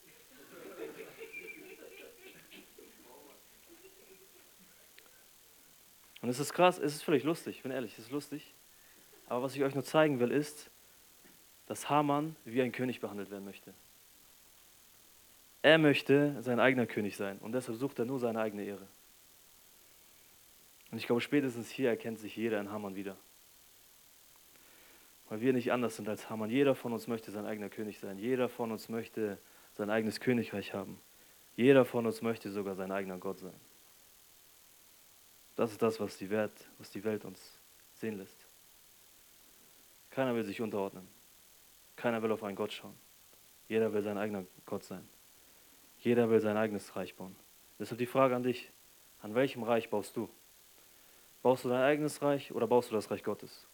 Und 6.29 6.33
es 6.33 6.41
ist 6.41 6.53
krass, 6.53 6.79
es 6.79 6.95
ist 6.95 7.05
völlig 7.05 7.25
lustig, 7.25 7.57
ich 7.57 7.63
bin 7.63 7.73
ehrlich, 7.73 7.95
es 7.95 8.01
ist 8.01 8.11
lustig. 8.11 8.53
Aber 9.29 9.43
was 9.43 9.57
ich 9.57 9.63
euch 9.63 9.73
nur 9.73 9.83
zeigen 9.83 10.21
will, 10.21 10.31
ist, 10.31 10.71
dass 11.65 11.89
Haman 11.89 12.37
wie 12.45 12.61
ein 12.61 12.71
König 12.71 13.01
behandelt 13.01 13.31
werden 13.31 13.47
möchte. 13.47 13.73
Er 15.63 15.79
möchte 15.79 16.37
sein 16.43 16.61
eigener 16.61 16.85
König 16.85 17.17
sein 17.17 17.39
und 17.39 17.53
deshalb 17.53 17.79
sucht 17.79 17.99
er 17.99 18.05
nur 18.05 18.19
seine 18.19 18.41
eigene 18.41 18.63
Ehre. 18.63 18.87
Und 20.91 20.99
ich 20.99 21.07
glaube, 21.07 21.23
spätestens 21.23 21.71
hier 21.71 21.89
erkennt 21.89 22.19
sich 22.19 22.37
jeder 22.37 22.61
in 22.61 22.71
Hamann 22.71 22.95
wieder. 22.95 23.17
Weil 25.31 25.41
wir 25.41 25.55
nicht 25.55 25.73
anders 25.73 25.97
sind 25.97 26.11
als 26.11 26.29
Hamann. 26.29 26.51
Jeder 26.51 26.75
von 26.75 26.93
uns 26.93 27.07
möchte 27.07 27.31
sein 27.31 27.47
eigener 27.47 27.71
König 27.71 28.01
sein. 28.01 28.19
Jeder 28.19 28.51
von 28.51 28.71
uns 28.71 28.91
möchte 28.91 29.39
sein 29.73 29.89
eigenes 29.89 30.21
Königreich 30.21 30.75
haben. 30.75 31.01
Jeder 31.57 31.87
von 31.87 32.05
uns 32.05 32.21
möchte 32.21 32.51
sogar 32.51 32.75
sein 32.75 32.93
eigener 32.93 33.17
Gott 33.17 33.39
sein. 33.39 33.68
Das 35.59 35.73
ist 35.73 35.83
das, 35.83 35.99
was 35.99 36.17
die, 36.17 36.31
Welt, 36.31 36.53
was 36.79 36.89
die 36.93 37.03
Welt 37.03 37.25
uns 37.25 37.59
sehen 37.95 38.17
lässt. 38.17 38.47
Keiner 40.09 40.33
will 40.37 40.45
sich 40.45 40.61
unterordnen. 40.61 41.09
Keiner 41.97 42.23
will 42.23 42.31
auf 42.31 42.45
einen 42.45 42.55
Gott 42.55 42.73
schauen. 42.73 42.95
Jeder 43.69 43.93
will 43.93 44.03
sein 44.03 44.19
eigener 44.19 44.45
Gott 44.67 44.85
sein. 44.85 45.05
Jeder 45.99 46.31
will 46.31 46.39
sein 46.39 46.57
eigenes 46.57 46.95
Reich 46.95 47.17
bauen. 47.17 47.35
Deshalb 47.77 47.99
die 47.99 48.07
Frage 48.07 48.37
an 48.37 48.45
dich, 48.45 48.71
an 49.21 49.35
welchem 49.35 49.65
Reich 49.65 49.91
baust 49.91 50.17
du? 50.17 50.29
Baust 51.43 51.65
du 51.65 51.71
dein 51.71 51.83
eigenes 51.83 52.23
Reich 52.23 52.53
oder 52.53 52.69
baust 52.69 52.93
du 52.93 52.95
das 52.95 53.11
Reich 53.11 53.25
Gottes? 53.25 53.67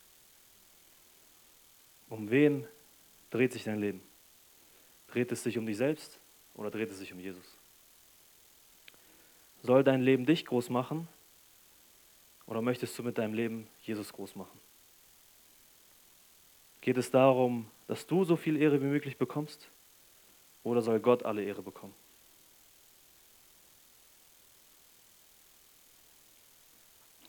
Um 2.09 2.31
wen 2.31 2.67
dreht 3.29 3.53
sich 3.53 3.65
dein 3.65 3.79
Leben? 3.79 4.01
Dreht 5.09 5.31
es 5.33 5.43
sich 5.43 5.59
um 5.59 5.67
dich 5.67 5.77
selbst 5.77 6.19
oder 6.55 6.71
dreht 6.71 6.89
es 6.89 6.99
sich 6.99 7.13
um 7.13 7.21
Jesus? 7.21 7.59
Soll 9.61 9.85
dein 9.85 10.01
Leben 10.01 10.25
dich 10.25 10.47
groß 10.47 10.71
machen 10.71 11.09
oder 12.47 12.63
möchtest 12.63 12.99
du 12.99 13.03
mit 13.03 13.19
deinem 13.19 13.35
Leben 13.35 13.67
Jesus 13.83 14.13
groß 14.13 14.37
machen? 14.37 14.61
Geht 16.81 16.97
es 16.99 17.11
darum, 17.11 17.71
dass 17.87 18.07
du 18.07 18.25
so 18.25 18.37
viel 18.37 18.61
Ehre 18.61 18.81
wie 18.81 18.87
möglich 18.87 19.17
bekommst 19.17 19.71
oder 20.63 20.83
soll 20.83 21.01
Gott 21.01 21.23
alle 21.23 21.43
Ehre 21.43 21.63
bekommen? 21.63 21.95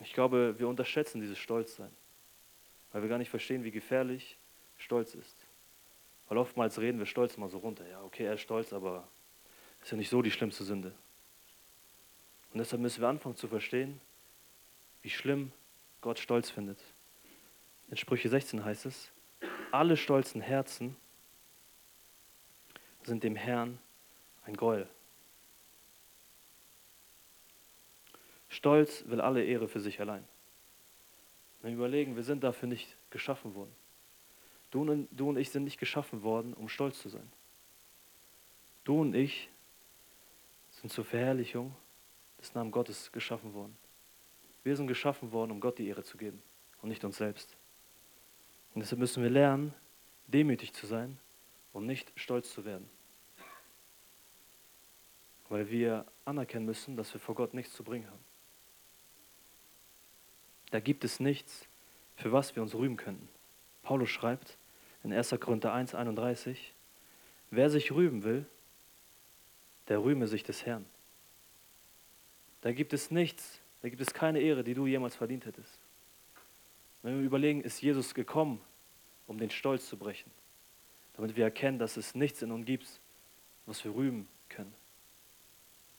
Ich 0.00 0.12
glaube, 0.12 0.54
wir 0.58 0.68
unterschätzen 0.68 1.20
dieses 1.20 1.38
Stolzsein, 1.38 1.90
weil 2.92 3.02
wir 3.02 3.08
gar 3.08 3.18
nicht 3.18 3.30
verstehen, 3.30 3.64
wie 3.64 3.70
gefährlich 3.70 4.36
Stolz 4.78 5.14
ist. 5.14 5.36
Weil 6.28 6.38
oftmals 6.38 6.78
reden 6.78 6.98
wir 6.98 7.06
Stolz 7.06 7.36
mal 7.36 7.48
so 7.48 7.58
runter. 7.58 7.86
Ja, 7.88 8.02
okay, 8.02 8.24
er 8.24 8.34
ist 8.34 8.42
stolz, 8.42 8.72
aber 8.72 9.06
ist 9.82 9.90
ja 9.90 9.96
nicht 9.96 10.10
so 10.10 10.22
die 10.22 10.30
schlimmste 10.30 10.64
Sünde. 10.64 10.92
Und 12.52 12.58
deshalb 12.58 12.82
müssen 12.82 13.00
wir 13.00 13.08
anfangen 13.08 13.36
zu 13.36 13.48
verstehen, 13.48 14.00
wie 15.06 15.10
schlimm 15.10 15.52
Gott 16.00 16.18
Stolz 16.18 16.50
findet. 16.50 16.80
In 17.88 17.96
Sprüche 17.96 18.28
16 18.28 18.64
heißt 18.64 18.86
es, 18.86 19.12
alle 19.70 19.96
stolzen 19.96 20.40
Herzen 20.40 20.96
sind 23.04 23.22
dem 23.22 23.36
Herrn 23.36 23.78
ein 24.46 24.56
Gräuel. 24.56 24.88
Stolz 28.48 29.04
will 29.06 29.20
alle 29.20 29.44
Ehre 29.44 29.68
für 29.68 29.78
sich 29.78 30.00
allein. 30.00 30.24
Wenn 31.62 31.78
wir 31.78 31.86
überlegen, 31.86 32.16
wir 32.16 32.24
sind 32.24 32.42
dafür 32.42 32.68
nicht 32.68 32.88
geschaffen 33.10 33.54
worden. 33.54 33.76
Du 34.72 34.80
und, 34.80 35.08
du 35.12 35.28
und 35.28 35.36
ich 35.36 35.50
sind 35.50 35.62
nicht 35.62 35.78
geschaffen 35.78 36.24
worden, 36.24 36.52
um 36.52 36.68
stolz 36.68 37.00
zu 37.00 37.10
sein. 37.10 37.30
Du 38.82 39.02
und 39.02 39.14
ich 39.14 39.48
sind 40.72 40.92
zur 40.92 41.04
Verherrlichung 41.04 41.76
des 42.40 42.52
Namens 42.56 42.72
Gottes 42.72 43.12
geschaffen 43.12 43.54
worden. 43.54 43.78
Wir 44.66 44.74
sind 44.74 44.88
geschaffen 44.88 45.30
worden, 45.30 45.52
um 45.52 45.60
Gott 45.60 45.78
die 45.78 45.86
Ehre 45.86 46.02
zu 46.02 46.18
geben 46.18 46.42
und 46.82 46.88
nicht 46.88 47.04
uns 47.04 47.18
selbst. 47.18 47.54
Und 48.74 48.80
deshalb 48.80 48.98
müssen 48.98 49.22
wir 49.22 49.30
lernen, 49.30 49.72
demütig 50.26 50.72
zu 50.72 50.88
sein 50.88 51.18
und 51.72 51.86
nicht 51.86 52.10
stolz 52.16 52.52
zu 52.52 52.64
werden. 52.64 52.90
Weil 55.48 55.70
wir 55.70 56.04
anerkennen 56.24 56.66
müssen, 56.66 56.96
dass 56.96 57.14
wir 57.14 57.20
vor 57.20 57.36
Gott 57.36 57.54
nichts 57.54 57.74
zu 57.74 57.84
bringen 57.84 58.08
haben. 58.08 58.24
Da 60.72 60.80
gibt 60.80 61.04
es 61.04 61.20
nichts, 61.20 61.68
für 62.16 62.32
was 62.32 62.56
wir 62.56 62.62
uns 62.64 62.74
rühmen 62.74 62.96
könnten. 62.96 63.28
Paulus 63.84 64.10
schreibt 64.10 64.58
in 65.04 65.12
1. 65.12 65.30
Korinther 65.38 65.74
1, 65.74 65.94
31, 65.94 66.72
wer 67.52 67.70
sich 67.70 67.92
rühmen 67.92 68.24
will, 68.24 68.46
der 69.86 70.02
rühme 70.02 70.26
sich 70.26 70.42
des 70.42 70.66
Herrn. 70.66 70.84
Da 72.62 72.72
gibt 72.72 72.92
es 72.92 73.12
nichts, 73.12 73.60
da 73.86 73.90
gibt 73.90 74.02
es 74.02 74.12
keine 74.12 74.40
Ehre, 74.40 74.64
die 74.64 74.74
du 74.74 74.88
jemals 74.88 75.14
verdient 75.14 75.46
hättest. 75.46 75.78
Wenn 77.02 77.20
wir 77.20 77.24
überlegen, 77.24 77.60
ist 77.60 77.80
Jesus 77.80 78.14
gekommen, 78.14 78.60
um 79.28 79.38
den 79.38 79.48
Stolz 79.48 79.88
zu 79.88 79.96
brechen, 79.96 80.28
damit 81.16 81.36
wir 81.36 81.44
erkennen, 81.44 81.78
dass 81.78 81.96
es 81.96 82.16
nichts 82.16 82.42
in 82.42 82.50
uns 82.50 82.66
gibt, 82.66 82.88
was 83.64 83.84
wir 83.84 83.94
rühmen 83.94 84.26
können. 84.48 84.74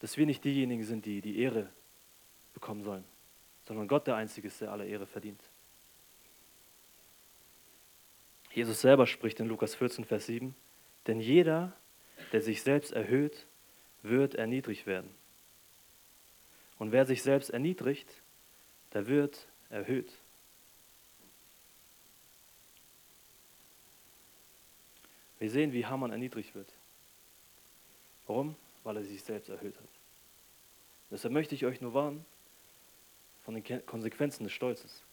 Dass 0.01 0.17
wir 0.17 0.25
nicht 0.25 0.43
diejenigen 0.43 0.83
sind, 0.83 1.05
die 1.05 1.21
die 1.21 1.39
Ehre 1.39 1.69
bekommen 2.53 2.83
sollen, 2.83 3.05
sondern 3.65 3.87
Gott 3.87 4.05
der 4.05 4.17
Einzige 4.17 4.49
ist, 4.49 4.59
der 4.59 4.73
alle 4.73 4.85
Ehre 4.85 5.05
verdient. 5.05 5.39
Jesus 8.51 8.81
selber 8.81 9.07
spricht 9.07 9.39
in 9.39 9.47
Lukas 9.47 9.75
14, 9.75 10.03
Vers 10.03 10.25
7, 10.25 10.53
denn 11.07 11.21
jeder, 11.21 11.71
der 12.33 12.41
sich 12.41 12.63
selbst 12.63 12.91
erhöht, 12.91 13.47
wird 14.01 14.35
erniedrigt 14.35 14.87
werden. 14.87 15.16
Und 16.79 16.91
wer 16.91 17.05
sich 17.05 17.23
selbst 17.23 17.49
erniedrigt, 17.49 18.21
der 18.93 19.07
wird 19.07 19.47
erhöht. 19.69 20.11
Wir 25.39 25.49
sehen, 25.49 25.73
wie 25.73 25.85
Hamann 25.85 26.11
erniedrigt 26.11 26.55
wird. 26.55 26.71
Warum? 28.25 28.55
Weil 28.83 28.97
er 28.97 29.03
sich 29.03 29.23
selbst 29.23 29.49
erhöht 29.49 29.75
hat. 29.75 29.87
Deshalb 31.11 31.33
möchte 31.33 31.55
ich 31.55 31.65
euch 31.65 31.79
nur 31.81 31.93
warnen 31.93 32.25
von 33.43 33.53
den 33.53 33.85
Konsequenzen 33.85 34.43
des 34.43 34.53
Stolzes. 34.53 35.03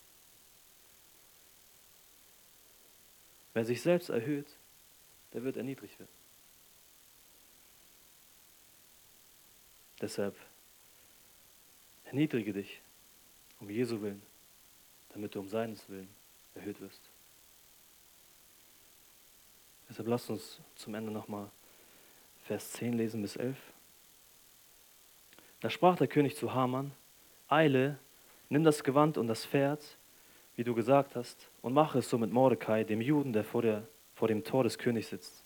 Wer 3.53 3.65
sich 3.65 3.81
selbst 3.81 4.09
erhöht, 4.09 4.49
der 5.33 5.45
wird 5.45 5.57
erniedrigt 5.57 5.99
werden. 5.99 6.11
Deshalb 10.01 10.37
erniedrige 12.15 12.53
dich 12.53 12.81
um 13.59 13.69
Jesu 13.69 14.01
Willen, 14.01 14.23
damit 15.13 15.35
du 15.35 15.41
um 15.41 15.49
seines 15.49 15.89
Willen 15.91 16.09
erhöht 16.55 16.81
wirst. 16.81 17.01
Deshalb 19.89 20.07
lasst 20.07 20.31
uns 20.31 20.61
zum 20.77 20.95
Ende 20.95 21.11
nochmal 21.11 21.51
Vers 22.45 22.71
10 22.75 22.93
lesen 22.93 23.21
bis 23.21 23.35
11. 23.35 23.57
Da 25.61 25.69
sprach 25.69 25.97
der 25.97 26.07
König 26.07 26.37
zu 26.37 26.55
Haman, 26.55 26.93
Eile, 27.49 27.99
nimm 28.49 28.63
das 28.63 28.85
Gewand 28.85 29.19
und 29.19 29.27
das 29.27 29.45
Pferd, 29.45 29.83
wie 30.55 30.63
du 30.63 30.73
gesagt 30.73 31.17
hast, 31.17 31.49
und 31.63 31.73
mache 31.73 31.99
es 31.99 32.09
so 32.09 32.17
mit 32.17 32.31
Mordecai, 32.31 32.85
dem 32.85 33.01
Juden, 33.01 33.33
der 33.33 33.43
vor, 33.43 33.63
der 33.63 33.89
vor 34.15 34.29
dem 34.29 34.45
Tor 34.45 34.63
des 34.63 34.79
Königs 34.79 35.09
sitzt. 35.09 35.43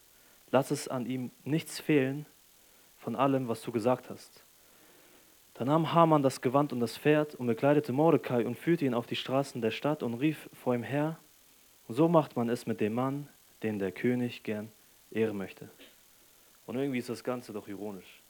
Lass 0.50 0.70
es 0.70 0.86
an 0.86 1.06
ihm 1.06 1.30
nichts 1.44 1.80
fehlen 1.80 2.26
von 2.98 3.16
allem, 3.16 3.48
was 3.48 3.62
du 3.62 3.72
gesagt 3.72 4.10
hast. 4.10 4.44
Da 5.58 5.64
nahm 5.64 5.92
Haman 5.92 6.22
das 6.22 6.40
Gewand 6.40 6.72
und 6.72 6.78
das 6.78 6.96
Pferd 6.96 7.34
und 7.34 7.48
bekleidete 7.48 7.92
Mordecai 7.92 8.46
und 8.46 8.54
führte 8.54 8.84
ihn 8.84 8.94
auf 8.94 9.08
die 9.08 9.16
Straßen 9.16 9.60
der 9.60 9.72
Stadt 9.72 10.04
und 10.04 10.14
rief 10.14 10.48
vor 10.52 10.72
ihm 10.72 10.84
her. 10.84 11.18
So 11.88 12.06
macht 12.06 12.36
man 12.36 12.48
es 12.48 12.66
mit 12.66 12.80
dem 12.80 12.94
Mann, 12.94 13.28
den 13.64 13.80
der 13.80 13.90
König 13.90 14.44
gern 14.44 14.70
ehren 15.10 15.36
möchte. 15.36 15.68
Und 16.64 16.76
irgendwie 16.76 17.00
ist 17.00 17.08
das 17.08 17.24
Ganze 17.24 17.52
doch 17.52 17.66
ironisch. 17.66 18.22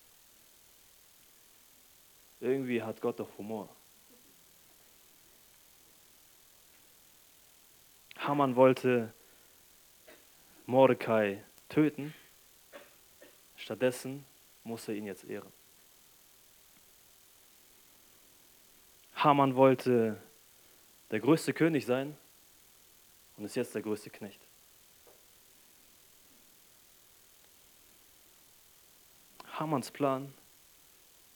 Irgendwie 2.40 2.82
hat 2.82 3.02
Gott 3.02 3.20
doch 3.20 3.28
Humor. 3.36 3.68
Haman 8.16 8.56
wollte 8.56 9.12
Mordecai 10.64 11.44
töten. 11.68 12.14
Stattdessen 13.56 14.24
muss 14.64 14.88
er 14.88 14.94
ihn 14.94 15.04
jetzt 15.04 15.24
ehren. 15.24 15.57
Haman 19.18 19.56
wollte 19.56 20.16
der 21.10 21.18
größte 21.18 21.52
König 21.52 21.84
sein 21.84 22.16
und 23.36 23.44
ist 23.44 23.56
jetzt 23.56 23.74
der 23.74 23.82
größte 23.82 24.10
Knecht. 24.10 24.40
Hamans 29.58 29.90
Plan 29.90 30.32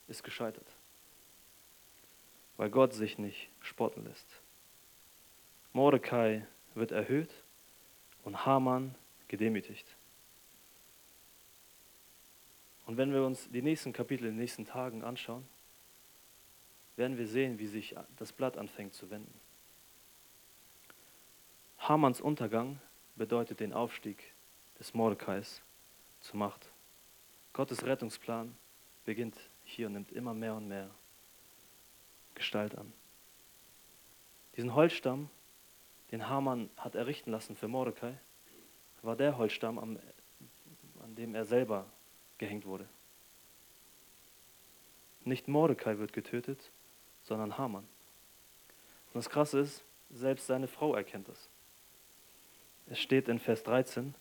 ist 0.06 0.22
gescheitert, 0.22 0.66
weil 2.56 2.70
Gott 2.70 2.94
sich 2.94 3.18
nicht 3.18 3.48
spotten 3.60 4.04
lässt. 4.04 4.28
Mordecai 5.72 6.46
wird 6.74 6.92
erhöht 6.92 7.30
und 8.22 8.46
Haman 8.46 8.94
gedemütigt. 9.26 9.86
Und 12.86 12.96
wenn 12.96 13.12
wir 13.12 13.24
uns 13.24 13.48
die 13.50 13.62
nächsten 13.62 13.92
Kapitel 13.92 14.26
in 14.26 14.34
den 14.34 14.40
nächsten 14.40 14.66
Tagen 14.66 15.02
anschauen, 15.02 15.44
werden 16.96 17.18
wir 17.18 17.26
sehen, 17.26 17.58
wie 17.58 17.66
sich 17.66 17.94
das 18.16 18.32
Blatt 18.32 18.56
anfängt 18.56 18.94
zu 18.94 19.10
wenden. 19.10 19.32
Hamans 21.78 22.20
Untergang 22.20 22.80
bedeutet 23.16 23.60
den 23.60 23.72
Aufstieg 23.72 24.22
des 24.78 24.94
Mordecais 24.94 25.62
zur 26.20 26.36
Macht. 26.36 26.70
Gottes 27.52 27.84
Rettungsplan 27.84 28.56
beginnt 29.04 29.36
hier 29.64 29.88
und 29.88 29.94
nimmt 29.94 30.12
immer 30.12 30.34
mehr 30.34 30.54
und 30.54 30.68
mehr 30.68 30.90
Gestalt 32.34 32.76
an. 32.76 32.92
Diesen 34.56 34.74
Holzstamm, 34.74 35.28
den 36.10 36.28
Haman 36.28 36.70
hat 36.76 36.94
errichten 36.94 37.30
lassen 37.30 37.56
für 37.56 37.68
Mordecai, 37.68 38.14
war 39.02 39.16
der 39.16 39.36
Holzstamm, 39.36 39.78
an 39.78 39.98
dem 41.16 41.34
er 41.34 41.44
selber 41.44 41.86
gehängt 42.38 42.64
wurde. 42.64 42.88
Nicht 45.24 45.48
Mordecai 45.48 45.98
wird 45.98 46.12
getötet, 46.12 46.70
sondern 47.22 47.58
Haman. 47.58 47.84
Und 47.84 49.14
das 49.14 49.28
Krasse 49.28 49.60
ist, 49.60 49.82
selbst 50.10 50.46
seine 50.46 50.68
Frau 50.68 50.94
erkennt 50.94 51.28
das. 51.28 51.48
Es 52.88 52.98
steht 52.98 53.28
in 53.28 53.38
Vers 53.38 53.62
13, 53.62 54.14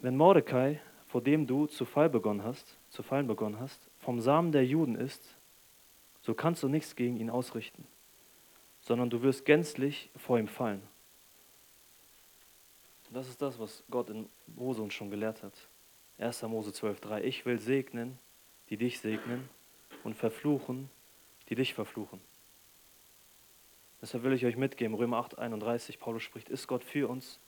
wenn 0.00 0.16
Mordecai, 0.16 0.80
vor 1.08 1.20
dem 1.22 1.46
du 1.46 1.66
zu 1.66 1.84
Fall 1.84 2.08
begonnen 2.08 2.44
hast, 2.44 2.76
zu 2.90 3.02
fallen 3.02 3.26
begonnen 3.26 3.58
hast, 3.58 3.80
vom 4.00 4.20
Samen 4.20 4.52
der 4.52 4.64
Juden 4.64 4.94
ist, 4.94 5.22
so 6.22 6.34
kannst 6.34 6.62
du 6.62 6.68
nichts 6.68 6.94
gegen 6.94 7.16
ihn 7.16 7.30
ausrichten, 7.30 7.86
sondern 8.82 9.10
du 9.10 9.22
wirst 9.22 9.44
gänzlich 9.44 10.10
vor 10.16 10.38
ihm 10.38 10.48
fallen. 10.48 10.82
Das 13.10 13.28
ist 13.28 13.40
das, 13.40 13.58
was 13.58 13.82
Gott 13.90 14.10
in 14.10 14.28
Mose 14.46 14.82
uns 14.82 14.92
schon 14.92 15.10
gelehrt 15.10 15.42
hat. 15.42 15.54
1. 16.18 16.42
Mose 16.42 16.70
12,3 16.70 17.22
Ich 17.22 17.46
will 17.46 17.58
segnen, 17.58 18.18
die 18.68 18.76
dich 18.76 19.00
segnen, 19.00 19.48
und 20.08 20.14
verfluchen, 20.14 20.88
die 21.50 21.54
dich 21.54 21.74
verfluchen. 21.74 22.18
Deshalb 24.00 24.24
will 24.24 24.32
ich 24.32 24.46
euch 24.46 24.56
mitgeben, 24.56 24.94
Römer 24.94 25.18
8, 25.18 25.38
31, 25.38 26.00
Paulus 26.00 26.22
spricht, 26.22 26.48
ist 26.48 26.66
Gott 26.66 26.82
für 26.82 27.10
uns, 27.10 27.38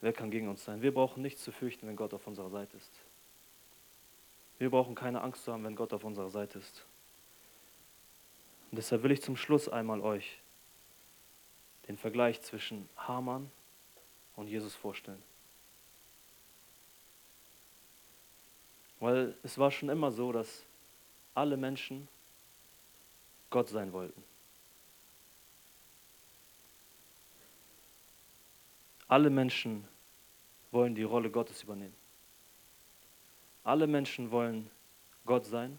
wer 0.00 0.12
kann 0.12 0.30
gegen 0.30 0.48
uns 0.48 0.64
sein? 0.64 0.80
Wir 0.80 0.94
brauchen 0.94 1.22
nichts 1.22 1.42
zu 1.42 1.50
fürchten, 1.50 1.88
wenn 1.88 1.96
Gott 1.96 2.14
auf 2.14 2.24
unserer 2.28 2.50
Seite 2.50 2.76
ist. 2.76 2.92
Wir 4.58 4.70
brauchen 4.70 4.94
keine 4.94 5.22
Angst 5.22 5.42
zu 5.42 5.52
haben, 5.52 5.64
wenn 5.64 5.74
Gott 5.74 5.92
auf 5.92 6.04
unserer 6.04 6.30
Seite 6.30 6.60
ist. 6.60 6.86
Und 8.70 8.76
deshalb 8.76 9.02
will 9.02 9.10
ich 9.10 9.22
zum 9.22 9.36
Schluss 9.36 9.68
einmal 9.68 10.00
euch 10.00 10.38
den 11.88 11.96
Vergleich 11.96 12.42
zwischen 12.42 12.88
Haman 12.96 13.50
und 14.36 14.46
Jesus 14.46 14.76
vorstellen. 14.76 15.22
Weil 19.00 19.34
es 19.42 19.58
war 19.58 19.72
schon 19.72 19.88
immer 19.88 20.12
so, 20.12 20.30
dass 20.30 20.65
alle 21.36 21.56
Menschen 21.56 22.08
Gott 23.50 23.68
sein 23.68 23.92
wollten. 23.92 24.22
Alle 29.06 29.30
Menschen 29.30 29.86
wollen 30.72 30.94
die 30.94 31.04
Rolle 31.04 31.30
Gottes 31.30 31.62
übernehmen. 31.62 31.94
Alle 33.62 33.86
Menschen 33.86 34.30
wollen 34.30 34.70
Gott 35.24 35.46
sein, 35.46 35.78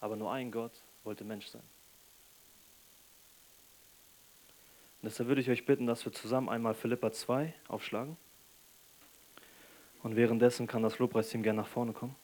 aber 0.00 0.16
nur 0.16 0.32
ein 0.32 0.50
Gott 0.50 0.72
wollte 1.04 1.22
Mensch 1.22 1.46
sein. 1.46 1.62
Und 5.02 5.06
deshalb 5.08 5.28
würde 5.28 5.40
ich 5.40 5.50
euch 5.50 5.64
bitten, 5.66 5.86
dass 5.86 6.04
wir 6.04 6.12
zusammen 6.12 6.48
einmal 6.48 6.74
Philippa 6.74 7.12
2 7.12 7.54
aufschlagen. 7.68 8.16
Und 10.02 10.16
währenddessen 10.16 10.66
kann 10.66 10.82
das 10.82 10.98
Lobpreisteam 10.98 11.42
gerne 11.42 11.62
nach 11.62 11.68
vorne 11.68 11.92
kommen. 11.92 12.16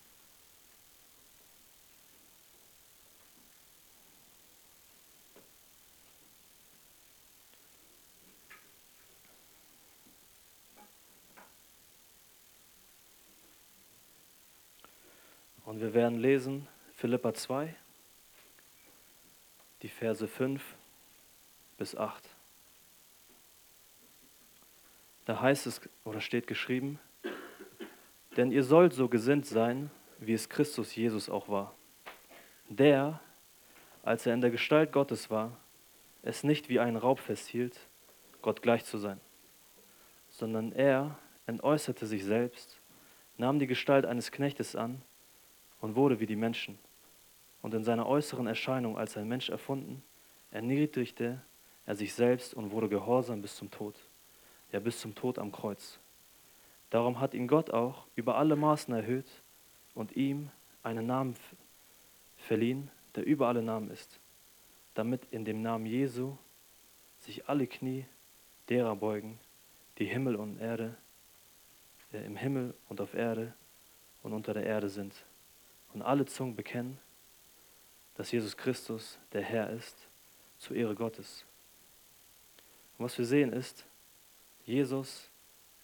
Werden 15.97 16.21
lesen 16.21 16.69
Philippa 16.93 17.33
2, 17.33 17.75
die 19.81 19.89
Verse 19.89 20.29
5 20.29 20.63
bis 21.79 21.97
8. 21.97 22.23
Da 25.25 25.41
heißt 25.41 25.67
es 25.67 25.81
oder 26.05 26.21
steht 26.21 26.47
geschrieben, 26.47 27.01
denn 28.37 28.53
ihr 28.53 28.63
sollt 28.63 28.93
so 28.93 29.09
gesinnt 29.09 29.47
sein, 29.47 29.91
wie 30.19 30.35
es 30.35 30.51
Christus 30.51 30.95
Jesus 30.95 31.31
auch 31.31 31.49
war, 31.49 31.75
der, 32.69 33.19
als 34.03 34.27
er 34.27 34.35
in 34.35 34.43
der 34.43 34.51
Gestalt 34.51 34.93
Gottes 34.93 35.31
war, 35.31 35.57
es 36.23 36.45
nicht 36.45 36.69
wie 36.69 36.79
einen 36.79 36.99
Raub 36.99 37.21
festhielt, 37.21 37.81
Gott 38.43 38.61
gleich 38.61 38.85
zu 38.85 38.99
sein, 38.99 39.19
sondern 40.29 40.73
er 40.73 41.19
entäußerte 41.47 42.05
sich 42.05 42.23
selbst, 42.23 42.83
nahm 43.39 43.59
die 43.59 43.67
Gestalt 43.67 44.05
eines 44.05 44.31
Knechtes 44.31 44.77
an, 44.77 45.01
und 45.81 45.97
wurde 45.97 46.21
wie 46.21 46.27
die 46.27 46.37
Menschen. 46.37 46.79
Und 47.63 47.75
in 47.75 47.85
seiner 47.85 48.07
äußeren 48.07 48.47
Erscheinung 48.47 48.97
als 48.97 49.17
ein 49.17 49.29
Mensch 49.29 49.49
erfunden, 49.49 50.03
erniedrigte 50.51 51.41
er 51.85 51.95
sich 51.95 52.15
selbst 52.15 52.55
und 52.55 52.71
wurde 52.71 52.89
gehorsam 52.89 53.43
bis 53.43 53.57
zum 53.57 53.71
Tod, 53.71 53.95
ja 54.73 54.81
bis 54.81 55.01
zum 55.01 55.15
Tod 55.15 55.39
am 55.39 55.53
Kreuz. 55.53 55.99
Darum 56.91 57.21
hat 57.21 57.35
ihn 57.35 57.49
Gott 57.49 57.71
auch 57.71 58.07
über 58.15 58.37
alle 58.37 58.57
Maßen 58.57 58.95
erhöht 58.95 59.27
und 59.95 60.15
ihm 60.17 60.51
einen 60.83 61.07
Namen 61.07 61.37
verliehen, 62.39 62.91
der 63.15 63.27
über 63.27 63.49
alle 63.49 63.63
Namen 63.63 63.91
ist, 63.91 64.21
damit 64.95 65.23
in 65.31 65.45
dem 65.45 65.63
Namen 65.63 65.87
Jesu 65.87 66.37
sich 67.21 67.49
alle 67.49 67.67
Knie 67.67 68.05
derer 68.69 68.95
beugen, 68.95 69.39
die 69.99 70.05
Himmel 70.05 70.37
und 70.37 70.61
Erde, 70.61 70.97
äh, 72.13 72.25
im 72.25 72.37
Himmel 72.37 72.75
und 72.89 73.01
auf 73.01 73.15
Erde 73.15 73.53
und 74.23 74.33
unter 74.33 74.55
der 74.55 74.65
Erde 74.65 74.89
sind 74.89 75.13
und 75.97 76.03
alle 76.03 76.27
Zungen 76.27 76.55
bekennen, 76.55 76.99
dass 78.17 78.31
Jesus 78.31 78.55
Christus 78.55 79.19
der 79.33 79.41
Herr 79.41 79.71
ist, 79.71 79.97
zur 80.59 80.77
Ehre 80.77 80.95
Gottes. 80.95 81.47
Und 82.99 83.07
was 83.07 83.17
wir 83.17 83.25
sehen 83.25 83.51
ist, 83.51 83.87
Jesus 84.67 85.31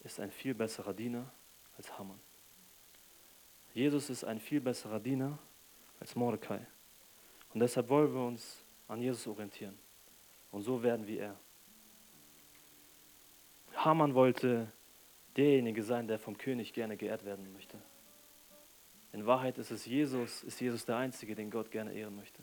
ist 0.01 0.21
ein 0.21 0.31
viel 0.31 0.53
besserer 0.53 0.93
Diener 0.93 1.33
als 1.79 1.99
Haman. 1.99 2.21
Jesus 3.73 4.11
ist 4.11 4.23
ein 4.23 4.39
viel 4.39 4.61
besserer 4.61 5.01
Diener 5.01 5.39
als 5.99 6.15
Mordecai. 6.15 6.61
Und 7.55 7.61
deshalb 7.61 7.89
wollen 7.89 8.13
wir 8.13 8.27
uns 8.27 8.63
an 8.89 9.01
Jesus 9.01 9.27
orientieren. 9.27 9.79
Und 10.51 10.61
so 10.61 10.83
werden 10.83 11.07
wie 11.07 11.17
er. 11.17 11.37
Haman 13.77 14.15
wollte 14.15 14.71
derjenige 15.39 15.83
sein, 15.83 16.07
der 16.07 16.19
vom 16.19 16.37
König 16.37 16.75
gerne 16.75 16.99
geehrt 16.99 17.25
werden 17.25 17.51
möchte. 17.55 17.79
In 19.13 19.27
Wahrheit 19.27 19.59
ist 19.59 19.71
es 19.71 19.85
Jesus, 19.85 20.43
ist 20.43 20.61
Jesus 20.61 20.85
der 20.87 20.97
Einzige, 20.97 21.35
den 21.35 21.51
Gott 21.51 21.71
gerne 21.71 21.93
ehren 21.93 22.17
möchte. 22.17 22.43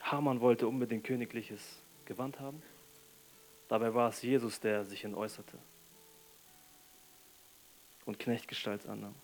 Haman 0.00 0.40
wollte 0.40 0.66
unbedingt 0.66 1.04
königliches 1.04 1.82
Gewand 2.04 2.40
haben. 2.40 2.62
Dabei 3.68 3.94
war 3.94 4.08
es 4.08 4.22
Jesus, 4.22 4.58
der 4.60 4.84
sich 4.84 5.04
entäußerte 5.04 5.58
und 8.06 8.18
Knechtgestalt 8.18 8.86
annahm. 8.86 9.14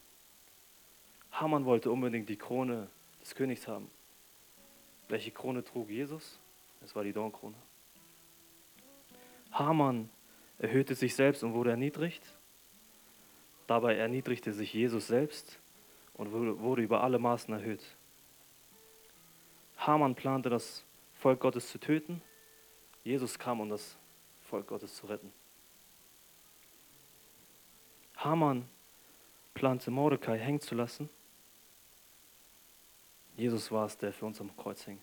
Haman 1.33 1.65
wollte 1.65 1.91
unbedingt 1.91 2.29
die 2.29 2.37
Krone 2.37 2.89
des 3.21 3.35
Königs 3.35 3.67
haben. 3.67 3.91
Welche 5.09 5.31
Krone 5.31 5.65
trug 5.65 5.89
Jesus? 5.89 6.39
Es 6.83 6.95
war 6.95 7.03
die 7.03 7.13
Dornkrone. 7.13 7.57
Haman 9.51 10.11
erhöhte 10.59 10.95
sich 10.95 11.15
selbst 11.15 11.43
und 11.43 11.55
wurde 11.55 11.71
erniedrigt. 11.71 12.23
Dabei 13.67 13.97
erniedrigte 13.97 14.53
sich 14.53 14.73
Jesus 14.73 15.07
selbst 15.07 15.59
und 16.15 16.33
wurde 16.33 16.83
über 16.83 17.03
alle 17.03 17.19
Maßen 17.19 17.53
erhöht. 17.55 17.83
Haman 19.79 20.15
plante, 20.15 20.51
das 20.51 20.85
Volk 21.15 21.41
Gottes 21.41 21.69
zu 21.69 21.79
töten. 21.79 22.23
Jesus 23.03 23.39
kam, 23.39 23.61
um 23.61 23.69
das 23.69 23.97
Volk 24.43 24.67
Gottes 24.67 24.95
zu 24.95 25.07
retten. 25.07 25.33
Haman 28.17 28.69
plante, 29.55 29.91
Mordecai 29.91 30.39
hängen 30.39 30.61
zu 30.61 30.75
lassen. 30.75 31.09
Jesus 33.37 33.71
war 33.73 33.87
es, 33.87 33.99
der 33.99 34.13
für 34.13 34.27
uns 34.27 34.41
am 34.41 34.57
Kreuz 34.57 34.85
hing. 34.85 35.01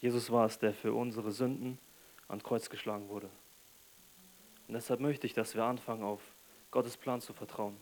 Jesus 0.00 0.30
war 0.30 0.46
es, 0.46 0.58
der 0.58 0.74
für 0.74 0.92
unsere 0.92 1.30
Sünden 1.30 1.78
ans 2.28 2.42
Kreuz 2.42 2.68
geschlagen 2.68 3.08
wurde. 3.08 3.30
Und 4.66 4.74
deshalb 4.74 5.00
möchte 5.00 5.26
ich, 5.26 5.34
dass 5.34 5.54
wir 5.54 5.64
anfangen, 5.64 6.02
auf 6.02 6.20
Gottes 6.74 6.96
Plan 6.96 7.20
zu 7.20 7.32
vertrauen. 7.32 7.76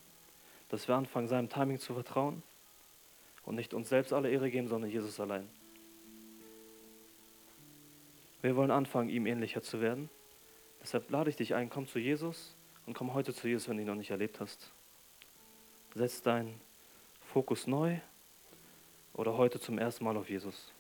Dass 0.69 0.87
wir 0.87 0.95
anfangen, 0.95 1.27
seinem 1.27 1.49
Timing 1.49 1.79
zu 1.79 1.95
vertrauen 1.95 2.43
und 3.43 3.55
nicht 3.55 3.73
uns 3.73 3.89
selbst 3.89 4.13
alle 4.13 4.31
Ehre 4.31 4.51
geben, 4.51 4.69
sondern 4.69 4.91
Jesus 4.91 5.19
allein. 5.19 5.49
Wir 8.43 8.55
wollen 8.55 8.71
anfangen, 8.71 9.09
ihm 9.09 9.25
ähnlicher 9.25 9.63
zu 9.63 9.81
werden. 9.81 10.11
Deshalb 10.83 11.11
lade 11.11 11.31
ich 11.31 11.37
dich 11.37 11.55
ein, 11.55 11.71
komm 11.71 11.87
zu 11.87 11.99
Jesus 11.99 12.55
und 12.85 12.93
komm 12.93 13.15
heute 13.15 13.33
zu 13.33 13.49
Jesus, 13.49 13.67
wenn 13.67 13.79
du 13.79 13.83
ihn 13.83 13.89
noch 13.89 13.95
nicht 13.95 14.11
erlebt 14.11 14.41
hast. 14.41 14.71
Setz 15.95 16.21
deinen 16.21 16.61
Fokus 17.25 17.67
neu 17.67 17.99
oder 19.15 19.39
heute 19.39 19.59
zum 19.59 19.79
ersten 19.79 20.05
Mal 20.05 20.19
auf 20.19 20.29
Jesus. 20.29 20.71